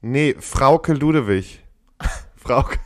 Nee, 0.00 0.34
Frauke 0.40 0.94
Ludewig. 0.94 1.62
Frauke. 2.36 2.78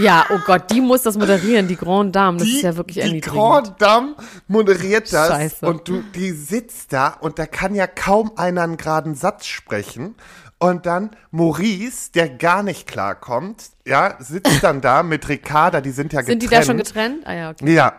Ja, 0.00 0.26
oh 0.30 0.38
Gott, 0.44 0.64
die 0.72 0.80
muss 0.80 1.02
das 1.02 1.16
moderieren, 1.16 1.68
die 1.68 1.76
Grande 1.76 2.10
Dame. 2.10 2.38
Das 2.38 2.46
die, 2.48 2.56
ist 2.56 2.62
ja 2.62 2.76
wirklich 2.76 2.96
Die 2.96 3.00
erniedrigend. 3.02 3.38
Grande 3.38 3.74
Dame 3.78 4.14
moderiert 4.48 5.12
das 5.12 5.28
Scheiße. 5.28 5.64
und 5.64 5.86
du, 5.86 6.02
die 6.14 6.32
sitzt 6.32 6.92
da 6.92 7.10
und 7.20 7.38
da 7.38 7.46
kann 7.46 7.74
ja 7.76 7.86
kaum 7.86 8.32
einer 8.36 8.62
einen 8.62 8.78
geraden 8.78 9.14
Satz 9.14 9.46
sprechen. 9.46 10.16
Und 10.58 10.86
dann 10.86 11.10
Maurice, 11.30 12.10
der 12.12 12.30
gar 12.30 12.62
nicht 12.62 12.86
klarkommt, 12.86 13.70
ja, 13.86 14.16
sitzt 14.20 14.62
dann 14.62 14.80
da 14.80 15.02
mit 15.02 15.28
Ricarda, 15.28 15.80
die 15.82 15.90
sind 15.90 16.12
ja 16.14 16.22
Sind 16.22 16.40
getrennt. 16.40 16.42
die 16.42 16.48
da 16.48 16.62
schon 16.62 16.76
getrennt? 16.78 17.26
Ah 17.26 17.34
ja, 17.34 17.50
okay. 17.50 17.72
Ja. 17.74 17.92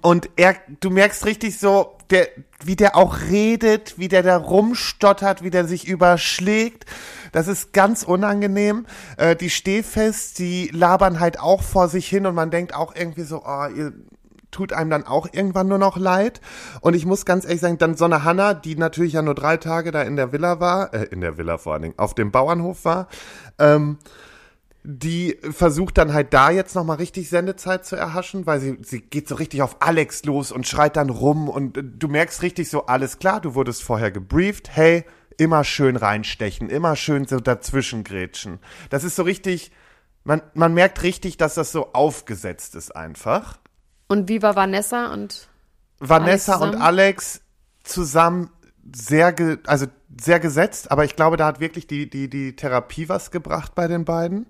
Und 0.00 0.30
er, 0.36 0.56
du 0.80 0.90
merkst 0.90 1.26
richtig 1.26 1.58
so, 1.58 1.96
der, 2.10 2.28
wie 2.64 2.76
der 2.76 2.96
auch 2.96 3.20
redet, 3.28 3.98
wie 3.98 4.08
der 4.08 4.22
da 4.22 4.36
rumstottert, 4.36 5.42
wie 5.42 5.50
der 5.50 5.66
sich 5.66 5.86
überschlägt. 5.86 6.86
Das 7.32 7.48
ist 7.48 7.72
ganz 7.72 8.02
unangenehm. 8.02 8.86
Äh, 9.16 9.36
die 9.36 9.50
Stehfest, 9.50 10.38
die 10.38 10.68
labern 10.72 11.20
halt 11.20 11.38
auch 11.40 11.62
vor 11.62 11.88
sich 11.88 12.08
hin 12.08 12.26
und 12.26 12.34
man 12.34 12.50
denkt 12.50 12.74
auch 12.74 12.94
irgendwie 12.94 13.22
so, 13.22 13.42
oh, 13.44 13.66
ihr 13.74 13.92
tut 14.56 14.72
einem 14.72 14.88
dann 14.88 15.06
auch 15.06 15.28
irgendwann 15.30 15.68
nur 15.68 15.76
noch 15.76 15.98
leid. 15.98 16.40
Und 16.80 16.94
ich 16.94 17.04
muss 17.04 17.26
ganz 17.26 17.44
ehrlich 17.44 17.60
sagen, 17.60 17.76
dann 17.76 17.94
so 17.94 18.06
eine 18.06 18.24
Hanna, 18.24 18.54
die 18.54 18.74
natürlich 18.74 19.12
ja 19.12 19.20
nur 19.20 19.34
drei 19.34 19.58
Tage 19.58 19.90
da 19.90 20.00
in 20.00 20.16
der 20.16 20.32
Villa 20.32 20.60
war, 20.60 20.94
äh, 20.94 21.04
in 21.04 21.20
der 21.20 21.36
Villa 21.36 21.58
vor 21.58 21.74
allen 21.74 21.82
Dingen, 21.82 21.98
auf 21.98 22.14
dem 22.14 22.30
Bauernhof 22.30 22.86
war, 22.86 23.08
ähm, 23.58 23.98
die 24.82 25.36
versucht 25.50 25.98
dann 25.98 26.14
halt 26.14 26.32
da 26.32 26.50
jetzt 26.50 26.74
nochmal 26.74 26.96
richtig 26.96 27.28
Sendezeit 27.28 27.84
zu 27.84 27.96
erhaschen, 27.96 28.46
weil 28.46 28.60
sie, 28.60 28.78
sie 28.82 29.02
geht 29.02 29.28
so 29.28 29.34
richtig 29.34 29.60
auf 29.60 29.76
Alex 29.80 30.24
los 30.24 30.52
und 30.52 30.66
schreit 30.66 30.96
dann 30.96 31.10
rum 31.10 31.50
und 31.50 31.76
äh, 31.76 31.82
du 31.84 32.08
merkst 32.08 32.40
richtig 32.40 32.70
so, 32.70 32.86
alles 32.86 33.18
klar, 33.18 33.42
du 33.42 33.54
wurdest 33.54 33.82
vorher 33.82 34.10
gebrieft, 34.10 34.70
hey, 34.74 35.04
immer 35.36 35.64
schön 35.64 35.96
reinstechen, 35.96 36.70
immer 36.70 36.96
schön 36.96 37.26
so 37.26 37.40
dazwischen 37.40 38.04
grätschen. 38.04 38.58
Das 38.88 39.04
ist 39.04 39.16
so 39.16 39.22
richtig, 39.22 39.70
man, 40.24 40.40
man 40.54 40.72
merkt 40.72 41.02
richtig, 41.02 41.36
dass 41.36 41.56
das 41.56 41.72
so 41.72 41.92
aufgesetzt 41.92 42.74
ist 42.74 42.96
einfach. 42.96 43.58
Und 44.08 44.28
wie 44.28 44.42
war 44.42 44.54
Vanessa 44.56 45.12
und 45.12 45.48
Vanessa 45.98 46.56
Alex 46.56 46.74
und? 46.76 46.82
Alex 46.82 47.40
zusammen 47.84 48.50
sehr, 48.94 49.32
ge, 49.32 49.58
also 49.66 49.86
sehr 50.20 50.38
gesetzt, 50.40 50.90
aber 50.92 51.04
ich 51.04 51.16
glaube, 51.16 51.36
da 51.36 51.46
hat 51.46 51.60
wirklich 51.60 51.86
die, 51.86 52.08
die, 52.08 52.28
die 52.30 52.54
Therapie 52.54 53.08
was 53.08 53.30
gebracht 53.30 53.74
bei 53.74 53.88
den 53.88 54.04
beiden. 54.04 54.46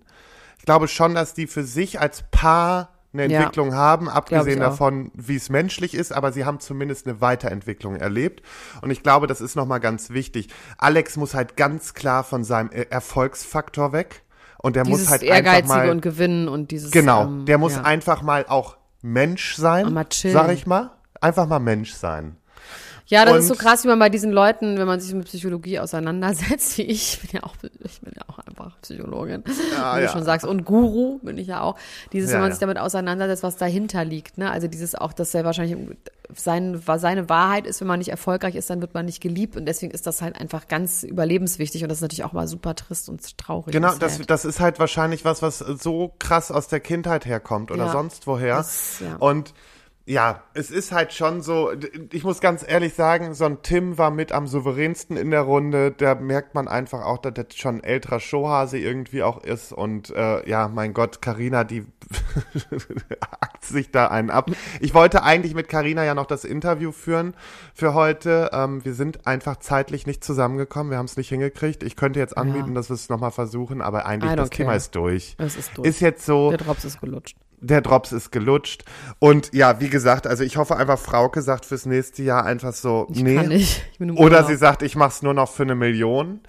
Ich 0.59 0.64
glaube 0.64 0.88
schon, 0.88 1.14
dass 1.14 1.33
die 1.35 1.47
für 1.47 1.62
sich 1.62 2.01
als 2.01 2.25
Paar 2.31 2.90
eine 3.12 3.29
Ja. 3.33 3.38
Entwicklung 3.40 3.75
haben, 3.75 4.11
abgesehen 4.11 4.61
davon, 4.61 5.11
wie 5.14 5.37
es 5.37 5.49
menschlich 5.49 5.95
ist, 5.95 6.12
aber 6.12 6.33
sie 6.33 6.45
haben 6.45 6.61
zumindest 6.61 7.07
eine 7.07 7.21
Weiterentwicklung 7.23 7.97
erlebt. 7.97 8.42
Und 8.83 8.90
ich 8.90 9.03
glaube, 9.03 9.27
das 9.27 9.40
ist 9.40 9.57
nochmal 9.57 9.81
ganz 9.81 10.11
wichtig. 10.11 10.49
Alex 10.77 11.16
muss 11.16 11.33
halt 11.35 11.57
ganz 11.57 11.95
klar 11.95 12.25
von 12.25 12.45
seinem 12.45 12.71
Er- 12.71 12.92
Erfolgsfaktor 12.92 13.92
weg. 13.92 14.23
Und 14.59 14.77
der 14.77 14.85
dieses 14.85 15.03
muss 15.03 15.11
halt 15.11 15.23
einfach 15.23 15.35
Ehrgeizige 15.37 15.69
mal. 15.69 15.90
und 15.90 16.01
Gewinnen 16.03 16.49
und 16.49 16.71
dieses 16.73 16.90
Genau, 16.90 17.23
ähm, 17.25 17.47
der 17.47 17.57
muss 17.57 17.75
ja. 17.77 17.83
einfach 17.83 18.21
mal 18.23 18.45
auch 18.49 18.77
Mensch 19.07 19.55
sein, 19.55 19.97
sag 20.11 20.51
ich 20.51 20.66
mal. 20.66 20.90
Einfach 21.21 21.47
mal 21.47 21.61
Mensch 21.61 21.92
sein. 21.92 22.37
Ja, 23.09 23.25
das 23.25 23.35
Und- 23.35 23.40
ist 23.40 23.49
so 23.49 23.55
krass, 23.55 23.85
wie 23.85 23.88
man 23.88 23.99
bei 24.01 24.09
diesen 24.09 24.33
Leuten, 24.33 24.79
wenn 24.79 24.87
man 24.87 24.99
sich 25.01 25.14
mit 25.14 25.27
Psychologie 25.27 25.79
auseinandersetzt, 25.79 26.77
wie 26.79 26.83
ich, 26.83 27.14
ich 27.14 27.21
bin 27.31 27.40
ja 27.40 27.47
auch, 27.47 27.55
ich 27.62 28.01
bin 28.01 28.12
ja 28.16 28.23
auch 28.27 28.38
einfach 28.40 28.77
Psychologin, 28.83 29.45
wie 29.47 29.75
ja. 29.75 30.01
du 30.01 30.09
schon 30.09 30.25
sagst, 30.25 30.45
und 30.47 30.64
Guru 30.64 31.19
bin 31.23 31.38
ich 31.38 31.47
ja 31.47 31.61
auch. 31.61 31.77
Dieses, 32.12 32.31
Ja, 32.31 32.35
wenn 32.35 32.40
man 32.42 32.51
ja. 32.51 32.55
sich 32.55 32.61
damit 32.61 32.79
auseinandersetzt, 32.79 33.42
was 33.45 33.57
dahinter 33.57 34.05
liegt, 34.05 34.38
ne? 34.38 34.51
Also 34.51 34.66
dieses 34.66 34.95
auch, 34.97 35.12
dass 35.12 35.33
er 35.35 35.45
wahrscheinlich 35.45 35.77
sein, 36.35 36.83
seine 36.99 37.29
Wahrheit 37.29 37.66
ist, 37.66 37.81
wenn 37.81 37.87
man 37.87 38.01
nicht 38.01 38.09
erfolgreich 38.11 38.57
ist, 38.57 38.69
dann 38.69 38.81
wird 38.81 38.95
man 38.95 39.07
nicht 39.07 39.21
geliebt 39.21 39.57
und 39.57 39.66
deswegen 39.66 39.92
ist 39.92 40.09
das 40.09 40.23
halt 40.23 40.35
einfach 40.40 40.66
ganz 40.66 41.05
überlebenswichtig 41.05 41.83
und 41.85 41.88
das 41.88 41.99
ist 41.99 42.03
natürlich 42.03 42.25
auch 42.25 42.33
mal 42.33 42.49
super 42.49 42.75
trist 42.75 43.09
und 43.09 43.38
traurig. 43.38 43.73
Genau, 43.73 43.92
und 43.92 44.03
das, 44.03 44.19
das 44.27 44.45
ist 44.45 44.59
halt 44.59 44.81
wahrscheinlich 44.81 45.25
was, 45.25 45.42
was 45.42 45.59
so 45.61 46.12
krass 46.19 46.51
aus 46.51 46.66
der 46.66 46.81
Kindheit 46.81 47.25
herkommt 47.27 47.71
oder 47.71 47.87
Ja. 47.87 47.92
sonst 47.92 48.27
woher. 48.27 48.57
Das- 48.57 48.99
ja. 49.01 49.14
Und 49.21 49.55
ja, 50.09 50.45
es 50.55 50.71
ist 50.71 50.92
halt 50.92 51.12
schon 51.12 51.42
so, 51.42 51.73
ich 52.12 52.23
muss 52.23 52.40
ganz 52.40 52.64
ehrlich 52.66 52.95
sagen, 52.95 53.35
so 53.35 53.45
ein 53.45 53.62
Tim 53.62 53.99
war 53.99 54.12
mit 54.12 54.31
am 54.31 54.47
souveränsten 54.47 55.16
in 55.16 55.33
der 55.33 55.40
Runde. 55.40 55.90
Da 55.90 56.14
merkt 56.14 56.55
man 56.55 56.69
einfach 56.69 57.05
auch, 57.05 57.19
dass 57.19 57.35
das 57.35 57.57
schon 57.57 57.79
ein 57.79 57.85
älterer 57.85 58.21
Showhase 58.21 58.79
irgendwie 58.79 59.25
auch 59.25 59.42
ist. 59.42 59.73
Und 59.73 60.11
äh, 60.11 60.49
ja, 60.49 60.69
mein 60.69 60.95
Gott, 60.95 61.21
Karina, 61.21 61.64
die 61.64 61.87
akt 63.40 63.64
sich 63.64 63.90
da 63.90 64.07
einen 64.07 64.31
ab. 64.31 64.49
Ich 64.79 64.95
wollte 64.95 65.25
eigentlich 65.25 65.55
mit 65.55 65.69
Karina 65.69 66.05
ja 66.05 66.14
noch 66.14 66.27
das 66.27 66.45
Interview 66.45 66.92
führen 66.92 67.35
für 67.75 67.92
heute. 67.92 68.51
Ähm, 68.53 68.85
wir 68.85 68.95
sind 68.95 69.27
einfach 69.27 69.57
zeitlich 69.57 70.07
nicht 70.07 70.23
zusammengekommen. 70.23 70.92
Wir 70.92 70.99
haben 70.99 71.07
es 71.07 71.16
nicht 71.16 71.31
hingekriegt. 71.31 71.83
Ich 71.83 71.97
könnte 71.97 72.21
jetzt 72.21 72.38
anbieten, 72.38 72.77
dass 72.77 72.90
wir 72.90 72.95
es 72.95 73.09
nochmal 73.09 73.33
versuchen, 73.33 73.83
aber 73.83 74.07
eigentlich 74.07 74.37
das 74.37 74.51
Thema 74.51 74.69
care. 74.69 74.77
ist 74.77 74.95
durch. 74.95 75.35
Es 75.38 75.57
ist 75.57 75.77
durch. 75.77 75.88
Ist 75.88 75.99
jetzt 75.99 76.25
so 76.25 76.51
Der 76.51 76.59
Drops 76.59 76.85
ist 76.85 77.01
gelutscht. 77.01 77.37
Der 77.61 77.81
Drops 77.81 78.12
ist 78.12 78.31
gelutscht. 78.31 78.85
Und 79.19 79.53
ja, 79.55 79.81
wie 79.81 79.88
gesagt, 79.88 80.27
also 80.27 80.45
ich 80.45 80.57
hoffe 80.57 80.77
einfach, 80.77 80.99
Frauke 80.99 81.42
sagt 81.42 81.64
fürs 81.64 81.87
nächste 81.87 82.23
Jahr 82.23 82.45
einfach 82.45 82.73
so, 82.73 83.07
Ich 83.11 83.23
nee. 83.23 83.37
kann 83.37 83.49
nicht. 83.49 83.83
Ich 83.92 83.99
bin 83.99 84.11
im 84.11 84.19
Oder 84.19 84.45
sie 84.45 84.57
sagt, 84.57 84.83
ich 84.83 84.97
mach's 84.97 85.23
nur 85.23 85.35
noch 85.35 85.51
für 85.51 85.62
eine 85.62 85.75
Million. 85.75 86.40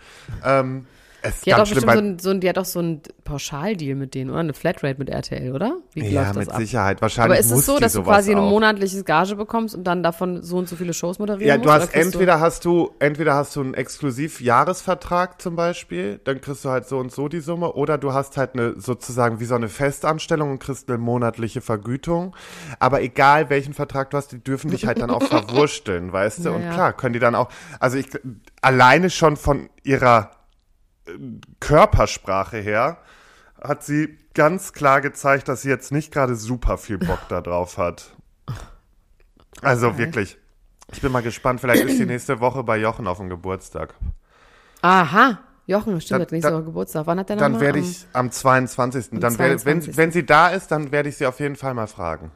Ähm, 0.44 0.86
es 1.22 1.42
Die 1.42 1.54
hat, 1.54 1.60
doch 1.62 1.66
schlimm, 1.66 1.84
so 1.84 1.98
ein, 2.00 2.20
so 2.20 2.30
ein, 2.30 2.40
die 2.42 2.50
hat 2.50 2.58
doch 2.58 2.66
so 2.66 2.80
ein 2.80 3.02
Pauschaldeal 3.24 3.96
mit 3.96 4.14
denen, 4.14 4.30
oder? 4.30 4.40
Eine 4.40 4.54
Flatrate 4.54 5.00
mit 5.00 5.10
RTL, 5.10 5.54
oder? 5.54 5.78
Wie 5.94 6.04
ja, 6.04 6.22
läuft 6.22 6.36
das 6.36 6.38
mit 6.38 6.52
ab? 6.52 6.58
Sicherheit. 6.58 7.02
Wahrscheinlich 7.02 7.40
Aber 7.40 7.40
ist 7.40 7.52
es 7.52 7.66
so, 7.66 7.80
dass 7.80 7.94
du 7.94 8.04
quasi 8.04 8.32
ein 8.32 8.40
auch. 8.40 8.50
monatliches 8.50 9.04
Gage 9.06 9.36
bekommst 9.36 9.76
und 9.76 9.84
dann 9.86 10.04
davon 10.04 10.44
so 10.44 10.58
und 10.58 10.70
so 10.70 10.76
viele 10.76 10.94
Shows 10.94 11.20
moderieren 11.20 11.48
Ja, 11.48 11.58
musst? 11.58 11.66
du 11.66 11.70
oder 11.70 11.80
hast 11.82 11.94
entweder 11.94 12.40
hast 12.40 12.66
du 12.66 12.92
entweder 13.00 13.36
hast 13.36 13.56
du 13.56 13.62
einen 13.62 13.74
Exklusiv-Jahresvertrag 13.74 15.42
zum 15.42 15.56
Beispiel, 15.56 16.20
dann 16.24 16.42
kriegst 16.42 16.64
du 16.66 16.70
halt 16.70 16.88
so 16.88 16.98
und 17.00 17.12
so 17.12 17.28
die 17.28 17.40
Summe, 17.40 17.74
oder 17.74 17.98
du 17.98 18.14
hast 18.14 18.38
halt 18.38 18.54
eine 18.54 18.80
sozusagen 18.80 19.40
wie 19.40 19.46
so 19.46 19.56
eine 19.56 19.70
Festanstellung 19.70 20.52
und 20.52 20.60
kriegst 20.60 20.90
eine 20.90 20.98
monatliche 20.98 21.62
Vergütung. 21.62 22.36
Aber 22.80 23.02
egal 23.02 23.50
welchen 23.50 23.74
Vertrag 23.74 24.12
du 24.12 24.18
hast, 24.18 24.32
die 24.32 24.44
dürfen 24.44 24.72
dich 24.72 24.86
halt 24.86 25.02
dann 25.02 25.10
auch 25.10 25.24
verwursteln, 25.28 26.12
weißt 26.14 26.46
du? 26.46 26.50
Ja, 26.50 26.56
und 26.56 26.70
klar 26.70 26.94
können 26.94 27.14
die 27.14 27.20
dann 27.20 27.36
auch, 27.36 27.50
also 27.80 27.98
ich 27.98 28.08
alleine 28.62 29.10
schon 29.10 29.38
von 29.38 29.70
ihrer 29.84 30.32
Körpersprache 31.60 32.58
her 32.58 32.98
hat 33.62 33.84
sie 33.84 34.18
ganz 34.34 34.74
klar 34.74 35.02
gezeigt, 35.02 35.48
dass 35.48 35.64
sie 35.64 35.70
jetzt 35.70 35.92
nicht 35.92 36.14
gerade 36.14 36.36
super 36.36 36.78
viel 36.78 36.98
Bock 36.98 37.20
da 37.30 37.42
drauf 37.42 37.78
hat. 37.78 38.14
Also 39.62 39.98
wirklich. 39.98 40.38
Ich 40.92 41.02
bin 41.02 41.12
mal 41.12 41.22
gespannt. 41.24 41.60
Vielleicht 41.60 41.84
ist 41.84 41.98
sie 41.98 42.06
nächste 42.06 42.40
Woche 42.40 42.64
bei 42.64 42.78
Jochen 42.78 43.08
auf 43.08 43.18
dem 43.18 43.30
Geburtstag. 43.30 43.96
Aha, 44.82 45.40
Jochen, 45.66 46.00
stimmt, 46.00 46.22
hat 46.22 46.32
nächste 46.32 46.54
Woche 46.54 46.64
Geburtstag. 46.64 47.08
Wann 47.08 47.20
hat 47.20 47.30
der 47.30 47.36
Dann 47.36 47.54
nochmal? 47.54 47.68
werde 47.68 47.80
ich 47.80 48.06
am 48.14 48.32
22. 48.32 49.20
Dann 49.20 49.38
werde, 49.38 49.66
wenn, 49.66 49.82
22.. 49.82 49.98
wenn 49.98 50.12
sie 50.12 50.26
da 50.26 50.50
ist, 50.50 50.72
dann 50.72 50.92
werde 50.92 51.10
ich 51.10 51.18
sie 51.18 51.26
auf 51.26 51.40
jeden 51.40 51.56
Fall 51.56 51.74
mal 51.74 51.88
fragen. 51.88 52.32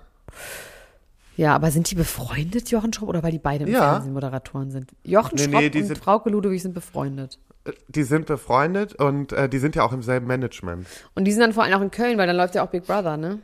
Ja, 1.38 1.56
aber 1.56 1.72
sind 1.72 1.90
die 1.90 1.96
befreundet, 1.96 2.70
Jochen 2.72 2.92
Schropp, 2.92 3.08
oder 3.10 3.24
weil 3.24 3.32
die 3.32 3.40
beide 3.40 3.64
im 3.66 3.72
Ja. 3.72 3.92
Fernsehen 3.94 4.14
Moderatoren 4.14 4.70
sind? 4.70 4.92
Jochen 5.04 5.36
Nee, 5.36 5.44
Schropp 5.44 5.74
nee, 5.74 5.82
und 5.90 5.98
Frauke 5.98 6.30
Ludwig 6.30 6.62
sind 6.62 6.74
befreundet. 6.74 7.40
Die 7.88 8.04
sind 8.04 8.26
befreundet 8.26 8.96
und 8.96 9.34
äh, 9.34 9.48
die 9.48 9.60
sind 9.60 9.76
ja 9.76 9.84
auch 9.84 9.94
im 9.94 10.02
selben 10.02 10.26
Management. 10.28 10.88
Und 11.16 11.26
die 11.26 11.32
sind 11.32 11.42
dann 11.42 11.54
vor 11.54 11.64
allem 11.64 11.74
auch 11.74 11.82
in 11.82 11.92
Köln, 11.92 12.18
weil 12.18 12.28
dann 12.28 12.36
läuft 12.38 12.56
ja 12.56 12.64
auch 12.64 12.70
Big 12.70 12.86
Brother, 12.88 13.18
ne? 13.18 13.40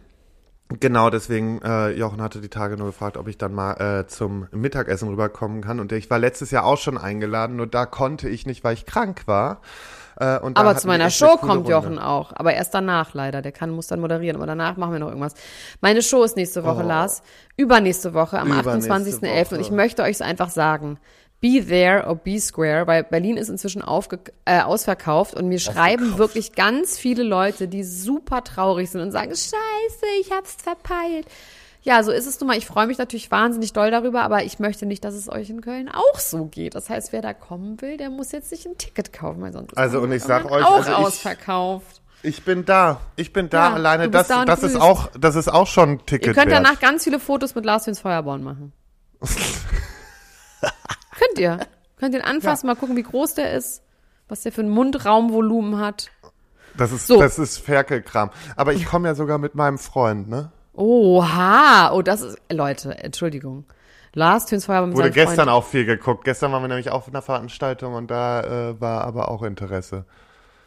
Genau, 0.80 1.10
deswegen, 1.10 1.62
äh, 1.62 1.92
Jochen 1.92 2.22
hatte 2.22 2.42
die 2.42 2.50
Tage 2.50 2.76
nur 2.76 2.88
gefragt, 2.88 3.16
ob 3.16 3.30
ich 3.30 3.38
dann 3.38 3.54
mal 3.54 4.02
äh, 4.02 4.08
zum 4.08 4.48
Mittagessen 4.52 5.08
rüberkommen 5.08 5.62
kann. 5.62 5.80
Und 5.80 5.94
ich 5.94 6.10
war 6.10 6.20
letztes 6.20 6.52
Jahr 6.52 6.66
auch 6.66 6.78
schon 6.78 6.98
eingeladen, 6.98 7.56
nur 7.56 7.68
da 7.68 7.86
konnte 7.86 8.28
ich 8.28 8.46
nicht, 8.46 8.66
weil 8.66 8.74
ich 8.74 8.86
krank 8.86 9.28
war. 9.28 9.62
Äh, 10.20 10.26
Aber 10.26 10.76
zu 10.76 10.88
meiner 10.88 11.10
Show 11.10 11.38
kommt 11.38 11.52
Runde. 11.52 11.72
Jochen 11.72 12.00
auch. 12.00 12.34
Aber 12.36 12.54
erst 12.54 12.74
danach 12.74 13.14
leider. 13.14 13.42
Der 13.42 13.52
kann, 13.52 13.70
muss 13.70 13.88
dann 13.88 14.00
moderieren. 14.02 14.36
Aber 14.36 14.48
danach 14.48 14.76
machen 14.76 14.94
wir 14.94 15.00
noch 15.00 15.10
irgendwas. 15.10 15.36
Meine 15.80 16.02
Show 16.02 16.24
ist 16.24 16.36
nächste 16.36 16.64
Woche, 16.64 16.82
Lars. 16.84 17.22
Übernächste 17.56 18.14
Woche, 18.14 18.40
am 18.40 18.52
Oh. 18.52 18.60
Übernächste 18.60 18.92
28.11. 18.92 19.54
Und 19.54 19.60
ich 19.62 19.72
möchte 19.72 20.02
euch 20.02 20.22
einfach 20.24 20.50
sagen, 20.50 20.98
be 21.40 21.64
there 21.66 22.08
or 22.08 22.16
be 22.16 22.40
square, 22.40 22.88
weil 22.88 23.04
Berlin 23.04 23.38
ist 23.38 23.50
inzwischen 23.50 23.82
aufge 23.82 24.20
äh, 24.46 24.62
ausverkauft 24.62 25.36
und 25.36 25.48
mir 25.48 25.60
schreiben 25.60 26.18
wirklich 26.18 26.54
ganz 26.54 26.98
viele 26.98 27.24
Leute, 27.24 27.68
die 27.68 27.84
super 27.84 28.44
traurig 28.44 28.90
sind 28.90 29.02
und 29.02 29.12
sagen, 29.12 29.30
scheiße, 29.32 30.06
ich 30.22 30.32
hab's 30.32 30.56
verpeilt. 30.62 31.28
Ja, 31.84 32.04
so 32.04 32.12
ist 32.12 32.26
es 32.26 32.38
nun 32.42 32.48
mal. 32.50 32.58
Ich 32.58 32.66
freue 32.66 32.86
mich 32.88 32.98
natürlich 32.98 33.32
wahnsinnig 33.32 33.72
doll 33.72 33.92
darüber, 33.92 34.24
aber 34.24 34.44
ich 34.44 34.60
möchte 34.60 34.86
nicht, 34.86 35.06
dass 35.06 35.14
es 35.14 35.30
euch 35.30 35.50
in 35.50 35.62
Köln 35.62 35.90
auch 35.90 36.20
so 36.20 36.46
geht. 36.46 36.76
Das 36.76 36.90
heißt, 36.90 37.14
wer 37.14 37.22
da 37.22 37.34
kommen 37.34 37.80
will, 37.82 37.96
der 37.98 38.10
muss 38.10 38.32
jetzt 38.34 38.50
sich 38.50 38.66
ein 38.66 38.78
Ticket 38.78 39.14
kaufen, 39.14 39.42
weil 39.42 39.54
sonst 39.54 39.72
ist 39.72 39.78
Also, 39.78 40.00
man 40.02 40.10
und 40.10 40.16
ich 40.18 40.24
sag 40.24 40.52
euch, 40.52 40.66
auch 40.66 40.78
also 40.78 40.90
ich- 40.92 40.98
ausverkauft. 40.98 42.02
Ich 42.24 42.44
bin 42.44 42.66
da. 42.66 43.00
Ich 43.16 43.32
bin 43.32 43.48
da 43.50 43.70
Ja, 43.70 43.74
alleine. 43.76 44.10
Das, 44.10 44.28
da 44.28 44.44
das 44.44 44.64
ist 44.64 44.76
auch, 44.76 45.08
das 45.18 45.36
ist 45.36 45.48
auch 45.50 45.68
schon 45.68 45.92
ein 45.92 46.06
Ticket 46.06 46.28
Ihr 46.28 46.34
könnt 46.34 46.52
wert. 46.52 46.66
danach 46.66 46.80
ganz 46.80 47.04
viele 47.04 47.20
Fotos 47.20 47.54
mit 47.54 47.64
Lars 47.64 47.88
Feuerborn 48.02 48.44
machen. 48.44 48.74
könnt 51.28 51.40
ihr. 51.40 51.60
Könnt 52.00 52.14
ihr 52.14 52.20
ihn 52.22 52.26
anfassen, 52.26 52.68
mal 52.68 52.76
gucken, 52.76 52.96
wie 52.96 53.04
groß 53.04 53.34
der 53.36 53.54
ist, 53.54 53.82
was 54.28 54.42
der 54.42 54.52
für 54.52 54.62
ein 54.62 54.70
Mundraumvolumen 54.70 55.80
hat. 55.80 56.10
Das 56.78 56.92
ist, 56.92 57.08
So. 57.08 57.20
das 57.20 57.40
ist 57.40 57.58
Ferkelkram. 57.58 58.30
Aber 58.56 58.74
ich 58.74 58.86
komme 58.86 59.08
ja 59.08 59.16
sogar 59.16 59.38
mit 59.40 59.56
meinem 59.56 59.78
Freund, 59.80 60.30
ne? 60.30 60.52
Oha, 60.76 61.92
oh, 61.92 62.04
das 62.04 62.22
ist, 62.22 62.38
Leute, 62.52 62.96
Entschuldigung. 63.04 63.66
Lars 64.14 64.46
Töns 64.46 64.66
Feuerborn 64.66 64.90
mit 64.90 64.98
Wurde 64.98 65.12
gestern 65.12 65.36
Freund. 65.36 65.50
auch 65.50 65.64
viel 65.66 65.86
geguckt. 65.86 66.24
Gestern 66.24 66.52
waren 66.52 66.62
wir 66.64 66.68
nämlich 66.68 66.92
auch 66.92 66.98
auf 67.02 67.08
einer 67.08 67.22
Veranstaltung 67.22 67.94
und 67.96 68.12
da 68.12 68.42
äh, 68.70 68.82
war 68.82 69.04
aber 69.04 69.30
auch 69.30 69.42
Interesse. 69.44 70.06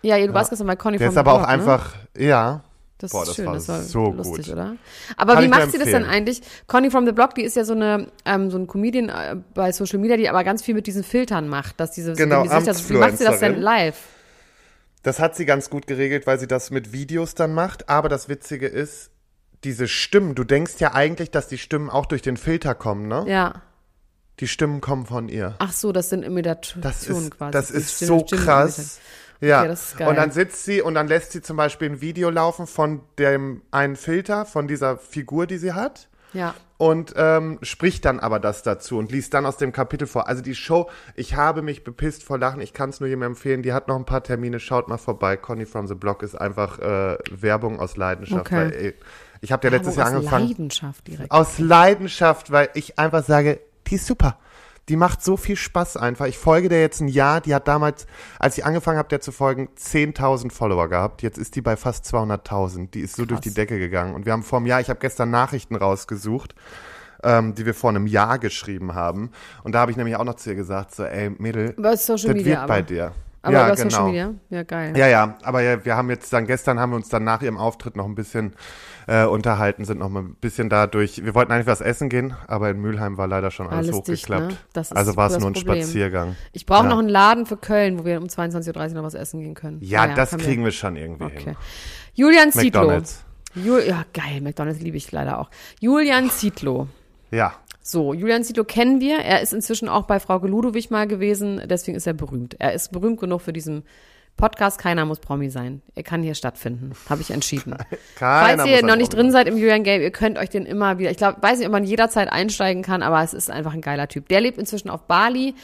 Ja, 0.02 0.18
du 0.24 0.32
warst 0.34 0.50
gestern 0.50 0.66
bei 0.66 0.76
Conny 0.76 0.98
Der 0.98 1.08
ist 1.10 1.16
aber 1.16 1.32
auch 1.32 1.38
Blog, 1.38 1.48
ne? 1.48 1.54
einfach, 1.54 1.94
ja. 2.16 2.62
Das 3.00 3.12
Boah, 3.12 3.22
ist 3.22 3.28
das 3.28 3.36
schön, 3.36 3.46
war 3.46 3.54
das 3.54 3.68
war 3.68 3.82
so 3.82 4.12
lustig, 4.12 4.46
gut. 4.46 4.52
oder? 4.54 4.76
Aber 5.16 5.34
Kann 5.34 5.44
wie 5.44 5.48
macht 5.48 5.72
sie 5.72 5.78
das 5.78 5.88
denn 5.88 6.04
eigentlich? 6.04 6.42
Conny 6.66 6.90
from 6.90 7.06
the 7.06 7.12
Block, 7.12 7.34
die 7.34 7.42
ist 7.42 7.56
ja 7.56 7.64
so 7.64 7.72
eine 7.72 8.08
ähm, 8.24 8.50
so 8.50 8.58
ein 8.58 8.66
Comedian 8.66 9.08
äh, 9.08 9.36
bei 9.54 9.72
Social 9.72 9.98
Media, 9.98 10.16
die 10.16 10.28
aber 10.28 10.44
ganz 10.44 10.62
viel 10.62 10.74
mit 10.74 10.86
diesen 10.86 11.02
Filtern 11.02 11.48
macht, 11.48 11.80
dass 11.80 11.92
diese 11.92 12.12
Genau, 12.14 12.42
die 12.42 12.50
wie 12.50 12.94
macht 12.98 13.16
sie 13.18 13.24
das 13.24 13.40
denn 13.40 13.60
live? 13.60 13.96
Das 15.02 15.18
hat 15.18 15.34
sie 15.34 15.46
ganz 15.46 15.70
gut 15.70 15.86
geregelt, 15.86 16.26
weil 16.26 16.38
sie 16.38 16.46
das 16.46 16.70
mit 16.70 16.92
Videos 16.92 17.34
dann 17.34 17.54
macht. 17.54 17.88
Aber 17.88 18.10
das 18.10 18.28
Witzige 18.28 18.66
ist, 18.66 19.10
diese 19.64 19.88
Stimmen, 19.88 20.34
du 20.34 20.44
denkst 20.44 20.74
ja 20.78 20.92
eigentlich, 20.92 21.30
dass 21.30 21.48
die 21.48 21.56
Stimmen 21.58 21.88
auch 21.88 22.04
durch 22.06 22.20
den 22.22 22.36
Filter 22.36 22.74
kommen, 22.74 23.08
ne? 23.08 23.24
Ja. 23.26 23.62
Die 24.40 24.48
Stimmen 24.48 24.80
kommen 24.82 25.06
von 25.06 25.28
ihr. 25.28 25.54
Ach 25.58 25.72
so, 25.72 25.92
das 25.92 26.08
sind 26.10 26.22
Imitationen 26.22 26.82
Das 26.82 27.02
ist, 27.08 27.30
quasi. 27.30 27.50
das 27.52 27.70
ist 27.70 27.94
Stimme- 27.96 28.06
so 28.08 28.26
Stimme- 28.26 28.42
krass. 28.42 28.98
Ja, 29.40 29.60
Okay, 29.60 29.68
das 29.68 29.86
ist 29.90 29.96
geil. 29.98 30.08
und 30.08 30.16
dann 30.16 30.30
sitzt 30.32 30.64
sie 30.64 30.82
und 30.82 30.94
dann 30.94 31.08
lässt 31.08 31.32
sie 31.32 31.40
zum 31.42 31.56
Beispiel 31.56 31.90
ein 31.90 32.00
Video 32.00 32.30
laufen 32.30 32.66
von 32.66 33.00
dem 33.18 33.62
einen 33.70 33.96
Filter, 33.96 34.44
von 34.44 34.68
dieser 34.68 34.98
Figur, 34.98 35.46
die 35.46 35.58
sie 35.58 35.72
hat. 35.72 36.08
Ja. 36.32 36.54
und 36.78 37.12
ähm, 37.16 37.58
spricht 37.60 38.04
dann 38.04 38.20
aber 38.20 38.38
das 38.38 38.62
dazu 38.62 38.98
und 38.98 39.10
liest 39.10 39.34
dann 39.34 39.44
aus 39.46 39.56
dem 39.56 39.72
Kapitel 39.72 40.06
vor. 40.06 40.28
Also 40.28 40.42
die 40.42 40.54
Show, 40.54 40.88
ich 41.16 41.34
habe 41.34 41.60
mich 41.60 41.82
bepisst 41.82 42.22
vor 42.22 42.38
Lachen, 42.38 42.60
ich 42.60 42.72
kann 42.72 42.90
es 42.90 43.00
nur 43.00 43.08
jedem 43.08 43.22
empfehlen, 43.22 43.62
die 43.64 43.72
hat 43.72 43.88
noch 43.88 43.96
ein 43.96 44.04
paar 44.04 44.22
Termine, 44.22 44.60
schaut 44.60 44.86
mal 44.86 44.96
vorbei. 44.96 45.36
Conny 45.36 45.66
from 45.66 45.88
the 45.88 45.94
Block 45.96 46.22
ist 46.22 46.40
einfach 46.40 46.78
äh, 46.78 47.18
Werbung 47.32 47.80
aus 47.80 47.96
Leidenschaft. 47.96 48.46
Okay. 48.46 48.54
Weil, 48.56 48.72
ey, 48.72 48.94
ich 49.40 49.50
habe 49.50 49.66
ja 49.66 49.72
letztes 49.76 49.96
Jahr 49.96 50.06
aus 50.06 50.14
angefangen. 50.14 50.46
Leidenschaft 50.50 51.06
direkt. 51.08 51.30
Aus 51.32 51.58
Leidenschaft, 51.58 52.52
weil 52.52 52.68
ich 52.74 52.96
einfach 52.96 53.24
sage, 53.24 53.58
die 53.88 53.96
ist 53.96 54.06
super. 54.06 54.38
Die 54.90 54.96
macht 54.96 55.22
so 55.22 55.36
viel 55.36 55.54
Spaß 55.54 55.98
einfach. 55.98 56.26
Ich 56.26 56.36
folge 56.36 56.68
der 56.68 56.80
jetzt 56.80 57.00
ein 57.00 57.06
Jahr. 57.06 57.40
Die 57.40 57.54
hat 57.54 57.68
damals, 57.68 58.08
als 58.40 58.58
ich 58.58 58.64
angefangen 58.64 58.98
habe, 58.98 59.08
der 59.08 59.20
zu 59.20 59.30
folgen, 59.30 59.68
10.000 59.78 60.50
Follower 60.50 60.88
gehabt. 60.88 61.22
Jetzt 61.22 61.38
ist 61.38 61.54
die 61.54 61.62
bei 61.62 61.76
fast 61.76 62.04
200.000. 62.12 62.90
Die 62.90 62.98
ist 62.98 63.14
so 63.14 63.24
durch 63.24 63.40
die 63.40 63.54
Decke 63.54 63.78
gegangen. 63.78 64.16
Und 64.16 64.26
wir 64.26 64.32
haben 64.32 64.42
vor 64.42 64.58
einem 64.58 64.66
Jahr, 64.66 64.80
ich 64.80 64.90
habe 64.90 64.98
gestern 64.98 65.30
Nachrichten 65.30 65.76
rausgesucht, 65.76 66.56
ähm, 67.22 67.54
die 67.54 67.66
wir 67.66 67.74
vor 67.74 67.90
einem 67.90 68.08
Jahr 68.08 68.40
geschrieben 68.40 68.92
haben. 68.96 69.30
Und 69.62 69.76
da 69.76 69.78
habe 69.78 69.92
ich 69.92 69.96
nämlich 69.96 70.16
auch 70.16 70.24
noch 70.24 70.34
zu 70.34 70.50
ihr 70.50 70.56
gesagt, 70.56 70.92
so, 70.92 71.04
ey, 71.04 71.30
Mädel, 71.38 71.72
das 71.78 72.08
Media 72.08 72.34
wird 72.34 72.66
bei 72.66 72.78
aber. 72.78 72.82
dir. 72.82 73.12
Aber 73.42 73.54
ja, 73.54 73.66
über 73.68 73.76
genau. 73.76 73.88
Social 73.90 74.06
Media? 74.06 74.34
Ja, 74.50 74.62
geil. 74.64 74.92
Ja, 74.96 75.06
ja, 75.06 75.38
aber 75.42 75.62
ja, 75.62 75.82
wir 75.84 75.96
haben 75.96 76.10
jetzt 76.10 76.30
dann, 76.32 76.46
gestern 76.46 76.78
haben 76.78 76.90
wir 76.90 76.96
uns 76.96 77.08
dann 77.08 77.24
nach 77.24 77.40
ihrem 77.40 77.56
Auftritt 77.56 77.96
noch 77.96 78.04
ein 78.04 78.14
bisschen 78.14 78.52
äh, 79.06 79.24
unterhalten, 79.24 79.84
sind 79.86 79.98
noch 79.98 80.10
mal 80.10 80.20
ein 80.22 80.34
bisschen 80.34 80.68
da 80.68 80.86
durch, 80.86 81.24
wir 81.24 81.34
wollten 81.34 81.50
eigentlich 81.50 81.66
was 81.66 81.80
essen 81.80 82.10
gehen, 82.10 82.34
aber 82.48 82.68
in 82.70 82.80
Mülheim 82.80 83.16
war 83.16 83.26
leider 83.26 83.50
schon 83.50 83.66
alles, 83.68 83.88
Alles 83.88 84.02
dicht, 84.04 84.24
hochgeklappt. 84.28 84.52
ne? 84.52 84.58
Das 84.74 84.90
ist 84.90 84.96
also 84.96 85.16
war 85.16 85.30
es 85.30 85.38
nur 85.38 85.48
ein 85.48 85.54
Problem. 85.54 85.82
Spaziergang. 85.82 86.36
Ich 86.52 86.66
brauche 86.66 86.84
Ja. 86.84 86.90
noch 86.90 86.98
einen 86.98 87.08
Laden 87.08 87.46
für 87.46 87.56
Köln, 87.56 87.98
wo 87.98 88.04
wir 88.04 88.18
um 88.20 88.26
22.30 88.28 88.88
Uhr 88.90 88.94
noch 88.96 89.04
was 89.04 89.14
essen 89.14 89.40
gehen 89.40 89.54
können. 89.54 89.78
Ja, 89.80 90.02
Naja, 90.02 90.14
das 90.16 90.36
kriegen 90.36 90.62
wir 90.64 90.72
schon 90.72 90.96
irgendwie 90.96 91.24
Okay. 91.24 91.44
hin. 91.44 91.56
Julian 92.12 92.52
Zietlow. 92.52 92.80
McDonalds. 92.82 93.24
Jul 93.54 93.82
ja, 93.86 94.04
geil, 94.12 94.42
McDonalds 94.42 94.80
liebe 94.80 94.96
ich 94.98 95.10
leider 95.12 95.38
auch. 95.40 95.50
Julian 95.80 96.30
Zietlow. 96.30 96.86
Ja, 97.30 97.54
So, 97.82 98.12
Julian 98.12 98.44
Zietlow 98.44 98.64
kennen 98.64 99.00
wir. 99.00 99.18
Er 99.18 99.40
ist 99.40 99.52
inzwischen 99.52 99.88
auch 99.88 100.04
bei 100.04 100.20
Frau 100.20 100.38
Ludowig 100.38 100.90
mal 100.90 101.06
gewesen, 101.06 101.62
deswegen 101.64 101.96
ist 101.96 102.06
er 102.06 102.12
berühmt. 102.12 102.56
Er 102.58 102.72
ist 102.74 102.92
berühmt 102.92 103.18
genug 103.18 103.40
für 103.40 103.52
diesen 103.52 103.84
Podcast. 104.36 104.78
Keiner 104.78 105.04
muss 105.04 105.20
Promi 105.20 105.50
sein. 105.50 105.82
Er 105.94 106.02
kann 106.02 106.22
hier 106.22 106.34
stattfinden, 106.34 106.92
habe 107.08 107.20
ich 107.20 107.30
entschieden. 107.30 107.76
keiner 108.16 108.64
Falls 108.64 108.70
ihr 108.70 108.84
noch 108.84 108.96
nicht 108.96 109.10
Promi 109.10 109.22
drin 109.22 109.32
seid 109.32 109.48
im 109.48 109.56
Julian 109.56 109.82
Game, 109.82 110.02
ihr 110.02 110.10
könnt 110.10 110.38
euch 110.38 110.50
den 110.50 110.66
immer 110.66 110.98
wieder, 110.98 111.10
ich 111.10 111.16
glaube, 111.16 111.42
weiß 111.42 111.58
nicht, 111.58 111.66
ob 111.66 111.72
man 111.72 111.84
jederzeit 111.84 112.30
einsteigen 112.30 112.82
kann, 112.82 113.02
aber 113.02 113.22
es 113.22 113.34
ist 113.34 113.50
einfach 113.50 113.74
ein 113.74 113.80
geiler 113.82 114.08
Typ. 114.08 114.28
Der 114.28 114.40
lebt 114.40 114.58
inzwischen 114.58 114.90
auf 114.90 115.02
Bali. 115.02 115.54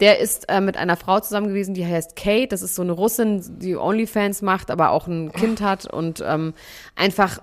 Der 0.00 0.18
ist 0.18 0.48
äh, 0.48 0.60
mit 0.60 0.76
einer 0.76 0.96
Frau 0.96 1.20
zusammen 1.20 1.48
gewesen, 1.48 1.74
die 1.74 1.86
heißt 1.86 2.16
Kate. 2.16 2.48
Das 2.48 2.62
ist 2.62 2.74
so 2.74 2.82
eine 2.82 2.92
Russin, 2.92 3.58
die 3.60 3.76
Onlyfans 3.76 4.42
macht, 4.42 4.70
aber 4.70 4.90
auch 4.90 5.06
ein 5.06 5.30
Kind 5.32 5.60
hat 5.60 5.86
und 5.86 6.24
ähm, 6.26 6.54
einfach 6.96 7.40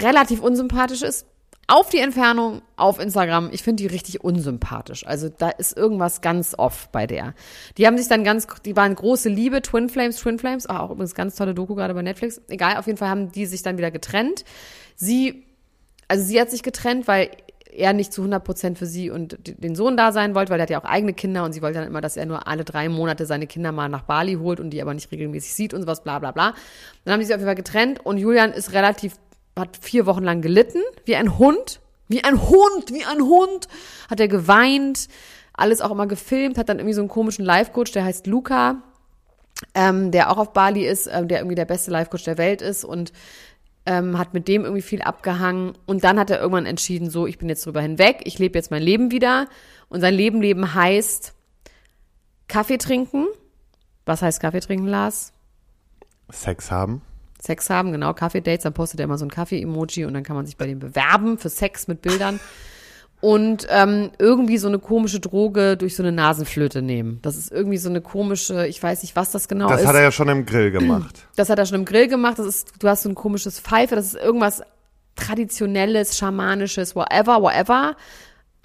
relativ 0.00 0.40
unsympathisch 0.40 1.02
ist. 1.02 1.26
Auf 1.68 1.88
die 1.88 1.98
Entfernung 1.98 2.62
auf 2.76 3.00
Instagram, 3.00 3.50
ich 3.50 3.64
finde 3.64 3.82
die 3.82 3.88
richtig 3.88 4.22
unsympathisch. 4.22 5.04
Also 5.04 5.28
da 5.28 5.48
ist 5.48 5.76
irgendwas 5.76 6.20
ganz 6.20 6.54
off 6.56 6.88
bei 6.92 7.08
der. 7.08 7.34
Die 7.76 7.88
haben 7.88 7.98
sich 7.98 8.06
dann 8.06 8.22
ganz, 8.22 8.46
die 8.64 8.76
waren 8.76 8.94
große 8.94 9.28
Liebe, 9.28 9.62
Twin 9.62 9.88
Flames, 9.88 10.16
Twin 10.16 10.38
Flames, 10.38 10.68
ah, 10.68 10.80
auch 10.80 10.92
übrigens 10.92 11.16
ganz 11.16 11.34
tolle 11.34 11.54
Doku 11.54 11.74
gerade 11.74 11.92
bei 11.94 12.02
Netflix. 12.02 12.40
Egal, 12.48 12.76
auf 12.76 12.86
jeden 12.86 12.98
Fall 12.98 13.08
haben 13.08 13.32
die 13.32 13.46
sich 13.46 13.62
dann 13.62 13.78
wieder 13.78 13.90
getrennt. 13.90 14.44
Sie, 14.94 15.44
also 16.06 16.24
sie 16.24 16.40
hat 16.40 16.50
sich 16.50 16.62
getrennt, 16.62 17.08
weil 17.08 17.30
er 17.76 17.92
nicht 17.92 18.12
zu 18.12 18.22
100 18.22 18.42
Prozent 18.42 18.78
für 18.78 18.86
sie 18.86 19.10
und 19.10 19.36
den 19.44 19.74
Sohn 19.74 19.96
da 19.96 20.12
sein 20.12 20.34
wollte, 20.34 20.50
weil 20.50 20.60
er 20.60 20.62
hat 20.62 20.70
ja 20.70 20.80
auch 20.80 20.84
eigene 20.84 21.14
Kinder 21.14 21.44
und 21.44 21.52
sie 21.52 21.62
wollte 21.62 21.78
dann 21.80 21.88
immer, 21.88 22.00
dass 22.00 22.16
er 22.16 22.26
nur 22.26 22.46
alle 22.46 22.64
drei 22.64 22.88
Monate 22.88 23.26
seine 23.26 23.46
Kinder 23.46 23.72
mal 23.72 23.88
nach 23.88 24.02
Bali 24.02 24.34
holt 24.34 24.60
und 24.60 24.70
die 24.70 24.80
aber 24.80 24.94
nicht 24.94 25.10
regelmäßig 25.10 25.52
sieht 25.52 25.74
und 25.74 25.82
sowas, 25.82 26.02
bla 26.02 26.18
bla 26.18 26.30
bla. 26.30 26.54
Dann 27.04 27.12
haben 27.12 27.20
die 27.20 27.26
sich 27.26 27.34
auf 27.34 27.40
jeden 27.40 27.48
Fall 27.48 27.54
getrennt 27.54 28.04
und 28.04 28.18
Julian 28.18 28.52
ist 28.52 28.72
relativ, 28.72 29.16
hat 29.56 29.76
vier 29.80 30.06
Wochen 30.06 30.22
lang 30.22 30.42
gelitten, 30.42 30.82
wie 31.04 31.16
ein 31.16 31.38
Hund, 31.38 31.80
wie 32.08 32.22
ein 32.22 32.40
Hund, 32.48 32.92
wie 32.92 33.04
ein 33.04 33.22
Hund, 33.22 33.68
hat 34.08 34.20
er 34.20 34.28
geweint, 34.28 35.08
alles 35.54 35.80
auch 35.80 35.90
immer 35.90 36.06
gefilmt, 36.06 36.58
hat 36.58 36.68
dann 36.68 36.78
irgendwie 36.78 36.94
so 36.94 37.00
einen 37.00 37.08
komischen 37.08 37.44
Life-Coach, 37.44 37.92
der 37.92 38.04
heißt 38.04 38.26
Luca, 38.26 38.82
ähm, 39.74 40.10
der 40.10 40.30
auch 40.30 40.36
auf 40.36 40.52
Bali 40.52 40.86
ist, 40.86 41.08
ähm, 41.10 41.28
der 41.28 41.38
irgendwie 41.38 41.54
der 41.54 41.64
beste 41.64 41.90
Life-Coach 41.90 42.24
der 42.24 42.38
Welt 42.38 42.60
ist 42.60 42.84
und 42.84 43.12
ähm, 43.86 44.18
hat 44.18 44.34
mit 44.34 44.48
dem 44.48 44.64
irgendwie 44.64 44.82
viel 44.82 45.00
abgehangen. 45.00 45.72
Und 45.86 46.04
dann 46.04 46.18
hat 46.18 46.28
er 46.28 46.40
irgendwann 46.40 46.66
entschieden, 46.66 47.08
so, 47.08 47.26
ich 47.26 47.38
bin 47.38 47.48
jetzt 47.48 47.64
drüber 47.64 47.80
hinweg, 47.80 48.20
ich 48.24 48.38
lebe 48.38 48.58
jetzt 48.58 48.70
mein 48.70 48.82
Leben 48.82 49.10
wieder. 49.10 49.48
Und 49.88 50.00
sein 50.00 50.14
Leben 50.14 50.42
leben 50.42 50.74
heißt 50.74 51.32
Kaffee 52.48 52.78
trinken. 52.78 53.26
Was 54.04 54.22
heißt 54.22 54.40
Kaffee 54.40 54.60
trinken, 54.60 54.88
Lars? 54.88 55.32
Sex 56.30 56.70
haben. 56.70 57.02
Sex 57.40 57.70
haben, 57.70 57.92
genau, 57.92 58.12
Kaffee-Dates, 58.14 58.62
dann 58.64 58.72
postet 58.72 59.00
er 59.00 59.04
immer 59.04 59.18
so 59.18 59.24
ein 59.26 59.30
Kaffee-Emoji 59.30 60.04
und 60.04 60.14
dann 60.14 60.22
kann 60.22 60.36
man 60.36 60.46
sich 60.46 60.56
bei 60.56 60.66
dem 60.66 60.78
bewerben 60.78 61.38
für 61.38 61.48
Sex 61.48 61.88
mit 61.88 62.02
Bildern. 62.02 62.40
Und 63.22 63.66
ähm, 63.70 64.10
irgendwie 64.18 64.58
so 64.58 64.68
eine 64.68 64.78
komische 64.78 65.20
Droge 65.20 65.76
durch 65.78 65.96
so 65.96 66.02
eine 66.02 66.12
Nasenflöte 66.12 66.82
nehmen. 66.82 67.18
Das 67.22 67.36
ist 67.36 67.50
irgendwie 67.50 67.78
so 67.78 67.88
eine 67.88 68.02
komische, 68.02 68.66
ich 68.66 68.82
weiß 68.82 69.02
nicht, 69.02 69.16
was 69.16 69.30
das 69.30 69.48
genau 69.48 69.68
Das 69.68 69.80
ist. 69.80 69.86
hat 69.86 69.94
er 69.94 70.02
ja 70.02 70.12
schon 70.12 70.28
im 70.28 70.44
Grill 70.44 70.70
gemacht. 70.70 71.22
Das 71.36 71.48
hat 71.48 71.58
er 71.58 71.64
schon 71.66 71.78
im 71.78 71.84
Grill 71.86 72.08
gemacht. 72.08 72.38
Das 72.38 72.46
ist, 72.46 72.74
du 72.78 72.88
hast 72.88 73.02
so 73.02 73.08
ein 73.08 73.14
komisches 73.14 73.58
Pfeife. 73.58 73.96
Das 73.96 74.06
ist 74.06 74.16
irgendwas 74.16 74.62
traditionelles, 75.16 76.16
schamanisches, 76.16 76.94
whatever, 76.94 77.40
whatever. 77.42 77.96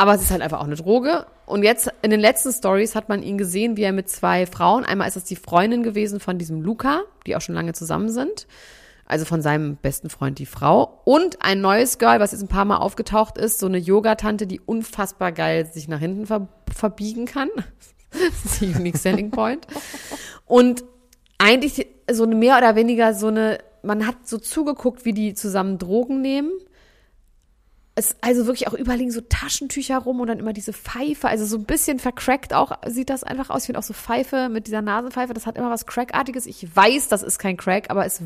Aber 0.02 0.16
es 0.16 0.22
ist 0.24 0.32
halt 0.32 0.42
einfach 0.42 0.60
auch 0.60 0.66
eine 0.66 0.74
Droge. 0.74 1.28
Und 1.46 1.62
jetzt 1.62 1.88
in 2.02 2.10
den 2.10 2.20
letzten 2.20 2.52
Stories 2.52 2.96
hat 2.96 3.08
man 3.08 3.22
ihn 3.22 3.38
gesehen, 3.38 3.78
wie 3.78 3.84
er 3.84 3.92
mit 3.92 4.10
zwei 4.10 4.48
Frauen, 4.48 4.84
einmal 4.84 5.08
ist 5.08 5.16
das 5.16 5.26
die 5.26 5.36
Freundin 5.36 5.84
gewesen 5.84 6.20
von 6.20 6.40
diesem 6.40 6.64
Luca, 6.64 7.04
die 7.28 7.36
auch 7.36 7.42
schon 7.42 7.54
lange 7.54 7.74
zusammen 7.74 8.10
sind. 8.10 8.48
Also 9.06 9.26
von 9.26 9.44
seinem 9.44 9.76
besten 9.76 10.10
Freund 10.10 10.40
die 10.40 10.48
Frau. 10.48 11.02
Und 11.06 11.46
ein 11.46 11.62
neues 11.62 12.00
Girl, 12.00 12.20
was 12.20 12.32
jetzt 12.32 12.42
ein 12.42 12.48
paar 12.48 12.66
Mal 12.66 12.78
aufgetaucht 12.78 13.38
ist, 13.38 13.60
so 13.60 13.68
eine 13.68 13.78
Yogatante, 13.78 14.48
die 14.48 14.60
unfassbar 14.60 15.32
geil 15.32 15.70
sich 15.72 15.88
nach 15.88 16.00
hinten 16.00 16.26
ver 16.26 16.48
verbiegen 16.76 17.28
kann. 17.28 17.50
Das 18.12 18.54
ist 18.54 18.62
die 18.62 18.74
Unique 18.74 18.98
Selling 18.98 19.30
Point. 19.30 19.68
Und 20.48 20.84
eigentlich 21.38 21.86
so 22.12 22.24
eine 22.24 22.34
mehr 22.34 22.58
oder 22.58 22.76
weniger 22.76 23.14
so 23.14 23.28
eine, 23.28 23.60
man 23.84 24.08
hat 24.08 24.28
so 24.28 24.40
zugeguckt, 24.40 25.06
wie 25.06 25.14
die 25.14 25.36
zusammen 25.36 25.78
Drogen 25.78 26.22
nehmen. 26.22 26.52
Es, 27.94 28.16
also 28.22 28.46
wirklich 28.46 28.70
auch 28.70 28.74
überall 28.74 28.98
liegen 28.98 29.12
so 29.12 29.20
Taschentücher 29.20 29.98
rum 29.98 30.22
und 30.22 30.28
dann 30.28 30.40
immer 30.40 30.54
diese 30.54 30.72
Pfeife, 30.72 31.28
also 31.28 31.46
so 31.46 31.58
ein 31.58 31.66
bisschen 31.66 32.00
vercrackt 32.00 32.54
auch 32.54 32.72
sieht 32.88 33.10
das 33.10 33.24
einfach 33.24 33.50
aus. 33.50 33.64
Ich 33.64 33.66
finde 33.66 33.80
auch 33.80 33.84
so 33.84 33.94
Pfeife 33.94 34.48
mit 34.48 34.68
dieser 34.68 34.82
Nasenpfeife, 34.82 35.34
das 35.34 35.46
hat 35.46 35.58
immer 35.58 35.70
was 35.70 35.86
Crackartiges. 35.86 36.46
Ich 36.46 36.74
weiß, 36.74 37.10
das 37.10 37.22
ist 37.22 37.38
kein 37.38 37.58
Crack, 37.58 37.90
aber 37.90 38.06
es 38.06 38.22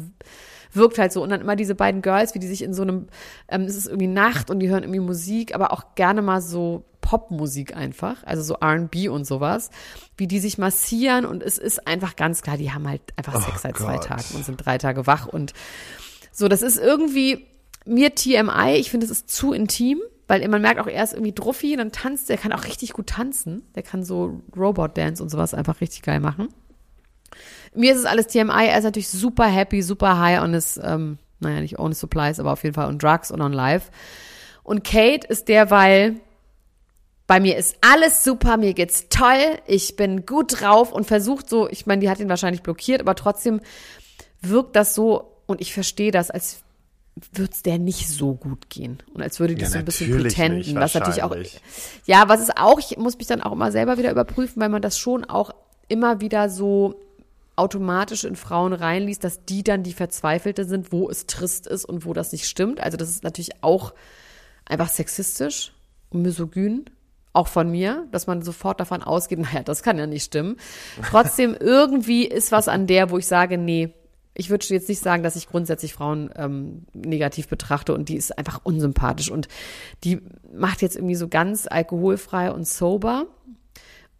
wirkt 0.72 0.99
halt 0.99 1.11
so. 1.11 1.24
Und 1.24 1.30
dann 1.30 1.41
immer 1.41 1.55
diese 1.55 1.74
beiden 1.74 2.03
Girls, 2.03 2.36
wie 2.36 2.39
die 2.39 2.47
sich 2.47 2.61
in 2.61 2.74
so 2.74 2.84
einem, 2.84 3.07
ähm, 3.47 3.63
es 3.63 3.76
ist 3.76 3.88
irgendwie 3.88 4.07
Nacht 4.07 4.51
und 4.51 4.59
die 4.59 4.70
hören 4.70 4.84
irgendwie 4.84 4.99
Musik, 4.99 5.55
aber 5.55 5.74
auch 5.74 5.95
gerne 5.95 6.22
mal 6.22 6.41
so 6.41 6.86
Popmusik 7.01 7.76
einfach, 7.76 8.24
also 8.26 8.41
so 8.41 8.55
R&B 8.55 9.09
und 9.09 9.26
sowas, 9.26 9.70
wie 10.18 10.28
die 10.28 10.39
sich 10.39 10.57
massieren 10.57 11.26
und 11.26 11.43
es 11.43 11.59
ist 11.59 11.88
einfach 11.88 12.16
ganz 12.16 12.41
klar, 12.41 12.57
die 12.57 12.72
haben 12.72 12.88
halt 12.88 13.01
einfach 13.16 13.39
Sex 13.41 13.61
seit 13.61 13.78
zwei 13.78 13.97
Gott. 13.97 14.05
Tagen 14.05 14.26
und 14.34 14.43
sind 14.43 14.57
drei 14.57 14.80
Tage 14.80 15.05
wach 15.05 15.28
und 15.28 15.53
so, 16.32 16.47
das 16.47 16.63
ist 16.63 16.78
irgendwie 16.78 17.45
mir 17.86 18.15
TMI, 18.15 18.75
ich 18.77 18.89
finde, 18.89 19.05
es 19.05 19.11
ist 19.11 19.29
zu 19.29 19.53
intim, 19.53 20.01
weil 20.27 20.47
man 20.47 20.61
merkt 20.61 20.79
auch, 20.79 20.88
er 20.88 21.03
ist 21.03 21.13
irgendwie 21.13 21.33
druffi, 21.33 21.75
dann 21.75 21.91
tanzt, 21.91 22.29
er 22.29 22.38
kann 22.38 22.51
auch 22.51 22.65
richtig 22.65 22.93
gut 22.93 23.07
tanzen, 23.07 23.63
der 23.75 23.83
kann 23.83 24.03
so 24.03 24.41
Robot-Dance 24.57 25.21
und 25.21 25.29
sowas 25.29 25.53
einfach 25.53 25.81
richtig 25.81 26.01
geil 26.01 26.19
machen. 26.19 26.49
Mir 27.73 27.93
ist 27.93 27.99
es 27.99 28.05
alles 28.05 28.27
TMI, 28.27 28.67
er 28.67 28.77
ist 28.77 28.86
natürlich 28.86 29.09
super 29.09 29.45
happy, 29.45 29.81
super 29.81 30.17
high 30.17 30.41
on 30.41 30.53
his, 30.53 30.79
ähm, 30.81 31.19
naja, 31.39 31.61
nicht 31.61 31.77
on 31.77 31.91
his 31.91 31.99
supplies, 31.99 32.39
aber 32.39 32.53
auf 32.53 32.63
jeden 32.63 32.73
Fall 32.73 32.88
on 32.88 32.97
drugs 32.97 33.29
und 33.29 33.41
on 33.41 33.53
life. 33.53 33.91
Und 34.63 34.83
Kate 34.83 35.27
ist 35.27 35.47
derweil, 35.47 36.15
bei 37.27 37.39
mir 37.39 37.57
ist 37.57 37.77
alles 37.81 38.23
super, 38.23 38.57
mir 38.57 38.73
geht's 38.73 39.09
toll, 39.09 39.59
ich 39.67 39.95
bin 39.95 40.25
gut 40.25 40.61
drauf 40.61 40.91
und 40.91 41.05
versucht 41.05 41.49
so, 41.49 41.69
ich 41.69 41.86
meine, 41.86 42.01
die 42.01 42.09
hat 42.09 42.19
ihn 42.19 42.29
wahrscheinlich 42.29 42.63
blockiert, 42.63 43.01
aber 43.01 43.15
trotzdem 43.15 43.59
wirkt 44.41 44.75
das 44.75 44.95
so, 44.95 45.31
und 45.45 45.61
ich 45.61 45.73
verstehe 45.73 46.11
das, 46.11 46.31
als 46.31 46.63
würde 47.32 47.51
es 47.53 47.63
der 47.63 47.80
nicht 47.80 48.09
so 48.09 48.34
gut 48.36 48.70
gehen. 48.70 49.01
Und 49.13 49.22
als 49.22 49.39
würde 49.39 49.55
die 49.55 49.61
Ja, 49.61 49.70
so 49.70 49.78
ein 49.78 49.86
bisschen 49.86 50.11
pretenden, 50.11 50.57
nicht, 50.57 50.76
was 50.76 50.93
natürlich 50.93 51.24
auch. 51.24 51.36
Ja, 52.05 52.28
was 52.28 52.41
ist 52.41 52.57
auch, 52.57 52.80
ich 52.80 52.97
muss 52.97 53.18
mich 53.18 53.28
dann 53.28 53.41
auch 53.41 53.53
immer 53.53 53.72
selber 53.72 53.97
wieder 53.97 54.11
überprüfen, 54.11 54.61
weil 54.61 54.70
man 54.70 54.82
das 54.82 54.97
schon 54.97 55.24
auch 55.24 55.51
immer 55.88 56.20
wieder 56.20 56.49
so 56.49 56.99
automatisch 57.55 58.26
in 58.26 58.36
Frauen 58.36 58.74
reinliest, 58.74 59.24
dass 59.24 59.45
die 59.45 59.63
dann 59.63 59.84
die 59.84 59.93
Verzweifelte 59.93 60.66
sind, 60.66 60.91
wo 60.91 61.09
es 61.09 61.26
trist 61.26 61.68
ist 61.68 61.86
und 61.86 62.05
wo 62.05 62.13
das 62.13 62.34
nicht 62.34 62.47
stimmt. 62.47 62.82
Also 62.82 62.97
das 62.97 63.09
ist 63.09 63.24
natürlich 63.24 63.63
auch 63.63 63.93
einfach 64.66 64.89
sexistisch 64.89 65.74
und 66.09 66.22
misogyn, 66.22 66.86
auch 67.32 67.47
von 67.47 67.70
mir, 67.70 68.07
dass 68.11 68.28
man 68.28 68.41
sofort 68.41 68.80
davon 68.80 69.03
ausgeht, 69.03 69.39
naja, 69.53 69.63
das 69.63 69.84
kann 69.84 69.97
ja 69.97 70.07
nicht 70.07 70.26
stimmen. 70.26 70.57
Trotzdem 71.09 71.55
irgendwie 71.57 72.26
ist 72.26 72.51
was 72.51 72.68
an 72.68 72.88
der, 72.88 73.09
wo 73.09 73.18
ich 73.18 73.28
sage, 73.28 73.57
nee, 73.57 73.93
ich 74.36 74.49
würde 74.49 74.65
jetzt 74.67 74.89
nicht 74.89 75.01
sagen, 75.01 75.23
dass 75.23 75.38
ich 75.38 75.47
grundsätzlich 75.47 75.93
Frauen 75.93 76.29
ähm, 76.36 76.86
negativ 76.93 77.47
betrachte 77.47 77.93
und 77.93 78.09
die 78.09 78.17
ist 78.17 78.38
einfach 78.38 78.59
unsympathisch 78.63 79.31
und 79.31 79.47
die 80.03 80.21
macht 80.53 80.81
jetzt 80.81 80.97
irgendwie 80.97 81.15
so 81.15 81.29
ganz 81.29 81.67
alkoholfrei 81.69 82.51
und 82.51 82.67
sober. 82.67 83.27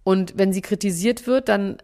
Und 0.04 0.38
wenn 0.38 0.54
sie 0.54 0.62
kritisiert 0.62 1.28
wird, 1.28 1.50
dann 1.50 1.78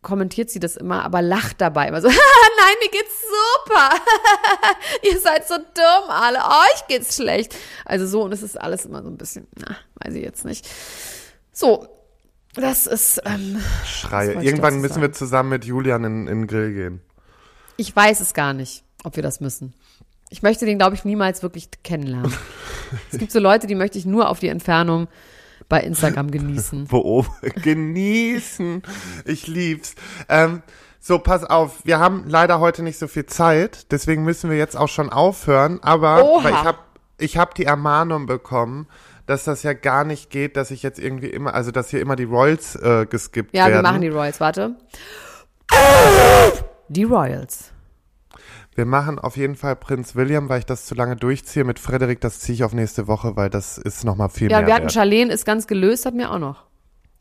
kommentiert 0.00 0.50
sie 0.50 0.60
das 0.60 0.76
immer, 0.76 1.04
aber 1.04 1.22
lacht 1.22 1.60
dabei 1.60 1.88
immer 1.88 2.00
so, 2.00 2.08
nein, 2.08 2.76
mir 2.80 2.90
geht's 2.90 3.22
super. 3.64 3.90
Ihr 5.10 5.18
seid 5.18 5.48
so 5.48 5.56
dumm 5.56 6.10
alle, 6.10 6.38
euch 6.38 6.86
geht's 6.88 7.16
schlecht. 7.16 7.56
Also 7.84 8.06
so, 8.06 8.22
und 8.22 8.32
es 8.32 8.42
ist 8.42 8.60
alles 8.60 8.84
immer 8.84 9.02
so 9.02 9.08
ein 9.08 9.16
bisschen, 9.16 9.48
na, 9.56 9.76
weiß 10.04 10.14
ich 10.14 10.22
jetzt 10.22 10.44
nicht. 10.44 10.68
So, 11.52 11.86
das 12.54 12.86
ist, 12.86 13.22
ähm, 13.24 13.60
Schreie. 13.86 14.42
Irgendwann 14.42 14.80
müssen 14.80 15.00
wir 15.00 15.12
zusammen 15.12 15.48
mit 15.48 15.64
Julian 15.64 16.04
in, 16.04 16.26
in 16.28 16.40
den 16.42 16.46
Grill 16.46 16.72
gehen. 16.74 17.00
Ich 17.82 17.94
weiß 17.96 18.20
es 18.20 18.32
gar 18.32 18.52
nicht, 18.52 18.84
ob 19.02 19.16
wir 19.16 19.24
das 19.24 19.40
müssen. 19.40 19.74
Ich 20.30 20.40
möchte 20.40 20.66
den, 20.66 20.78
glaube 20.78 20.94
ich, 20.94 21.04
niemals 21.04 21.42
wirklich 21.42 21.68
kennenlernen. 21.82 22.32
es 23.12 23.18
gibt 23.18 23.32
so 23.32 23.40
Leute, 23.40 23.66
die 23.66 23.74
möchte 23.74 23.98
ich 23.98 24.06
nur 24.06 24.28
auf 24.28 24.38
die 24.38 24.46
Entfernung 24.46 25.08
bei 25.68 25.80
Instagram 25.80 26.30
genießen. 26.30 26.86
Genießen. 27.60 28.82
Ich 29.24 29.48
lieb's. 29.48 29.96
Ähm, 30.28 30.62
so, 31.00 31.18
pass 31.18 31.42
auf. 31.42 31.84
Wir 31.84 31.98
haben 31.98 32.24
leider 32.28 32.60
heute 32.60 32.84
nicht 32.84 33.00
so 33.00 33.08
viel 33.08 33.26
Zeit. 33.26 33.90
Deswegen 33.90 34.22
müssen 34.22 34.48
wir 34.48 34.56
jetzt 34.56 34.76
auch 34.76 34.88
schon 34.88 35.10
aufhören. 35.10 35.82
Aber 35.82 36.40
ich 36.48 36.54
habe 36.54 36.78
ich 37.18 37.36
hab 37.36 37.56
die 37.56 37.64
Ermahnung 37.64 38.26
bekommen, 38.26 38.86
dass 39.26 39.42
das 39.42 39.64
ja 39.64 39.72
gar 39.72 40.04
nicht 40.04 40.30
geht, 40.30 40.56
dass 40.56 40.70
ich 40.70 40.84
jetzt 40.84 41.00
irgendwie 41.00 41.30
immer, 41.30 41.52
also 41.52 41.72
dass 41.72 41.90
hier 41.90 42.00
immer 42.00 42.14
die 42.14 42.24
Royals 42.24 42.76
äh, 42.76 43.06
geskippt 43.10 43.52
Ja, 43.56 43.66
werden. 43.66 43.78
wir 43.78 43.82
machen 43.82 44.02
die 44.02 44.08
Royals, 44.08 44.38
warte. 44.38 44.76
Die 46.88 47.04
Royals. 47.04 47.71
Wir 48.74 48.86
machen 48.86 49.18
auf 49.18 49.36
jeden 49.36 49.54
Fall 49.54 49.76
Prinz 49.76 50.14
William, 50.14 50.48
weil 50.48 50.60
ich 50.60 50.66
das 50.66 50.86
zu 50.86 50.94
lange 50.94 51.16
durchziehe. 51.16 51.64
Mit 51.64 51.78
Frederik, 51.78 52.20
das 52.20 52.40
ziehe 52.40 52.54
ich 52.54 52.64
auf 52.64 52.72
nächste 52.72 53.06
Woche, 53.06 53.36
weil 53.36 53.50
das 53.50 53.76
ist 53.78 54.04
nochmal 54.04 54.30
viel 54.30 54.50
Ja, 54.50 54.58
mehr 54.58 54.66
wir 54.68 54.74
hatten 54.74 54.84
wert. 54.84 54.92
Charlene 54.92 55.32
ist 55.32 55.44
ganz 55.44 55.66
gelöst, 55.66 56.06
hat 56.06 56.14
mir 56.14 56.30
auch 56.30 56.38
noch. 56.38 56.64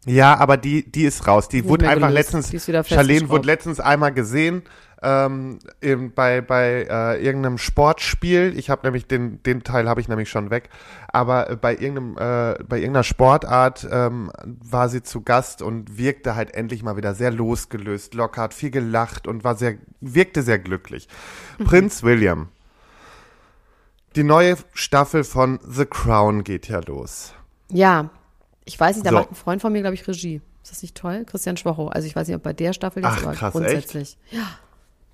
Ja, 0.06 0.36
aber 0.38 0.58
die, 0.58 0.90
die 0.90 1.04
ist 1.04 1.28
raus. 1.28 1.48
Die 1.50 1.58
Nicht 1.58 1.70
wurde 1.70 1.88
einfach 1.90 2.08
gelöst. 2.08 2.34
letztens, 2.34 2.50
Die 2.50 2.94
Charlene 2.96 3.30
wurde 3.30 3.46
letztens 3.46 3.80
einmal 3.80 4.14
gesehen 4.14 4.64
ähm, 5.02 5.60
eben 5.82 6.14
bei, 6.14 6.42
bei 6.42 6.88
äh, 6.90 7.24
irgendeinem 7.24 7.58
Sportspiel. 7.58 8.54
Ich 8.58 8.70
habe 8.70 8.86
nämlich 8.86 9.08
den, 9.08 9.42
den 9.44 9.64
Teil 9.64 9.90
habe 9.90 10.00
ich 10.00 10.08
nämlich 10.08 10.30
schon 10.30 10.50
weg. 10.52 10.70
Aber 11.08 11.50
äh, 11.50 11.56
bei 11.56 11.74
irgendeinem, 11.74 12.18
äh, 12.18 12.64
bei 12.64 12.78
irgendeiner 12.78 13.04
Sportart 13.04 13.88
ähm, 13.92 14.32
war 14.44 14.90
sie 14.90 15.02
zu 15.02 15.22
Gast 15.22 15.62
und 15.62 15.98
wirkte 15.98 16.36
halt 16.36 16.54
endlich 16.54 16.84
mal 16.84 16.98
wieder 16.98 17.16
sehr 17.16 17.32
losgelöst, 17.32 18.14
locker, 18.14 18.44
hat 18.44 18.54
viel 18.54 18.72
gelacht 18.72 19.28
und 19.28 19.44
war 19.44 19.56
sehr, 19.56 19.76
wirkte 20.02 20.44
sehr 20.44 20.60
glücklich. 20.60 21.08
Mhm. 21.58 21.66
Prinz 21.66 22.04
William. 22.04 22.50
Die 24.16 24.24
neue 24.24 24.58
Staffel 24.74 25.24
von 25.24 25.60
The 25.68 25.86
Crown 25.86 26.44
geht 26.44 26.68
ja 26.68 26.82
los. 26.86 27.34
Ja, 27.70 28.10
ich 28.66 28.80
weiß 28.80 28.98
nicht, 28.98 29.06
da 29.06 29.12
So. 29.12 29.16
macht 29.16 29.32
ein 29.32 29.36
Freund 29.36 29.62
von 29.62 29.72
mir, 29.72 29.82
glaube 29.82 29.96
ich, 29.96 30.08
Regie. 30.08 30.42
Ist 30.62 30.72
das 30.72 30.82
nicht 30.84 30.96
toll? 30.96 31.26
Christian 31.26 31.58
Schwocho. 31.58 31.88
Also 31.88 32.08
ich 32.08 32.16
weiß 32.16 32.28
nicht, 32.28 32.36
ob 32.36 32.44
bei 32.44 32.54
der 32.54 32.74
Staffel 32.74 33.02
jetzt, 33.02 33.14
Ach, 33.14 33.24
aber 33.24 33.34
krass, 33.34 33.52
grundsätzlich. 33.54 34.18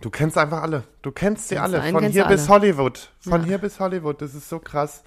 Du 0.02 0.10
kennst 0.10 0.38
einfach 0.38 0.62
alle. 0.62 0.84
Du 1.02 1.12
kennst 1.12 1.50
sie 1.50 1.58
alle. 1.58 1.82
Von 1.92 2.04
hier 2.06 2.26
bis 2.26 2.42
alle. 2.50 2.50
Hollywood. 2.50 3.12
Von 3.20 3.42
Ja. 3.42 3.48
hier 3.48 3.58
bis 3.58 3.80
Hollywood. 3.80 4.22
Das 4.22 4.36
ist 4.36 4.48
so 4.48 4.60
krass. 4.60 5.04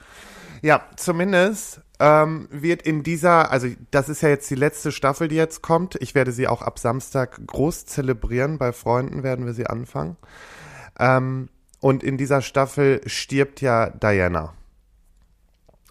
Ja, 0.62 0.82
zumindest 0.96 1.80
ähm, 2.00 2.48
wird 2.50 2.82
in 2.82 3.02
dieser, 3.02 3.50
also 3.50 3.68
das 3.90 4.08
ist 4.08 4.20
ja 4.20 4.28
jetzt 4.28 4.50
die 4.50 4.56
letzte 4.56 4.92
Staffel, 4.92 5.28
die 5.28 5.36
jetzt 5.36 5.62
kommt. 5.62 5.94
Ich 6.02 6.14
werde 6.14 6.32
sie 6.32 6.48
auch 6.48 6.62
ab 6.62 6.78
Samstag 6.78 7.40
groß 7.46 7.86
zelebrieren. 7.86 8.58
Bei 8.58 8.72
Freunden 8.72 9.22
werden 9.22 9.46
wir 9.46 9.54
sie 9.54 9.66
anfangen. 9.66 10.16
Ähm, 10.98 11.48
und 11.78 12.02
in 12.02 12.18
dieser 12.18 12.42
Staffel 12.42 13.00
stirbt 13.06 13.60
ja 13.60 13.90
Diana. 13.90 14.54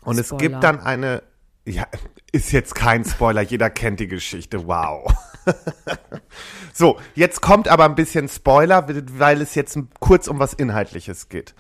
Und 0.02 0.20
es 0.20 0.28
Spoiler. 0.28 0.40
gibt 0.42 0.64
dann 0.64 0.80
eine, 0.82 1.24
ja, 1.66 1.88
ist 2.32 2.52
jetzt 2.52 2.76
kein 2.76 3.06
Spoiler, 3.06 3.42
jeder 3.42 3.70
kennt 3.70 4.00
die 4.00 4.08
Geschichte, 4.08 4.68
wow. 4.68 5.12
so, 6.74 7.00
jetzt 7.16 7.42
kommt 7.42 7.68
aber 7.68 7.86
ein 7.86 7.96
bisschen 7.96 8.28
Spoiler, 8.30 8.88
weil 9.18 9.42
es 9.42 9.56
jetzt 9.56 9.78
kurz 10.00 10.28
um 10.28 10.40
was 10.40 10.54
Inhaltliches 10.54 11.30
geht. 11.30 11.56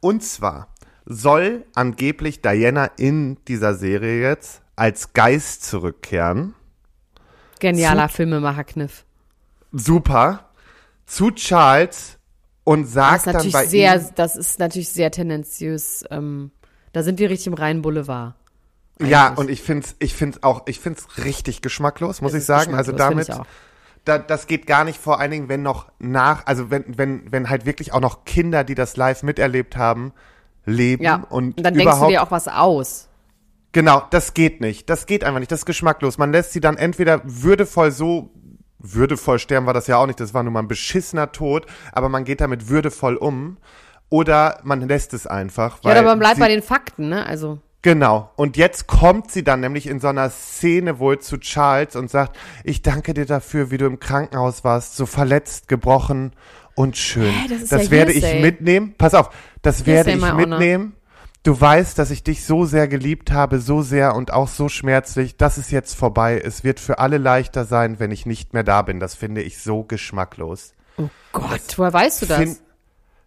Und 0.00 0.22
zwar 0.22 0.68
soll 1.04 1.64
angeblich 1.74 2.42
Diana 2.42 2.86
in 2.96 3.38
dieser 3.46 3.74
Serie 3.74 4.22
jetzt 4.22 4.62
als 4.76 5.12
Geist 5.12 5.64
zurückkehren. 5.64 6.54
Genialer 7.60 8.08
Filmemacher-Kniff. 8.08 9.04
Super. 9.72 10.48
Zu 11.06 11.30
Charles 11.32 12.18
und 12.64 12.82
Das 12.82 12.88
ist 12.88 12.94
sagt 12.94 13.26
dann 13.26 13.50
bei 13.52 13.66
sehr, 13.66 13.96
ihm, 13.96 14.06
das 14.14 14.36
ist 14.36 14.58
natürlich 14.58 14.88
sehr 14.88 15.10
tendenziös. 15.10 16.04
Ähm, 16.10 16.50
da 16.92 17.02
sind 17.02 17.18
wir 17.18 17.30
richtig 17.30 17.48
im 17.48 17.54
reinen 17.54 17.82
Boulevard. 17.82 18.34
Ja, 19.00 19.32
und 19.34 19.50
ich 19.50 19.62
find's, 19.62 19.96
ich 19.98 20.14
find's 20.14 20.42
auch, 20.42 20.62
ich 20.66 20.78
find's 20.78 21.06
richtig 21.24 21.62
geschmacklos, 21.62 22.20
muss 22.20 22.34
ich 22.34 22.44
sagen. 22.44 22.74
Also 22.74 22.92
damit, 22.92 23.28
da, 24.04 24.18
das 24.18 24.46
geht 24.46 24.66
gar 24.66 24.84
nicht 24.84 25.00
vor 25.00 25.20
allen 25.20 25.30
Dingen, 25.30 25.48
wenn 25.48 25.62
noch 25.62 25.90
nach, 25.98 26.46
also 26.46 26.70
wenn, 26.70 26.84
wenn, 26.98 27.30
wenn 27.30 27.48
halt 27.48 27.66
wirklich 27.66 27.92
auch 27.92 28.00
noch 28.00 28.24
Kinder, 28.24 28.64
die 28.64 28.74
das 28.74 28.96
live 28.96 29.22
miterlebt 29.22 29.76
haben, 29.76 30.12
leben 30.64 31.02
Ja, 31.02 31.24
und, 31.30 31.56
und 31.56 31.62
dann 31.64 31.74
denkst 31.74 31.98
du 32.00 32.08
dir 32.08 32.22
auch 32.22 32.30
was 32.30 32.48
aus. 32.48 33.08
genau, 33.72 34.02
das 34.10 34.34
geht 34.34 34.60
nicht, 34.60 34.88
das 34.90 35.06
geht 35.06 35.24
einfach 35.24 35.40
nicht, 35.40 35.52
das 35.52 35.60
ist 35.60 35.66
geschmacklos. 35.66 36.18
Man 36.18 36.32
lässt 36.32 36.52
sie 36.52 36.60
dann 36.60 36.76
entweder 36.76 37.20
würdevoll 37.24 37.90
so, 37.90 38.30
würdevoll 38.78 39.38
sterben 39.38 39.66
war 39.66 39.74
das 39.74 39.86
ja 39.86 39.96
auch 39.96 40.06
nicht, 40.06 40.20
das 40.20 40.34
war 40.34 40.42
nur 40.42 40.52
mal 40.52 40.60
ein 40.60 40.68
beschissener 40.68 41.32
Tod, 41.32 41.66
aber 41.92 42.08
man 42.08 42.24
geht 42.24 42.40
damit 42.40 42.68
würdevoll 42.68 43.16
um, 43.16 43.58
oder 44.08 44.60
man 44.62 44.86
lässt 44.86 45.14
es 45.14 45.26
einfach. 45.26 45.78
Ja, 45.84 45.92
aber 45.92 46.02
man 46.02 46.18
bleibt 46.18 46.38
bei 46.38 46.48
den 46.48 46.62
Fakten, 46.62 47.08
ne? 47.08 47.24
Also, 47.24 47.60
Genau. 47.82 48.30
Und 48.36 48.56
jetzt 48.56 48.86
kommt 48.86 49.32
sie 49.32 49.42
dann 49.42 49.60
nämlich 49.60 49.88
in 49.88 49.98
so 49.98 50.06
einer 50.06 50.30
Szene 50.30 51.00
wohl 51.00 51.18
zu 51.18 51.38
Charles 51.38 51.96
und 51.96 52.10
sagt, 52.10 52.38
ich 52.62 52.82
danke 52.82 53.12
dir 53.12 53.26
dafür, 53.26 53.72
wie 53.72 53.76
du 53.76 53.86
im 53.86 53.98
Krankenhaus 53.98 54.62
warst, 54.62 54.96
so 54.96 55.04
verletzt, 55.04 55.66
gebrochen 55.66 56.32
und 56.76 56.96
schön. 56.96 57.32
Hä, 57.32 57.48
das 57.48 57.62
ist 57.62 57.72
ja 57.72 57.90
werde 57.90 58.12
ich 58.12 58.40
mitnehmen. 58.40 58.94
Pass 58.96 59.14
auf, 59.14 59.30
das 59.62 59.84
werde 59.84 60.12
Hearsay, 60.12 60.14
ich 60.14 60.20
my 60.20 60.42
honor. 60.42 60.58
mitnehmen. 60.58 60.92
Du 61.42 61.60
weißt, 61.60 61.98
dass 61.98 62.12
ich 62.12 62.22
dich 62.22 62.44
so 62.44 62.66
sehr 62.66 62.86
geliebt 62.86 63.32
habe, 63.32 63.58
so 63.58 63.82
sehr 63.82 64.14
und 64.14 64.32
auch 64.32 64.46
so 64.46 64.68
schmerzlich. 64.68 65.36
Das 65.36 65.58
ist 65.58 65.72
jetzt 65.72 65.96
vorbei. 65.96 66.40
Es 66.42 66.62
wird 66.62 66.78
für 66.78 67.00
alle 67.00 67.18
leichter 67.18 67.64
sein, 67.64 67.98
wenn 67.98 68.12
ich 68.12 68.26
nicht 68.26 68.54
mehr 68.54 68.62
da 68.62 68.82
bin. 68.82 69.00
Das 69.00 69.16
finde 69.16 69.42
ich 69.42 69.58
so 69.58 69.82
geschmacklos. 69.82 70.72
oh 70.98 71.08
Gott, 71.32 71.78
woher 71.78 71.92
weißt 71.92 72.22
du 72.22 72.26
das? 72.26 72.62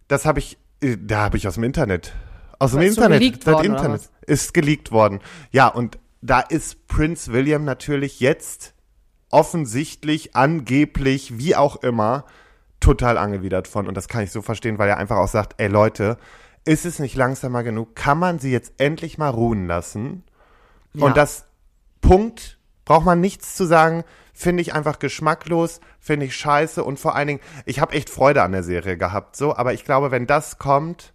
Das 0.08 0.26
habe 0.26 0.40
ich, 0.40 0.58
äh, 0.82 0.96
da 0.98 1.24
habe 1.24 1.36
ich 1.36 1.46
aus 1.46 1.56
dem 1.56 1.66
Internet. 1.66 2.14
Aus 2.58 2.72
dem 2.72 2.82
Internet. 2.84 3.46
das 3.46 3.62
Internet 3.64 4.02
ist 4.28 4.54
geleakt 4.54 4.92
worden. 4.92 5.20
Ja, 5.52 5.68
und 5.68 6.00
da 6.22 6.40
ist 6.40 6.88
Prince 6.88 7.32
William 7.32 7.64
natürlich 7.64 8.20
jetzt 8.20 8.74
offensichtlich, 9.30 10.36
angeblich, 10.36 11.38
wie 11.38 11.56
auch 11.56 11.78
immer, 11.78 12.26
total 12.80 13.18
angewidert 13.18 13.68
von. 13.68 13.88
Und 13.88 13.96
das 13.96 14.08
kann 14.08 14.24
ich 14.24 14.32
so 14.32 14.42
verstehen, 14.42 14.78
weil 14.78 14.90
er 14.90 14.98
einfach 14.98 15.18
auch 15.18 15.28
sagt, 15.28 15.56
ey 15.58 15.68
Leute, 15.68 16.18
ist 16.66 16.86
es 16.86 17.00
nicht 17.00 17.16
langsamer 17.16 17.64
genug? 17.64 17.96
Kann 17.96 18.18
man 18.18 18.40
sie 18.40 18.52
jetzt 18.52 18.74
endlich 18.78 19.18
mal 19.18 19.30
ruhen 19.30 19.68
lassen? 19.68 20.24
Ja. 20.94 21.06
Und 21.06 21.18
das 21.18 21.46
Punkt, 22.02 22.60
braucht 22.86 23.06
man 23.06 23.20
nichts 23.20 23.56
zu 23.56 23.66
sagen, 23.66 24.04
finde 24.34 24.62
ich 24.62 24.74
einfach 24.74 25.00
geschmacklos, 25.00 25.80
finde 26.00 26.26
ich 26.26 26.36
scheiße 26.36 26.84
und 26.84 27.00
vor 27.00 27.16
allen 27.16 27.28
Dingen, 27.28 27.40
ich 27.66 27.80
habe 27.80 27.94
echt 27.94 28.10
Freude 28.10 28.44
an 28.44 28.52
der 28.52 28.64
Serie 28.64 28.98
gehabt, 28.98 29.36
so, 29.36 29.56
aber 29.56 29.74
ich 29.74 29.86
glaube, 29.86 30.12
wenn 30.12 30.28
das 30.28 30.58
kommt, 30.58 31.14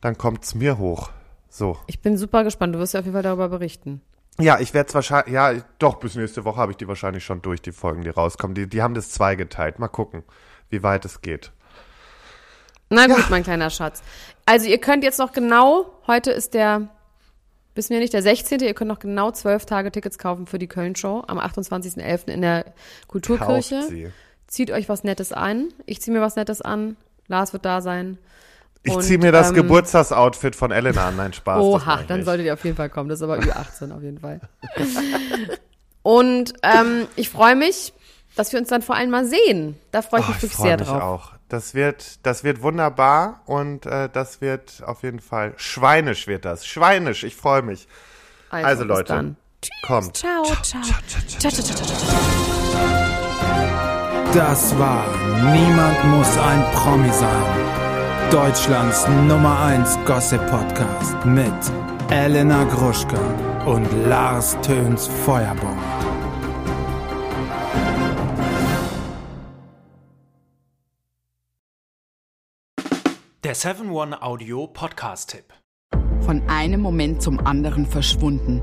dann 0.00 0.18
kommt's 0.18 0.54
mir 0.54 0.78
hoch. 0.78 1.10
So. 1.54 1.78
Ich 1.86 2.00
bin 2.00 2.18
super 2.18 2.42
gespannt. 2.42 2.74
Du 2.74 2.80
wirst 2.80 2.94
ja 2.94 3.00
auf 3.00 3.06
jeden 3.06 3.14
Fall 3.14 3.22
darüber 3.22 3.48
berichten. 3.48 4.00
Ja, 4.40 4.58
ich 4.58 4.74
werde 4.74 4.88
es 4.88 4.94
wahrscheinlich, 4.96 5.32
ja, 5.32 5.54
doch, 5.78 6.00
bis 6.00 6.16
nächste 6.16 6.44
Woche 6.44 6.56
habe 6.56 6.72
ich 6.72 6.76
die 6.76 6.88
wahrscheinlich 6.88 7.24
schon 7.24 7.42
durch, 7.42 7.62
die 7.62 7.70
Folgen, 7.70 8.02
die 8.02 8.10
rauskommen. 8.10 8.56
Die, 8.56 8.68
die 8.68 8.82
haben 8.82 8.94
das 8.94 9.10
zweigeteilt. 9.10 9.78
Mal 9.78 9.86
gucken, 9.86 10.24
wie 10.70 10.82
weit 10.82 11.04
es 11.04 11.22
geht. 11.22 11.52
Na 12.90 13.06
gut, 13.06 13.30
mein 13.30 13.44
kleiner 13.44 13.70
Schatz. 13.70 14.02
Also 14.46 14.66
ihr 14.66 14.78
könnt 14.78 15.04
jetzt 15.04 15.20
noch 15.20 15.30
genau, 15.30 15.86
heute 16.08 16.32
ist 16.32 16.54
der, 16.54 16.88
wissen 17.76 17.90
wir 17.90 18.00
nicht, 18.00 18.14
der 18.14 18.22
16. 18.22 18.58
Ihr 18.58 18.74
könnt 18.74 18.88
noch 18.88 18.98
genau 18.98 19.30
zwölf 19.30 19.64
Tage 19.64 19.92
Tickets 19.92 20.18
kaufen 20.18 20.48
für 20.48 20.58
die 20.58 20.66
Köln-Show 20.66 21.22
am 21.28 21.38
28.11. 21.38 22.32
in 22.32 22.42
der 22.42 22.64
Kulturkirche. 23.06 23.76
Kauft 23.76 23.88
sie. 23.90 24.10
Zieht 24.48 24.72
euch 24.72 24.88
was 24.88 25.04
Nettes 25.04 25.32
ein. 25.32 25.68
Ich 25.86 26.02
ziehe 26.02 26.16
mir 26.16 26.20
was 26.20 26.34
Nettes 26.34 26.62
an. 26.62 26.96
Lars 27.28 27.52
wird 27.52 27.64
da 27.64 27.80
sein. 27.80 28.18
Ich 28.86 28.98
ziehe 29.00 29.18
mir 29.18 29.32
das 29.32 29.48
ähm, 29.48 29.54
Geburtstagsoutfit 29.54 30.54
von 30.54 30.70
Elena 30.70 31.08
an. 31.08 31.16
Nein, 31.16 31.32
Spaß. 31.32 31.58
Oha, 31.60 32.02
dann 32.06 32.18
nicht. 32.18 32.26
solltet 32.26 32.46
ihr 32.46 32.52
auf 32.54 32.62
jeden 32.64 32.76
Fall 32.76 32.90
kommen. 32.90 33.08
Das 33.08 33.18
ist 33.18 33.22
aber 33.22 33.38
Ü18 33.38 33.92
auf 33.96 34.02
jeden 34.02 34.18
Fall. 34.20 34.40
Und 36.02 36.52
ähm, 36.62 37.06
ich 37.16 37.30
freue 37.30 37.56
mich, 37.56 37.94
dass 38.36 38.52
wir 38.52 38.60
uns 38.60 38.68
dann 38.68 38.82
vor 38.82 38.94
allem 38.96 39.10
mal 39.10 39.24
sehen. 39.24 39.76
Da 39.90 40.02
freue 40.02 40.20
ich 40.20 40.26
Oh, 40.26 40.32
mich 40.32 40.42
wirklich 40.42 40.58
sehr 40.58 40.78
mich 40.78 40.86
drauf. 40.88 41.02
auch. 41.02 41.32
Das 41.48 41.72
wird, 41.74 42.26
das 42.26 42.42
wird 42.44 42.62
wunderbar 42.62 43.40
und 43.46 43.86
äh, 43.86 44.08
das 44.12 44.40
wird 44.40 44.82
auf 44.84 45.02
jeden 45.02 45.20
Fall 45.20 45.52
schweinisch 45.56 46.26
wird 46.26 46.44
das. 46.44 46.66
Schweinisch, 46.66 47.22
ich 47.24 47.36
freue 47.36 47.62
mich. 47.62 47.86
Also, 48.50 48.82
bis 48.82 48.88
Leute, 48.88 49.12
dann. 49.12 49.36
kommt. 49.86 50.16
Ciao, 50.16 50.42
ciao. 50.62 50.82
Ciao, 50.82 50.82
ciao, 51.06 51.50
ciao, 51.50 51.50
ciao, 51.50 51.86
ciao. 51.86 53.04
Das 54.34 54.76
war 54.78 55.06
Niemand 55.52 56.04
muss 56.06 56.36
ein 56.38 56.64
Promi 56.72 57.10
sein. 57.12 57.63
Deutschlands 58.34 59.06
Nummer 59.28 59.60
1 59.60 59.96
Gossip 60.06 60.44
Podcast 60.48 61.24
mit 61.24 61.52
Elena 62.10 62.64
Gruschka 62.64 63.16
und 63.64 63.86
Lars 64.08 64.58
Töns 64.60 65.06
Feuerbomb. 65.06 65.78
Der 73.44 73.54
7-One 73.54 74.20
Audio 74.20 74.66
Podcast-Tipp. 74.66 75.44
Von 76.22 76.42
einem 76.48 76.80
Moment 76.80 77.22
zum 77.22 77.38
anderen 77.46 77.86
verschwunden, 77.86 78.60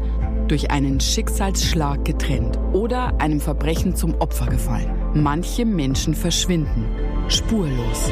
durch 0.49 0.69
einen 0.69 0.99
Schicksalsschlag 0.99 2.03
getrennt 2.03 2.59
oder 2.73 3.17
einem 3.21 3.39
Verbrechen 3.39 3.95
zum 3.95 4.15
Opfer 4.15 4.47
gefallen. 4.47 4.93
Manche 5.13 5.63
Menschen 5.63 6.13
verschwinden 6.13 6.89
spurlos. 7.31 8.11